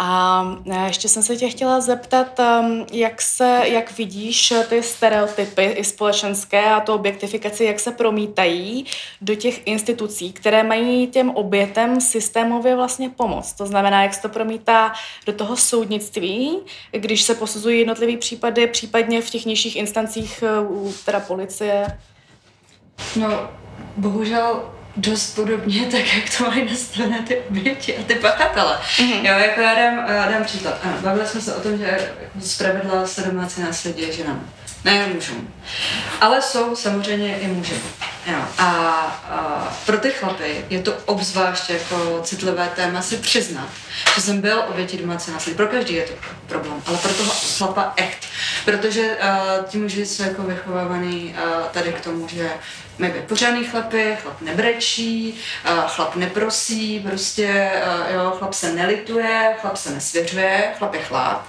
a 0.04 0.44
e, 0.72 0.88
ještě 0.88 1.10
jsem 1.10 1.24
se 1.24 1.38
tě 1.38 1.50
chtěla 1.50 1.82
zeptat, 1.82 2.40
jak 2.92 3.22
se, 3.22 3.62
jak 3.66 3.98
vidíš 3.98 4.54
ty 4.70 4.84
stereotypy 4.84 5.64
i 5.64 5.84
společenské 5.84 6.66
a 6.66 6.80
to 6.80 6.96
objektifikaci, 6.96 7.64
jak 7.64 7.80
se 7.80 7.92
promítají 7.92 8.86
do 9.22 9.36
těch 9.36 9.68
institucí, 9.68 10.34
které 10.34 10.64
mají 10.64 11.08
těm 11.08 11.30
obětem 11.30 12.02
systémově 12.02 12.76
vlastně 12.76 13.10
pomoct. 13.10 13.54
To 13.54 13.66
znamená, 13.66 14.04
jak 14.04 14.14
se 14.14 14.22
to 14.22 14.30
promítá 14.30 14.94
do 15.26 15.34
toho 15.34 15.58
soudnictví, 15.58 16.60
když 16.92 17.22
se 17.22 17.36
posuzují 17.36 17.80
jednotlivé 17.80 18.18
případy, 18.18 18.68
případně 18.68 19.22
v 19.22 19.30
těch 19.30 19.46
nižších 19.46 19.76
instancích 19.76 20.44
e, 20.44 20.48
teda 21.06 21.20
policie. 21.20 22.00
No, 23.16 23.50
bohužel 23.98 24.64
dost 24.96 25.36
podobně, 25.36 25.86
tak 25.92 26.14
jak 26.14 26.38
to 26.38 26.44
mají 26.44 26.70
nastavené 26.70 27.22
ty 27.28 27.38
oběti 27.50 27.98
a 27.98 28.04
ty 28.04 28.16
pachatele. 28.16 28.78
Mm-hmm. 28.98 29.26
Jo, 29.26 29.40
jako 29.40 29.62
já 29.62 29.76
dám, 29.76 30.06
já 30.10 30.32
dám 30.32 30.44
příklad. 30.44 30.80
Ano, 30.84 30.98
bavili 31.02 31.28
jsme 31.28 31.42
se 31.42 31.56
o 31.56 31.62
tom, 31.62 31.78
že 31.78 32.12
spravedla 32.42 33.08
se 33.08 33.22
domácí 33.22 33.62
násilí 33.62 34.14
ženám. 34.14 34.50
Ne 34.86 35.08
mužům. 35.08 35.54
Ale 36.22 36.42
jsou 36.42 36.76
samozřejmě 36.76 37.40
i 37.40 37.48
muži. 37.48 37.82
Jo. 38.26 38.40
A, 38.58 38.66
a 38.66 39.78
pro 39.86 39.98
ty 39.98 40.12
chlapy 40.12 40.66
je 40.70 40.82
to 40.82 40.94
obzvlášť 41.06 41.70
jako 41.70 42.22
citlivé 42.24 42.72
téma 42.76 43.02
si 43.02 43.18
přiznat, 43.18 43.70
že 44.16 44.22
jsem 44.22 44.42
byl 44.42 44.64
obětí 44.70 44.98
domácí 44.98 45.32
násilí. 45.32 45.56
Pro 45.56 45.68
každý 45.68 45.94
je 45.94 46.04
to 46.04 46.14
problém, 46.48 46.82
ale 46.86 46.98
pro 46.98 47.14
toho 47.14 47.32
chlapa 47.58 47.94
echt. 47.96 48.26
Protože 48.66 49.02
uh, 49.02 49.66
ti 49.66 49.78
muži 49.78 50.06
jsou 50.06 50.24
jako 50.24 50.44
vychovávaný 50.44 51.36
uh, 51.36 51.64
tady 51.64 51.94
k 51.94 52.02
tomu, 52.02 52.28
že 52.28 52.50
mají 53.00 53.14
být 53.14 53.24
pořádný 53.24 53.66
chlapy, 53.66 54.18
chlap 54.22 54.42
nebrečí, 54.42 55.40
uh, 55.70 55.82
chlap 55.88 56.16
neprosí, 56.16 57.00
prostě 57.00 57.72
uh, 57.86 58.16
jo, 58.16 58.34
chlap 58.38 58.54
se 58.54 58.74
nelituje, 58.74 59.56
chlap 59.62 59.78
se 59.78 59.90
nesvěřuje, 59.90 60.74
chlap 60.78 60.94
je 60.94 61.02
chlap. 61.02 61.46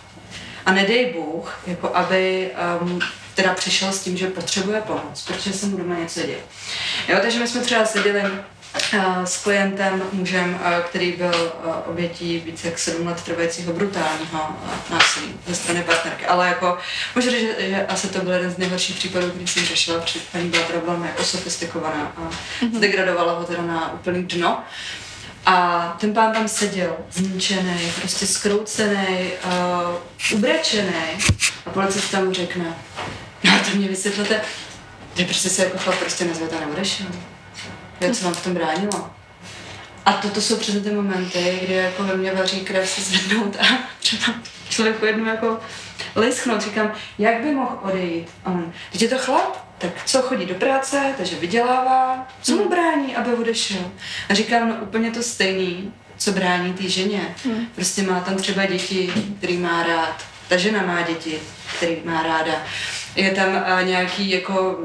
A 0.66 0.72
nedej 0.72 1.12
Bůh, 1.12 1.58
jako 1.66 1.90
aby 1.94 2.50
um, 2.80 3.00
teda 3.34 3.54
přišel 3.54 3.92
s 3.92 4.00
tím, 4.00 4.16
že 4.16 4.26
potřebuje 4.26 4.80
pomoc, 4.80 5.22
protože 5.26 5.52
se 5.52 5.66
mu 5.66 5.76
doma 5.76 5.94
něco 5.94 6.20
děje. 6.20 6.38
Jo, 7.08 7.18
takže 7.22 7.38
my 7.38 7.48
jsme 7.48 7.60
třeba 7.60 7.84
seděli 7.84 8.20
uh, 8.22 9.24
s 9.24 9.36
klientem, 9.36 10.02
mužem, 10.12 10.54
uh, 10.54 10.84
který 10.84 11.12
byl 11.12 11.52
uh, 11.64 11.74
obětí 11.86 12.38
více 12.38 12.68
jak 12.68 12.78
sedm 12.78 13.06
let 13.06 13.22
trvajícího 13.22 13.72
brutálního 13.72 14.56
násilí 14.90 15.34
ze 15.46 15.54
strany 15.54 15.82
partnerky. 15.82 16.26
Ale 16.26 16.48
jako, 16.48 16.78
možná, 17.14 17.32
že, 17.32 17.54
že 17.58 17.86
asi 17.86 18.08
to 18.08 18.18
byl 18.18 18.32
jeden 18.32 18.50
z 18.50 18.58
nejhorších 18.58 18.96
případů, 18.96 19.30
který 19.30 19.46
jsem 19.46 19.64
řešila, 19.64 20.00
protože 20.00 20.18
paní 20.32 20.48
byla 20.48 20.62
teda 20.62 20.78
velmi 20.86 21.06
jako 21.06 21.24
sofistikovaná 21.24 22.12
a 22.16 22.20
mm-hmm. 22.20 22.76
zdegradovala 22.76 23.32
ho 23.32 23.44
teda 23.44 23.62
na 23.62 23.92
úplný 23.92 24.22
dno. 24.22 24.64
A 25.46 25.96
ten 26.00 26.14
pán 26.14 26.32
tam 26.32 26.48
seděl, 26.48 26.96
zničený, 27.10 27.92
prostě 27.98 28.26
skroucený, 28.26 29.30
uh, 29.44 30.38
ubrečený. 30.38 31.18
A 31.66 31.70
policista 31.70 32.20
mu 32.20 32.32
řekne, 32.32 32.64
no 33.44 33.52
to 33.70 33.76
mě 33.76 33.88
vysvětlete, 33.88 34.40
že 35.14 35.24
prostě 35.24 35.48
se 35.48 35.64
jako 35.64 35.78
chlap 35.78 35.98
prostě 35.98 36.24
nazvěta 36.24 36.60
neodešel. 36.60 37.06
Já 38.00 38.14
co 38.14 38.24
vám 38.24 38.34
v 38.34 38.44
tom 38.44 38.54
bránilo? 38.54 39.10
A 40.06 40.12
toto 40.12 40.40
jsou 40.40 40.56
přesně 40.56 40.80
ty 40.80 40.90
momenty, 40.90 41.60
kdy 41.64 41.74
jako 41.74 42.02
ve 42.02 42.16
mně 42.16 42.32
vaří 42.32 42.60
krev 42.60 42.88
se 42.88 43.00
zvednout 43.00 43.56
a 43.56 43.64
třeba 43.98 44.34
člověku 44.68 45.04
jednou 45.06 45.24
jako 45.24 45.60
lisknout. 46.16 46.62
Říkám, 46.62 46.92
jak 47.18 47.42
by 47.42 47.50
mohl 47.50 47.78
odejít? 47.82 48.30
A 48.44 48.50
on, 48.50 48.72
je 48.92 49.08
to 49.08 49.18
chlap, 49.18 49.56
tak 49.82 50.04
co 50.04 50.22
chodí 50.22 50.46
do 50.46 50.54
práce, 50.54 51.14
takže 51.16 51.36
vydělává, 51.36 52.28
co 52.42 52.52
mu 52.52 52.58
hmm. 52.58 52.70
brání, 52.70 53.16
aby 53.16 53.34
odešel? 53.34 53.90
A 54.28 54.34
říkám, 54.34 54.68
no 54.68 54.74
úplně 54.74 55.10
to 55.10 55.22
stejný, 55.22 55.92
co 56.16 56.32
brání 56.32 56.72
té 56.72 56.88
ženě. 56.88 57.34
Hmm. 57.44 57.66
Prostě 57.74 58.02
má 58.02 58.20
tam 58.20 58.36
třeba 58.36 58.66
děti, 58.66 59.12
který 59.38 59.58
má 59.58 59.82
rád. 59.82 60.24
Ta 60.48 60.56
žena 60.56 60.82
má 60.82 61.02
děti, 61.02 61.38
který 61.76 61.96
má 62.04 62.22
ráda. 62.22 62.62
Je 63.16 63.30
tam 63.30 63.48
uh, 63.48 63.86
nějaký 63.86 64.30
jako 64.30 64.78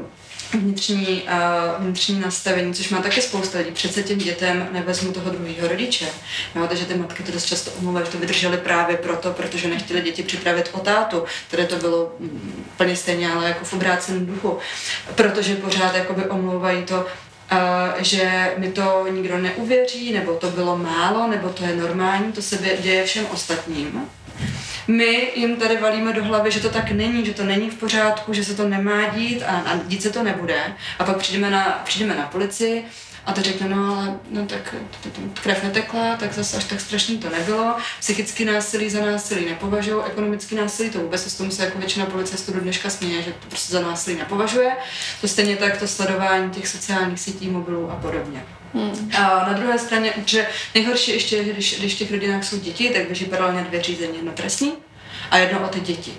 vnitřní, 0.54 1.22
uh, 1.22 1.84
vnitřní 1.84 2.20
nastavení, 2.20 2.74
což 2.74 2.88
má 2.88 3.02
také 3.02 3.22
spousta 3.22 3.58
lidí. 3.58 3.70
Přece 3.70 4.02
těm 4.02 4.18
dětem 4.18 4.68
nevezmu 4.72 5.12
toho 5.12 5.30
druhého 5.30 5.68
rodiče. 5.68 6.06
Jo, 6.54 6.66
takže 6.68 6.84
ty 6.84 6.94
matky 6.94 7.22
to 7.22 7.32
dost 7.32 7.44
často 7.44 7.70
omluvají, 7.70 8.06
že 8.06 8.12
to 8.12 8.18
vydrželi 8.18 8.56
právě 8.56 8.96
proto, 8.96 9.32
protože 9.32 9.68
nechtěli 9.68 10.00
děti 10.00 10.22
připravit 10.22 10.70
o 10.72 10.78
tátu, 10.78 11.24
které 11.48 11.64
to 11.64 11.76
bylo 11.76 12.12
mm, 12.18 12.64
plně 12.76 12.96
stejně, 12.96 13.32
ale 13.32 13.48
jako 13.48 13.64
v 13.64 13.72
obráceném 13.72 14.26
duchu. 14.26 14.58
Protože 15.14 15.54
pořád 15.54 15.94
jakoby 15.94 16.24
omlouvají 16.24 16.84
to, 16.84 17.00
uh, 17.00 17.58
že 17.98 18.54
mi 18.56 18.72
to 18.72 19.06
nikdo 19.10 19.38
neuvěří, 19.38 20.12
nebo 20.12 20.34
to 20.34 20.50
bylo 20.50 20.78
málo, 20.78 21.28
nebo 21.28 21.48
to 21.48 21.64
je 21.64 21.76
normální, 21.76 22.32
to 22.32 22.42
se 22.42 22.58
děje 22.82 23.04
všem 23.04 23.26
ostatním. 23.32 24.08
My 24.88 25.32
jim 25.34 25.56
tady 25.56 25.76
valíme 25.76 26.12
do 26.12 26.24
hlavy, 26.24 26.50
že 26.50 26.60
to 26.60 26.70
tak 26.70 26.90
není, 26.90 27.26
že 27.26 27.34
to 27.34 27.44
není 27.44 27.70
v 27.70 27.74
pořádku, 27.74 28.32
že 28.32 28.44
se 28.44 28.54
to 28.54 28.68
nemá 28.68 29.08
dít 29.08 29.42
a, 29.42 29.58
a 29.58 29.76
dít 29.76 30.02
se 30.02 30.10
to 30.10 30.22
nebude. 30.22 30.74
A 30.98 31.04
pak 31.04 31.16
přijdeme 31.16 31.50
na, 31.50 31.82
přijdeme 31.84 32.14
na 32.14 32.26
policii 32.26 32.84
a 33.26 33.32
to 33.32 33.42
řekne, 33.42 33.68
no 33.68 33.96
ale 33.96 34.18
no, 34.30 34.46
tak 34.46 34.74
krev 35.42 35.64
netekla, 35.64 36.16
tak 36.16 36.32
zase 36.32 36.56
až 36.56 36.64
tak 36.64 36.80
strašný 36.80 37.18
to 37.18 37.30
nebylo. 37.30 37.76
Psychický 38.00 38.44
násilí 38.44 38.90
za 38.90 39.06
násilí 39.06 39.44
nepovažují, 39.44 40.04
ekonomický 40.06 40.54
násilí 40.54 40.90
to 40.90 40.98
vůbec, 40.98 41.26
s 41.26 41.36
tomu 41.36 41.50
se 41.50 41.64
jako 41.64 41.78
většina 41.78 42.06
policistů 42.06 42.52
do 42.52 42.60
dneška 42.60 42.90
směje, 42.90 43.22
že 43.22 43.32
to 43.32 43.48
prostě 43.48 43.72
za 43.72 43.80
násilí 43.80 44.16
nepovažuje. 44.16 44.72
To 45.20 45.28
stejně 45.28 45.56
tak 45.56 45.76
to 45.76 45.88
sledování 45.88 46.50
těch 46.50 46.68
sociálních 46.68 47.20
sítí, 47.20 47.48
mobilů 47.48 47.90
a 47.90 47.96
podobně. 47.96 48.44
Hmm. 48.74 49.10
A 49.18 49.22
na 49.22 49.52
druhé 49.52 49.78
straně, 49.78 50.12
že 50.26 50.46
nejhorší 50.74 51.10
ještě 51.10 51.36
je, 51.36 51.44
když, 51.44 51.78
když 51.78 51.94
v 51.94 51.98
těch 51.98 52.10
rodinách 52.10 52.44
jsou 52.44 52.58
děti, 52.58 52.90
tak 52.90 53.06
běží 53.06 53.24
paralelně 53.24 53.62
dvě 53.62 53.82
řízení, 53.82 54.16
jedno 54.16 54.32
trestní 54.32 54.72
a 55.30 55.38
jedno 55.38 55.60
o 55.64 55.68
ty 55.68 55.80
děti. 55.80 56.14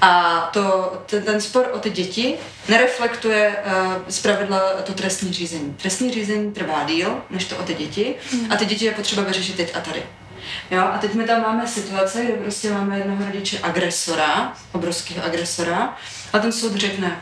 A 0.00 0.40
to, 0.52 0.92
ten, 1.06 1.22
ten 1.22 1.40
spor 1.40 1.70
o 1.72 1.78
ty 1.78 1.90
děti 1.90 2.34
nereflektuje 2.68 3.56
uh, 3.66 3.92
zpravidla 4.08 4.60
to 4.60 4.92
trestní 4.92 5.32
řízení. 5.32 5.74
Trestní 5.82 6.12
řízení 6.12 6.52
trvá 6.52 6.84
díl, 6.84 7.22
než 7.30 7.44
to 7.44 7.56
o 7.56 7.62
ty 7.62 7.74
děti 7.74 8.14
hmm. 8.32 8.52
a 8.52 8.56
ty 8.56 8.66
děti 8.66 8.84
je 8.84 8.92
potřeba 8.92 9.22
vyřešit 9.22 9.56
teď 9.56 9.76
a 9.76 9.80
tady. 9.80 10.02
Jo, 10.70 10.80
a 10.80 10.98
teď 10.98 11.14
my 11.14 11.24
tam 11.24 11.42
máme 11.42 11.66
situace, 11.66 12.24
kde 12.24 12.32
prostě 12.32 12.70
máme 12.70 12.98
jednoho 12.98 13.24
rodiče 13.24 13.58
agresora, 13.62 14.52
obrovského 14.72 15.24
agresora, 15.24 15.96
a 16.32 16.38
ten 16.38 16.52
soud 16.52 16.74
řekne, 16.74 17.20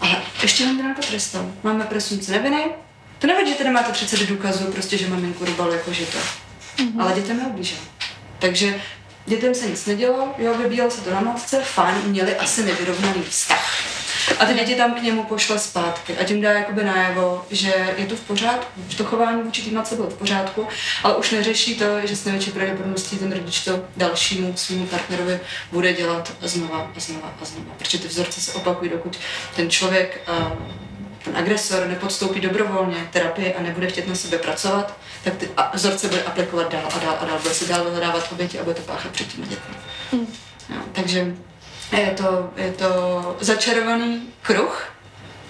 ale 0.00 0.16
ještě 0.42 0.66
ho 0.66 0.72
nepotrestal. 0.72 1.46
Máme 1.62 1.84
presumci 1.84 2.30
neviny, 2.30 2.64
to 3.18 3.26
nevadí, 3.26 3.50
že 3.50 3.58
tady 3.58 3.70
máte 3.70 3.92
30 3.92 4.26
důkazů, 4.26 4.72
prostě, 4.72 4.98
že 4.98 5.08
maminku 5.08 5.44
rubal 5.44 5.72
jako 5.72 5.92
žito. 5.92 6.18
Mm-hmm. 6.18 7.02
Ale 7.02 7.12
dětem 7.12 7.38
neublížil. 7.38 7.78
Takže 8.38 8.80
dětem 9.26 9.54
se 9.54 9.66
nic 9.66 9.86
nedělo, 9.86 10.34
jo, 10.38 10.54
vybíjel 10.54 10.90
se 10.90 11.00
to 11.00 11.10
na 11.10 11.20
matce, 11.20 11.60
fajn, 11.64 11.96
měli 12.04 12.36
asi 12.36 12.64
nevyrovnaný 12.64 13.22
vztah. 13.22 13.96
A 14.38 14.46
ty 14.46 14.54
děti 14.54 14.74
tam 14.74 14.94
k 14.94 15.02
němu 15.02 15.24
pošle 15.24 15.58
zpátky 15.58 16.18
a 16.18 16.24
tím 16.24 16.40
dá 16.40 16.52
jakoby 16.52 16.84
najevo, 16.84 17.46
že 17.50 17.94
je 17.96 18.06
to 18.06 18.16
v 18.16 18.20
pořádku, 18.20 18.80
že 18.88 18.96
to 18.96 19.04
chování 19.04 19.42
vůči 19.42 19.62
té 19.62 19.70
matce 19.70 19.94
bylo 19.94 20.10
v 20.10 20.14
pořádku, 20.14 20.68
ale 21.02 21.16
už 21.16 21.30
neřeší 21.30 21.74
to, 21.74 21.84
že 22.04 22.16
s 22.16 22.24
největší 22.24 22.50
pravděpodobností 22.50 23.18
ten 23.18 23.32
rodič 23.32 23.64
to 23.64 23.84
dalšímu 23.96 24.52
svým 24.56 24.86
partnerovi 24.86 25.40
bude 25.72 25.92
dělat 25.92 26.32
znova 26.42 26.90
a 26.96 27.00
znova 27.00 27.34
a 27.42 27.44
znova. 27.44 27.74
Protože 27.78 27.98
ty 27.98 28.08
vzorce 28.08 28.40
se 28.40 28.52
opakují, 28.52 28.90
dokud 28.90 29.18
ten 29.56 29.70
člověk 29.70 30.20
uh, 30.28 30.85
ten 31.26 31.36
agresor 31.36 31.86
nepodstoupí 31.86 32.40
dobrovolně 32.40 33.08
terapii 33.12 33.54
a 33.54 33.62
nebude 33.62 33.86
chtět 33.86 34.08
na 34.08 34.14
sebe 34.14 34.38
pracovat, 34.38 34.98
tak 35.24 35.36
ty 35.36 35.48
vzorce 35.74 36.08
bude 36.08 36.22
aplikovat 36.22 36.72
dál 36.72 36.88
a 36.96 36.98
dál 36.98 37.16
a 37.20 37.24
dál, 37.24 37.38
bude 37.42 37.54
si 37.54 37.68
dál 37.68 37.84
vyhledávat 37.84 38.32
oběti 38.32 38.58
a 38.58 38.64
bude 38.64 38.74
to 38.74 38.82
páchat 38.82 39.12
před 39.12 39.32
těmi 39.32 39.46
dětmi. 39.46 39.74
Hmm. 40.12 40.26
No, 40.70 40.76
takže 40.92 41.34
je 41.96 42.10
to, 42.10 42.50
je 42.56 42.72
to 42.72 43.36
začarovaný 43.40 44.22
kruh, 44.42 44.92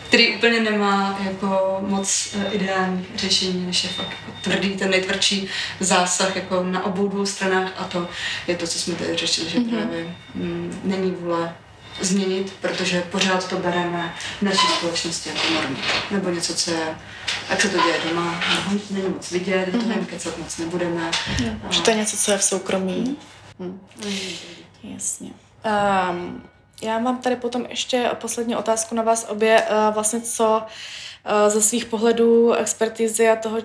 který 0.09 0.37
úplně 0.37 0.61
nemá 0.61 1.19
jako 1.25 1.79
moc 1.81 2.37
eh, 2.41 2.51
ideální 2.53 3.07
řešení, 3.17 3.67
než 3.67 3.85
je 3.85 3.91
fakt 3.91 4.11
jako 4.11 4.39
tvrdý, 4.43 4.77
ten 4.77 4.91
nejtvrdší 4.91 5.49
zásah 5.81 6.37
jako 6.37 6.63
na 6.63 6.85
obou 6.85 7.09
dvou 7.09 7.27
stranách 7.27 7.73
a 7.79 7.85
to 7.85 8.09
je 8.47 8.57
to, 8.57 8.67
co 8.67 8.79
jsme 8.79 8.95
tady 8.95 9.17
řešili, 9.17 9.51
že 9.51 9.59
mm-hmm. 9.59 9.77
právě 9.77 10.17
mm, 10.35 10.81
není 10.85 11.11
vůle 11.11 11.55
změnit, 12.01 12.53
protože 12.61 13.01
pořád 13.01 13.49
to 13.49 13.57
bereme 13.57 14.15
v 14.39 14.43
naší 14.43 14.67
společnosti 14.77 15.29
jako 15.29 15.55
normu. 15.55 15.77
Nebo 16.11 16.31
něco, 16.31 16.55
co 16.55 16.71
je, 16.71 16.97
jak 17.51 17.61
se 17.61 17.69
to 17.69 17.83
děje 17.83 17.97
doma, 18.09 18.41
no, 18.55 18.81
není 18.91 19.09
moc 19.09 19.31
vidět, 19.31 19.69
mm-hmm. 19.69 19.81
to 19.81 19.89
nevím, 19.89 20.07
kecat 20.07 20.39
moc 20.39 20.59
nebudeme. 20.59 21.11
A... 21.69 21.73
Že 21.73 21.83
to 21.83 21.91
je 21.91 21.97
něco, 21.97 22.17
co 22.17 22.33
je 22.33 22.39
v 22.39 22.45
soukromí. 22.45 23.17
Mm. 23.59 23.81
Mm. 24.05 24.11
Jasně. 24.83 25.31
Um, 26.11 26.43
já 26.83 26.99
mám 26.99 27.19
tady 27.19 27.37
potom 27.37 27.67
ještě 27.69 28.11
poslední 28.15 28.57
otázku 28.57 28.95
na 28.95 29.03
vás 29.03 29.27
obě. 29.29 29.63
Uh, 29.63 29.95
vlastně 29.95 30.21
co 30.21 30.63
uh, 30.63 30.73
ze 31.49 31.63
svých 31.63 31.85
pohledů 31.85 32.53
expertizy 32.53 33.29
a 33.29 33.37
toho, 33.37 33.57
uh, 33.57 33.63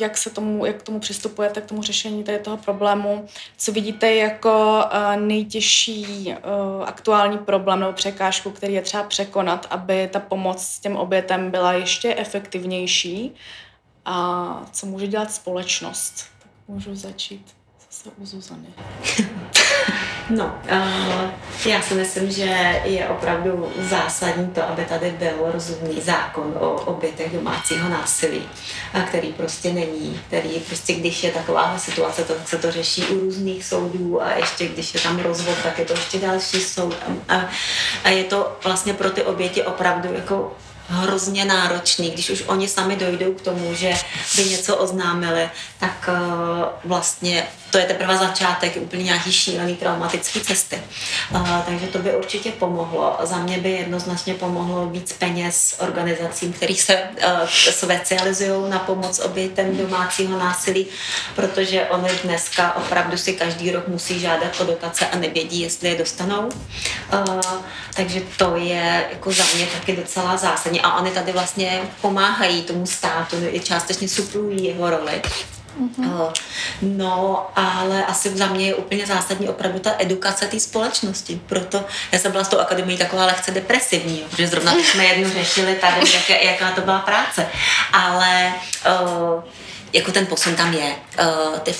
jak 0.00 0.16
se 0.16 0.30
tomu, 0.30 0.66
jak 0.66 0.76
k 0.76 0.82
tomu 0.82 1.00
přistupujete, 1.00 1.60
k 1.60 1.66
tomu 1.66 1.82
řešení 1.82 2.24
tady 2.24 2.38
toho 2.38 2.56
problému, 2.56 3.26
co 3.56 3.72
vidíte 3.72 4.14
jako 4.14 4.84
nejtěžší 5.16 6.34
aktuální 6.84 7.38
problém 7.38 7.80
nebo 7.80 7.92
překážku, 7.92 8.50
který 8.50 8.74
je 8.74 8.82
třeba 8.82 9.02
překonat, 9.02 9.66
aby 9.70 10.08
ta 10.12 10.20
pomoc 10.20 10.78
těm 10.80 10.96
obětem 10.96 11.50
byla 11.50 11.72
ještě 11.72 12.14
efektivnější 12.14 13.34
a 14.04 14.66
co 14.72 14.86
může 14.86 15.06
dělat 15.06 15.32
společnost. 15.32 16.24
Tak 16.38 16.50
můžu 16.68 16.94
začít 16.94 17.59
zase 17.90 18.10
u 18.16 18.26
Zuzany. 18.26 18.68
No, 20.30 20.60
uh, 20.72 21.30
já 21.66 21.82
si 21.82 21.94
myslím, 21.94 22.30
že 22.30 22.80
je 22.84 23.08
opravdu 23.08 23.72
zásadní 23.78 24.46
to, 24.50 24.68
aby 24.68 24.84
tady 24.84 25.10
byl 25.10 25.52
rozumný 25.52 26.00
zákon 26.00 26.54
o 26.60 26.70
obětech 26.70 27.32
domácího 27.32 27.88
násilí, 27.88 28.48
který 29.08 29.32
prostě 29.32 29.72
není, 29.72 30.20
který 30.26 30.48
prostě, 30.48 30.92
když 30.92 31.24
je 31.24 31.32
taková 31.32 31.78
situace, 31.78 32.24
tak 32.24 32.48
se 32.48 32.58
to 32.58 32.70
řeší 32.70 33.04
u 33.04 33.20
různých 33.20 33.64
soudů 33.64 34.22
a 34.22 34.32
ještě 34.32 34.68
když 34.68 34.94
je 34.94 35.00
tam 35.00 35.18
rozvod, 35.18 35.56
tak 35.62 35.78
je 35.78 35.84
to 35.84 35.92
ještě 35.92 36.18
další 36.18 36.60
soud. 36.60 36.96
A, 37.28 37.48
a 38.04 38.08
je 38.08 38.24
to 38.24 38.58
vlastně 38.64 38.94
pro 38.94 39.10
ty 39.10 39.22
oběti 39.22 39.62
opravdu 39.62 40.14
jako 40.14 40.56
hrozně 40.90 41.44
náročný, 41.44 42.10
když 42.10 42.30
už 42.30 42.42
oni 42.46 42.68
sami 42.68 42.96
dojdou 42.96 43.32
k 43.32 43.40
tomu, 43.40 43.74
že 43.74 43.94
by 44.36 44.44
něco 44.44 44.76
oznámili, 44.76 45.50
tak 45.80 46.08
uh, 46.08 46.64
vlastně 46.84 47.46
to 47.70 47.78
je 47.78 47.84
teprve 47.84 48.18
začátek 48.18 48.76
úplně 48.76 49.04
nějaký 49.04 49.32
šílený 49.32 49.76
traumatický 49.76 50.40
cesty. 50.40 50.82
Uh, 51.30 51.60
takže 51.66 51.86
to 51.86 51.98
by 51.98 52.16
určitě 52.16 52.52
pomohlo. 52.52 53.18
Za 53.22 53.36
mě 53.36 53.58
by 53.58 53.70
jednoznačně 53.70 54.34
pomohlo 54.34 54.86
víc 54.86 55.12
peněz 55.12 55.76
organizacím, 55.78 56.52
kterých 56.52 56.82
se 56.82 57.02
uh, 57.02 57.48
specializují 57.70 58.70
na 58.70 58.78
pomoc 58.78 59.18
obětem 59.18 59.76
domácího 59.76 60.38
násilí, 60.38 60.86
protože 61.36 61.86
oni 61.86 62.08
dneska 62.24 62.76
opravdu 62.76 63.18
si 63.18 63.32
každý 63.32 63.70
rok 63.70 63.88
musí 63.88 64.20
žádat 64.20 64.60
o 64.60 64.64
dotace 64.64 65.06
a 65.06 65.16
nevědí, 65.16 65.60
jestli 65.60 65.88
je 65.88 65.94
dostanou. 65.94 66.50
Takže 67.94 68.22
to 68.36 68.56
je 68.56 69.06
jako 69.12 69.32
za 69.32 69.44
mě 69.54 69.66
taky 69.66 69.96
docela 69.96 70.36
zásadní. 70.36 70.79
A 70.82 70.98
oni 71.00 71.10
tady 71.10 71.32
vlastně 71.32 71.82
pomáhají 72.00 72.62
tomu 72.62 72.86
státu, 72.86 73.36
i 73.50 73.60
částečně 73.60 74.08
suplují 74.08 74.64
jeho 74.64 74.90
roli. 74.90 75.22
Mm-hmm. 75.80 76.32
No, 76.82 77.46
ale 77.56 78.04
asi 78.04 78.36
za 78.36 78.46
mě 78.46 78.66
je 78.66 78.74
úplně 78.74 79.06
zásadní 79.06 79.48
opravdu 79.48 79.78
ta 79.78 79.90
edukace 79.98 80.46
té 80.46 80.60
společnosti. 80.60 81.40
Proto 81.46 81.84
já 82.12 82.18
jsem 82.18 82.32
byla 82.32 82.44
s 82.44 82.48
tou 82.48 82.58
akademií 82.58 82.98
taková 82.98 83.26
lehce 83.26 83.50
depresivní, 83.50 84.24
protože 84.30 84.46
zrovna 84.46 84.72
teď 84.72 84.86
jsme 84.86 85.04
jednu 85.04 85.30
řešili 85.30 85.74
tady, 85.74 86.12
jak, 86.12 86.42
jaká 86.42 86.70
to 86.70 86.80
byla 86.80 86.98
práce. 86.98 87.46
Ale 87.92 88.52
uh, 89.02 89.42
jako 89.92 90.12
ten 90.12 90.26
posun 90.26 90.56
tam 90.56 90.74
je. 90.74 90.94
Uh, 91.20 91.58
ty, 91.58 91.74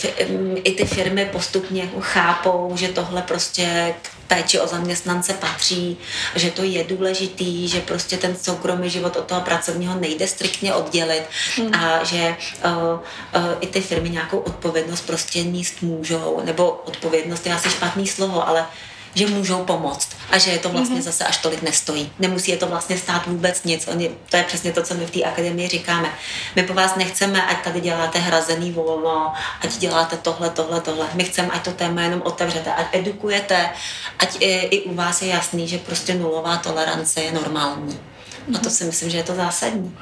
I 0.55 0.75
ty 0.75 0.85
firmy 0.85 1.27
postupně 1.33 1.83
jako 1.83 2.01
chápou, 2.01 2.73
že 2.77 2.89
tohle 2.89 3.23
prostě 3.23 3.95
péči 4.31 4.61
o 4.61 4.67
zaměstnance 4.67 5.35
patří, 5.35 5.99
že 6.35 6.51
to 6.51 6.63
je 6.63 6.85
důležitý, 6.85 7.69
že 7.69 7.81
prostě 7.81 8.17
ten 8.17 8.37
soukromý 8.37 8.91
život 8.91 9.17
od 9.17 9.25
toho 9.25 9.41
pracovního 9.41 9.95
nejde 10.01 10.27
striktně 10.29 10.75
oddělit 10.75 11.23
hmm. 11.57 11.75
a 11.75 12.05
že 12.05 12.37
uh, 12.65 12.73
uh, 12.73 13.55
i 13.61 13.67
ty 13.67 13.81
firmy 13.81 14.11
nějakou 14.11 14.39
odpovědnost 14.39 15.01
prostě 15.01 15.43
níst 15.43 15.83
můžou, 15.83 16.43
nebo 16.45 16.71
odpovědnost 16.71 17.47
je 17.47 17.55
asi 17.55 17.71
špatný 17.71 18.07
slovo, 18.07 18.49
ale 18.49 18.67
že 19.15 19.27
můžou 19.27 19.65
pomoct 19.65 20.09
a 20.31 20.39
že 20.39 20.51
je 20.51 20.59
to 20.59 20.69
vlastně 20.69 20.97
mm-hmm. 20.97 21.03
zase 21.03 21.25
až 21.25 21.39
tolik 21.39 21.63
nestojí. 21.63 22.13
Nemusí 22.19 22.51
je 22.51 22.57
to 22.57 22.67
vlastně 22.67 22.99
stát 22.99 23.27
vůbec 23.27 23.65
nic. 23.65 23.89
Oni, 23.89 24.11
to 24.31 24.37
je 24.37 24.43
přesně 24.43 24.73
to, 24.73 24.83
co 24.83 24.95
my 24.95 25.07
v 25.07 25.11
té 25.11 25.23
akademii 25.23 25.69
říkáme. 25.69 26.13
My 26.57 26.63
po 26.63 26.75
vás 26.75 26.97
nechceme, 26.97 27.47
ať 27.47 27.65
tady 27.65 27.81
děláte 27.81 28.19
hrazený 28.19 28.73
volno, 28.73 29.33
ať 29.61 29.77
děláte 29.77 30.17
tohle, 30.17 30.51
tohle, 30.51 30.81
tohle. 30.81 31.09
My 31.15 31.25
chceme, 31.25 31.49
ať 31.49 31.65
to 31.65 31.73
téma 31.73 32.03
jenom 32.03 32.23
otevřete, 32.25 32.75
ať 32.75 32.87
edukujete, 32.93 33.71
ať 34.19 34.37
i, 34.41 34.59
i 34.59 34.83
u 34.83 34.95
vás 34.95 35.23
je 35.23 35.29
jasný, 35.29 35.69
že 35.69 35.79
prostě 35.79 36.15
nulová 36.15 36.57
tolerance 36.57 37.21
je 37.21 37.33
normální. 37.33 37.93
Mm-hmm. 37.93 38.57
A 38.57 38.59
to 38.59 38.71
si 38.71 38.85
myslím, 38.85 39.11
že 39.11 39.17
je 39.17 39.25
to 39.25 39.35
zásadní. 39.35 39.97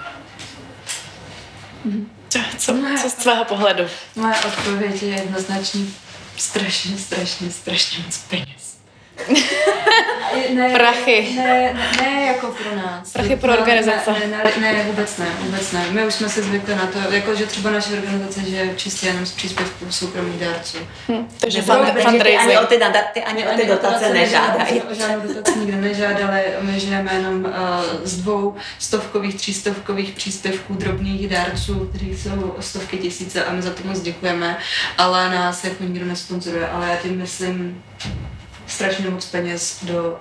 Mm-hmm. 1.87 2.07
Co, 2.29 2.39
co 2.59 3.09
z 3.09 3.15
tvého 3.15 3.45
pohledu? 3.45 3.85
Moje 4.17 4.35
odpověď 4.41 5.03
je 5.03 5.09
jednoznačně 5.09 5.81
strašně, 6.37 6.99
strašně, 6.99 7.51
strašně 7.51 8.05
moc 8.05 8.19
peněz 8.19 8.68
ne, 10.55 10.71
Prachy. 10.73 11.35
Ne, 11.37 11.75
ne, 12.03 12.23
jako 12.27 12.47
pro 12.47 12.77
nás. 12.77 13.13
Prachy 13.13 13.37
pro 13.37 13.53
no, 13.53 13.59
organizace. 13.59 14.13
Ne, 14.13 14.27
ne, 14.27 14.53
ne, 14.61 14.73
ne, 14.73 14.83
vůbec 14.85 15.17
ne, 15.17 15.27
vůbec 15.41 15.73
ne. 15.73 15.85
My 15.91 16.07
už 16.07 16.15
jsme 16.15 16.29
si 16.29 16.43
zvykli 16.43 16.75
na 16.75 16.87
to, 16.87 17.15
jako 17.15 17.35
že 17.35 17.47
třeba 17.47 17.71
naše 17.71 17.93
organizace, 17.93 18.41
že 18.41 18.71
čistě 18.77 19.07
jenom 19.07 19.27
z 19.27 19.33
příspěvků 19.33 19.93
soukromých 19.93 20.41
dárců. 20.41 20.79
Hm, 21.09 21.29
takže 21.41 21.63
fan, 21.63 21.87
fundraising. 22.03 22.23
Ty 22.23 22.37
ani 22.37 22.59
o 22.59 22.67
ty, 22.67 22.81
ty, 23.13 23.25
ani 23.25 23.47
o 23.47 23.57
ty 23.57 23.67
dotace 23.67 24.13
nežádají. 24.15 24.83
O 24.83 24.95
žádnou 24.95 25.35
dotaci 25.35 25.59
nikdo 25.59 25.77
nežádali, 25.77 26.43
my 26.61 26.81
žijeme 26.81 27.15
jenom 27.15 27.45
uh, 27.45 27.53
z 28.03 28.17
dvou 28.17 28.55
stovkových, 28.79 29.35
třístovkových 29.35 30.13
příspěvků 30.13 30.75
drobných 30.75 31.29
dárců, 31.29 31.89
kterých 31.89 32.19
jsou 32.19 32.55
stovky 32.61 32.99
tisíce 32.99 33.45
a 33.45 33.53
my 33.53 33.63
za 33.63 33.71
to 33.71 33.83
moc 33.85 34.01
děkujeme, 34.01 34.59
ale 34.99 35.31
nás 35.31 35.65
jako 35.65 35.85
nikdo 35.85 36.07
nesponzoruje, 36.07 36.69
ale 36.69 36.89
já 36.89 36.97
tím 36.97 37.19
myslím 37.19 37.83
strašně 38.79 39.11
moc 39.11 39.25
peněz 39.25 39.79
do 39.83 40.21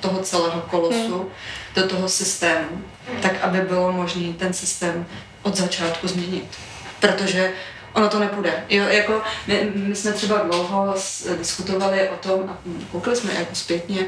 toho 0.00 0.20
celého 0.20 0.60
kolosu, 0.60 1.18
hmm. 1.18 1.28
do 1.74 1.88
toho 1.88 2.08
systému, 2.08 2.84
tak 3.22 3.42
aby 3.42 3.60
bylo 3.60 3.92
možné 3.92 4.32
ten 4.32 4.52
systém 4.52 5.06
od 5.42 5.56
začátku 5.56 6.08
změnit. 6.08 6.44
Protože 7.00 7.52
ono 7.92 8.08
to 8.08 8.18
nepůjde. 8.18 8.64
Jo, 8.68 8.84
jako 8.88 9.22
my, 9.46 9.70
my 9.74 9.96
jsme 9.96 10.12
třeba 10.12 10.38
dlouho 10.38 10.94
diskutovali 11.38 12.08
o 12.08 12.16
tom 12.16 12.40
a 12.50 12.58
koukali 12.92 13.16
jsme 13.16 13.34
jako 13.34 13.54
zpětně, 13.54 14.06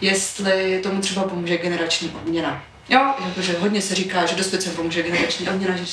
jestli 0.00 0.80
tomu 0.82 1.00
třeba 1.00 1.22
pomůže 1.22 1.58
generační 1.58 2.10
obměna. 2.22 2.64
Jo, 2.88 3.14
jakože 3.26 3.56
hodně 3.58 3.82
se 3.82 3.94
říká, 3.94 4.26
že 4.26 4.36
dost 4.36 4.68
pomůže 4.76 5.02
generační 5.02 5.48
obměna, 5.48 5.76
že 5.76 5.84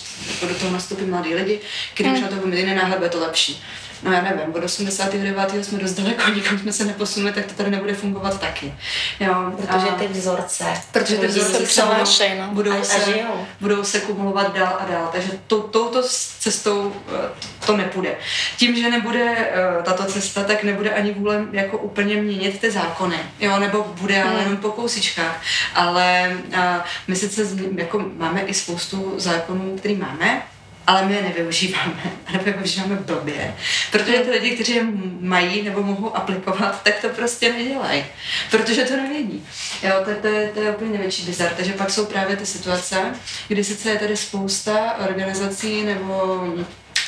do 0.48 0.56
toho 0.56 0.72
nastoupí 0.72 1.04
mladí 1.04 1.36
lidi, 1.36 1.60
když 1.96 2.12
hmm. 2.12 2.22
na 2.22 2.28
to 2.28 2.36
bude 2.36 2.58
jiný 2.58 2.76
náhled, 2.76 2.98
bude 2.98 3.10
to 3.10 3.20
lepší 3.20 3.64
no 4.04 4.12
já 4.12 4.22
nevím, 4.22 4.56
od 4.56 4.64
89. 4.64 5.66
jsme 5.66 5.80
dost 5.80 5.94
daleko, 5.94 6.32
nikam 6.32 6.60
jsme 6.60 6.74
se 6.74 6.86
neposunuli, 6.86 7.34
tak 7.34 7.46
to 7.46 7.54
tady 7.54 7.72
nebude 7.72 7.94
fungovat 7.94 8.40
taky. 8.40 8.74
Jo, 9.20 9.54
protože 9.58 9.86
ty 10.00 10.08
vzorce, 10.08 10.66
protože 10.92 11.18
ty 11.18 11.28
vzorce 11.28 11.64
třeba 11.64 11.96
no. 12.38 12.48
budou, 12.52 12.82
a, 12.82 12.84
se, 12.84 13.14
a 13.22 13.28
budou 13.62 13.84
se 13.84 14.00
kumulovat 14.00 14.56
dál 14.56 14.78
a 14.80 14.86
dál, 14.92 15.10
takže 15.12 15.32
to, 15.48 15.62
touto 15.62 16.04
cestou 16.40 16.94
eh, 17.08 17.30
to 17.66 17.78
nepůjde. 17.78 18.16
Tím, 18.58 18.76
že 18.76 18.90
nebude 18.90 19.24
uh, 19.24 19.84
tato 19.84 20.04
cesta, 20.04 20.44
tak 20.44 20.64
nebude 20.64 20.90
ani 20.90 21.12
vůle 21.12 21.46
jako 21.52 21.78
úplně 21.78 22.16
měnit 22.16 22.62
ty 22.62 22.72
zákony, 22.72 23.18
jo, 23.40 23.60
nebo 23.60 23.84
bude 24.02 24.24
hmm. 24.24 24.40
jenom 24.40 24.58
po 24.58 24.72
kousičkách, 24.72 25.42
ale 25.76 26.38
uh, 26.48 26.60
my 27.08 27.16
sice 27.16 27.42
jako 27.76 28.06
máme 28.18 28.42
i 28.42 28.54
spoustu 28.54 29.14
zákonů, 29.18 29.78
který 29.78 29.96
máme, 29.96 30.42
ale 30.88 31.06
my 31.06 31.16
je 31.16 31.22
nevyužíváme, 31.22 32.04
nebo 32.34 32.44
je 32.46 32.54
využíváme 32.54 32.96
blbě, 32.96 33.56
protože 33.92 34.18
ty 34.18 34.32
lidi, 34.32 34.52
kteří 34.52 34.76
je 34.76 34.84
mají 35.20 35.62
nebo 35.62 35.84
mohou 35.84 36.16
aplikovat, 36.16 36.84
tak 36.84 37.02
to 37.02 37.10
prostě 37.10 37.54
nedělají, 37.54 38.06
protože 38.52 38.86
to 38.86 38.96
nevědí. 38.96 39.46
Jo, 39.84 39.92
to, 40.06 40.12
to, 40.22 40.28
je, 40.28 40.48
to 40.54 40.62
je 40.62 40.72
úplně 40.72 40.92
největší 40.92 41.26
bizar, 41.26 41.52
takže 41.58 41.74
pak 41.74 41.90
jsou 41.90 42.06
právě 42.06 42.36
ty 42.36 42.46
situace, 42.46 43.16
kdy 43.48 43.64
sice 43.64 43.90
je 43.90 44.00
tady 44.00 44.18
spousta 44.18 44.98
organizací 45.10 45.84
nebo 45.84 46.44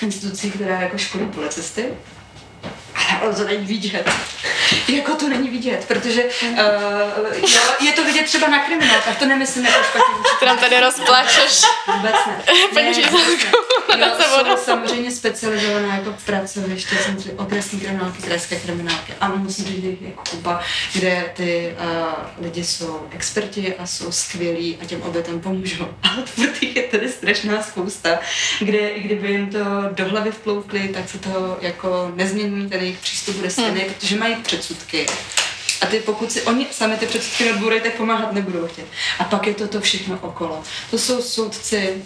institucí, 0.01 0.51
které 0.51 0.77
jako 0.81 0.97
školí 0.97 1.25
policisty, 1.25 1.85
to 3.37 3.43
není 3.43 3.65
vidět. 3.65 4.09
jako 4.87 5.15
to 5.15 5.29
není 5.29 5.49
vidět, 5.49 5.85
protože 5.87 6.23
uh, 6.23 6.57
jo, 7.35 7.61
je 7.79 7.91
to 7.91 8.03
vidět 8.03 8.25
třeba 8.25 8.47
na 8.47 8.59
kriminálkách, 8.65 9.19
to 9.19 9.25
nemyslím 9.25 9.65
jako 9.65 9.83
špatně. 9.83 10.15
Ty 10.39 10.45
nám 10.45 10.57
tady 10.57 10.79
rozpláčeš. 10.79 11.61
Vůbec 11.95 12.15
ne. 12.27 12.43
Paní 12.73 12.93
jsou 12.93 14.57
samozřejmě 14.57 15.11
specializovaná 15.11 15.95
jako 15.95 16.15
pracoviště, 16.25 16.95
jsem 16.95 17.21
si 17.21 17.31
okresní 17.31 17.79
kriminálky, 17.79 18.21
krajské 18.21 18.55
kriminálky 18.55 19.13
a 19.21 19.31
že 19.47 19.87
jich 19.87 20.01
je 20.01 20.11
kuba, 20.29 20.61
kde 20.93 21.31
ty 21.33 21.75
uh, 21.79 22.45
lidi 22.45 22.63
jsou 22.63 23.07
experti 23.11 23.75
a 23.75 23.85
jsou 23.85 24.11
skvělí 24.11 24.77
a 24.81 24.85
těm 24.85 25.01
obětem 25.01 25.39
pomůžou. 25.39 25.87
Ale 26.03 26.25
furt 26.25 26.63
je 26.63 26.83
tady 26.83 27.09
strašná 27.09 27.63
spousta, 27.63 28.19
kde 28.59 28.77
i 28.77 28.99
kdyby 28.99 29.31
jim 29.31 29.49
to 29.49 29.59
do 29.91 30.09
hlavy 30.09 30.31
vploukli, 30.31 30.87
tak 30.87 31.09
se 31.09 31.17
to 31.17 31.57
jako 31.61 32.11
nezmění, 32.15 32.69
ten 32.69 32.81
jejich 32.81 32.98
přístup 33.01 33.35
bude 33.35 33.49
stejný, 33.49 33.81
hmm. 33.81 33.93
protože 33.93 34.15
mají 34.15 34.35
předsudky. 34.35 35.05
A 35.81 35.85
ty 35.85 35.99
pokud 35.99 36.31
si 36.31 36.41
oni 36.41 36.67
sami 36.71 36.97
ty 36.97 37.05
předsudky 37.05 37.45
neodbourají, 37.45 37.81
tak 37.81 37.93
pomáhat 37.93 38.33
nebudou 38.33 38.67
chtět. 38.67 38.85
A 39.19 39.23
pak 39.23 39.47
je 39.47 39.53
to 39.53 39.67
to 39.67 39.81
všechno 39.81 40.19
okolo. 40.21 40.63
To 40.91 40.97
jsou 40.97 41.21
soudci, 41.21 42.03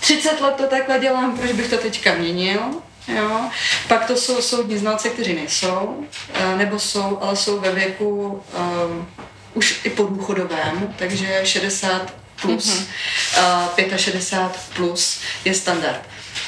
30 0.00 0.40
let 0.40 0.54
to 0.54 0.66
takhle 0.66 0.98
dělám, 0.98 1.38
proč 1.38 1.52
bych 1.52 1.70
to 1.70 1.76
teďka 1.76 2.14
měnil? 2.14 2.60
Jo. 3.08 3.50
Pak 3.88 4.06
to 4.06 4.16
jsou 4.16 4.42
soudní 4.42 4.78
znalci, 4.78 5.10
kteří 5.10 5.34
nejsou, 5.34 6.04
eh, 6.34 6.56
nebo 6.56 6.78
jsou, 6.78 7.18
ale 7.20 7.36
jsou 7.36 7.60
ve 7.60 7.72
věku 7.72 8.42
um, 8.88 9.08
už 9.54 9.80
i 9.84 9.90
po 9.90 10.02
důchodovém, 10.02 10.94
takže 10.98 11.40
60 11.44 12.14
plus, 12.42 12.86
mm-hmm. 13.34 13.92
uh, 13.92 13.96
65 13.96 14.60
plus 14.76 15.20
je 15.44 15.54
standard. 15.54 16.00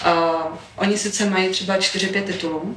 Uh, 0.07 0.57
oni 0.77 0.99
sice 0.99 1.31
mají 1.31 1.49
třeba 1.49 1.77
4-5 1.77 2.23
titulů, 2.23 2.77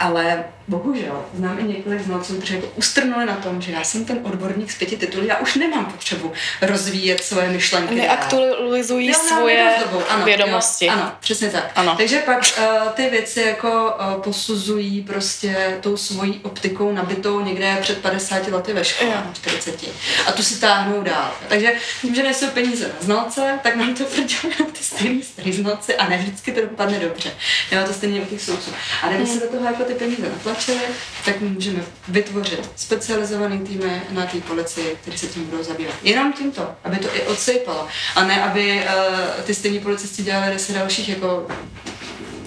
ale 0.00 0.48
bohužel 0.70 1.24
znám 1.34 1.58
i 1.58 1.62
několik 1.62 2.00
znalců, 2.00 2.36
kteří 2.36 2.54
jako 2.54 2.68
ustrnuli 2.76 3.26
na 3.26 3.34
tom, 3.34 3.62
že 3.62 3.72
já 3.72 3.84
jsem 3.84 4.04
ten 4.04 4.20
odborník 4.22 4.70
z 4.70 4.78
pěti 4.78 4.96
titulů, 4.96 5.26
já 5.26 5.38
už 5.38 5.54
nemám 5.54 5.84
potřebu 5.84 6.32
rozvíjet 6.62 7.24
svoje 7.24 7.48
myšlenky. 7.48 7.94
Neaktualizují 7.94 9.10
nám 9.10 9.20
svoje 9.20 9.74
ano, 10.08 10.24
vědomosti. 10.24 10.86
Jo, 10.86 10.92
ano, 10.92 11.12
přesně 11.20 11.50
tak. 11.50 11.70
Ano. 11.74 11.94
Takže 11.96 12.18
pak 12.18 12.38
uh, 12.58 12.88
ty 12.88 13.10
věci 13.10 13.40
jako 13.40 13.94
uh, 14.16 14.22
posuzují 14.22 15.02
prostě 15.02 15.78
tou 15.80 15.96
svojí 15.96 16.40
optikou 16.42 16.92
nabitou 16.92 17.40
někde 17.40 17.78
před 17.80 17.98
50 17.98 18.48
lety 18.48 18.72
ve 18.72 18.84
škole, 18.84 19.22
no, 19.26 19.32
40. 19.34 19.84
A 20.26 20.32
tu 20.32 20.42
si 20.42 20.60
táhnou 20.60 21.02
dál. 21.02 21.34
Takže 21.48 21.72
tím, 22.00 22.14
že 22.14 22.22
nejsou 22.22 22.46
peníze 22.46 22.88
na 22.88 22.94
znalce, 23.00 23.58
tak 23.62 23.76
nám 23.76 23.94
to 23.94 24.04
prodělají 24.04 24.72
ty 24.72 24.84
stejný 24.84 25.22
starý 25.22 25.52
znalci 25.52 25.96
a 25.96 26.08
ne 26.08 26.18
vždycky 26.18 26.52
to 26.52 26.60
dopadne 26.60 26.98
dobře. 26.98 27.30
Jo, 27.72 27.78
to 27.86 27.92
stejně 27.92 28.20
u 28.20 28.24
těch 28.24 28.40
soudců. 28.40 28.70
A 29.02 29.08
kdyby 29.08 29.26
se 29.26 29.40
do 29.40 29.46
toho 29.46 29.64
jako 29.64 29.84
ty 29.84 29.94
peníze 29.94 30.26
natlačily, 30.60 30.94
tak 31.24 31.40
my 31.40 31.48
můžeme 31.48 31.82
vytvořit 32.08 32.70
specializovaný 32.76 33.58
týmy 33.58 34.02
na 34.10 34.26
té 34.26 34.40
policii, 34.40 34.96
kteří 35.02 35.18
se 35.18 35.26
tím 35.26 35.44
budou 35.44 35.62
zabývat. 35.62 35.94
Jenom 36.02 36.32
tímto, 36.32 36.74
aby 36.84 36.96
to 36.96 37.16
i 37.16 37.22
odsejpalo. 37.22 37.88
A 38.16 38.24
ne, 38.24 38.42
aby 38.42 38.82
uh, 38.84 39.44
ty 39.44 39.54
stejní 39.54 39.80
policisti 39.80 40.22
dělali 40.22 40.52
deset 40.52 40.72
dalších 40.72 41.08
jako 41.08 41.46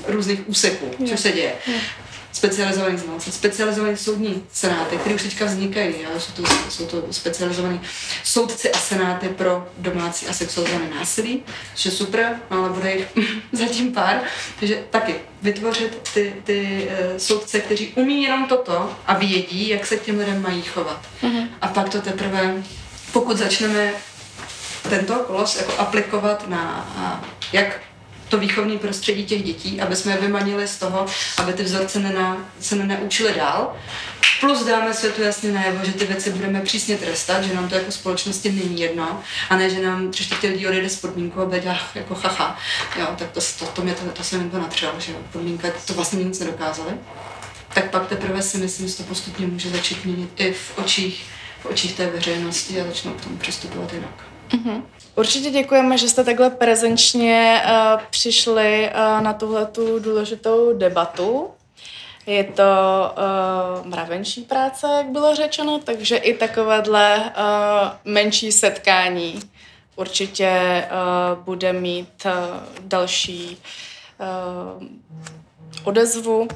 různých 0.08 0.50
úseků, 0.50 1.06
což 1.10 1.20
se 1.20 1.32
děje. 1.32 1.54
Specializovaný 2.44 2.98
znalci, 2.98 3.32
specializovaný 3.32 3.98
soudní 3.98 4.44
senáty, 4.52 4.98
které 4.98 5.16
už 5.16 5.24
teďka 5.24 5.46
vznikají. 5.46 5.96
Jo? 6.02 6.20
Jsou, 6.20 6.32
to, 6.34 6.44
jsou 6.70 6.86
to 6.86 7.04
specializovaní 7.12 7.82
soudci 8.24 8.72
a 8.72 8.78
senáty 8.78 9.30
pro 9.30 9.68
domácí 9.78 10.28
a 10.28 10.34
sexualizované 10.34 10.90
násilí, 10.90 11.44
což 11.76 11.86
je 11.86 11.92
super, 11.92 12.40
no, 12.52 12.58
ale 12.58 12.70
bude 12.70 12.92
jich 12.92 13.08
zatím 13.52 13.94
pár. 13.94 14.22
Takže 14.60 14.84
taky 14.90 15.16
vytvořit 15.42 16.10
ty, 16.14 16.36
ty 16.44 16.88
uh, 16.88 17.18
soudce, 17.18 17.60
kteří 17.60 17.94
umí 17.96 18.24
jenom 18.24 18.48
toto 18.48 18.96
a 19.08 19.18
vědí, 19.18 19.70
jak 19.70 19.86
se 19.86 19.98
k 19.98 20.04
těm 20.04 20.20
lidem 20.20 20.42
mají 20.42 20.62
chovat. 20.62 21.02
Mm-hmm. 21.22 21.48
A 21.62 21.68
pak 21.68 21.90
to 21.90 22.02
teprve, 22.02 22.64
pokud 23.14 23.38
začneme 23.38 23.94
tento 24.90 25.16
kolos 25.16 25.56
jako 25.56 25.74
aplikovat 25.78 26.50
na 26.50 26.94
jak 27.54 27.80
to 28.30 28.38
výchovní 28.38 28.78
prostředí 28.78 29.26
těch 29.26 29.44
dětí, 29.44 29.82
aby 29.82 29.96
jsme 29.96 30.12
je 30.12 30.18
vymanili 30.18 30.68
z 30.68 30.78
toho, 30.78 31.06
aby 31.38 31.54
ty 31.54 31.64
vzorce 31.64 32.00
nena, 32.00 32.38
se 32.60 32.76
nenaučili 32.76 33.34
dál. 33.34 33.76
Plus 34.40 34.66
dáme 34.66 34.94
světu 34.94 35.22
jasně 35.22 35.52
najevo, 35.52 35.86
že 35.86 35.92
ty 35.92 36.06
věci 36.06 36.30
budeme 36.30 36.62
přísně 36.62 36.98
trestat, 36.98 37.44
že 37.44 37.54
nám 37.54 37.70
to 37.70 37.76
jako 37.76 37.92
společnosti 37.92 38.52
není 38.52 38.82
jedno, 38.82 39.22
a 39.50 39.58
ne, 39.58 39.70
že 39.70 39.82
nám 39.82 40.12
tři 40.12 40.24
čtvrtě 40.24 40.48
lidí 40.48 40.68
odejde 40.68 40.90
z 40.90 41.00
podmínku 41.00 41.42
a 41.42 41.46
bude 41.46 41.78
jako 41.96 42.16
chacha. 42.16 42.58
Jo, 43.00 43.08
tak 43.18 43.32
to, 43.32 43.40
to, 43.60 43.66
to, 43.66 43.82
mě 43.82 43.94
to, 43.94 44.06
to 44.06 44.24
jsem 44.24 44.42
jim 44.42 44.50
to 44.50 44.60
natřel, 44.60 44.94
že 45.00 45.14
podmínka, 45.32 45.68
to 45.88 45.94
vlastně 45.94 46.24
nic 46.24 46.40
nedokázali. 46.40 46.92
Tak 47.74 47.90
pak 47.90 48.08
teprve 48.08 48.42
si 48.42 48.58
myslím, 48.58 48.88
že 48.88 48.96
to 48.96 49.04
postupně 49.04 49.48
může 49.48 49.70
začít 49.70 50.06
měnit 50.06 50.30
i 50.36 50.54
v 50.54 50.78
očích, 50.78 51.26
v 51.62 51.66
očích 51.66 51.96
té 51.96 52.08
veřejnosti 52.08 52.82
a 52.82 52.86
začnou 52.86 53.14
k 53.14 53.22
tomu 53.22 53.38
přistupovat 53.38 53.94
jinak. 53.94 54.33
Určitě 55.16 55.50
děkujeme, 55.50 55.98
že 55.98 56.10
jste 56.10 56.24
takhle 56.24 56.50
prezenčně 56.50 57.62
uh, 57.66 58.02
přišli 58.10 58.90
uh, 58.90 59.24
na 59.24 59.34
tuhle 59.34 59.66
tu 59.66 60.00
důležitou 60.00 60.74
debatu. 60.78 61.50
Je 62.26 62.44
to 62.44 62.64
uh, 63.84 63.88
mravenčí 63.88 64.42
práce, 64.42 64.88
jak 64.98 65.06
bylo 65.06 65.36
řečeno, 65.36 65.80
takže 65.84 66.18
i 66.18 66.34
takovéhle 66.34 67.18
uh, 67.24 67.90
menší 68.14 68.52
setkání 68.52 69.40
určitě 69.96 70.84
uh, 70.86 71.44
bude 71.44 71.74
mít 71.74 72.26
uh, 72.26 72.32
další 72.80 73.58
uh, 74.78 74.88
odezvu. 75.84 76.48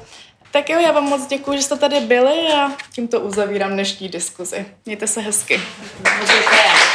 Tak 0.52 0.70
jo, 0.70 0.80
já 0.80 0.92
vám 0.92 1.04
moc 1.04 1.26
děkuji, 1.26 1.56
že 1.56 1.62
jste 1.62 1.76
tady 1.76 2.00
byli 2.00 2.52
a 2.52 2.70
tímto 2.92 3.20
uzavírám 3.20 3.72
dnešní 3.72 4.08
diskuzi. 4.08 4.66
Mějte 4.86 5.06
se 5.06 5.20
hezky. 5.20 5.60
Děkujeme. 6.20 6.87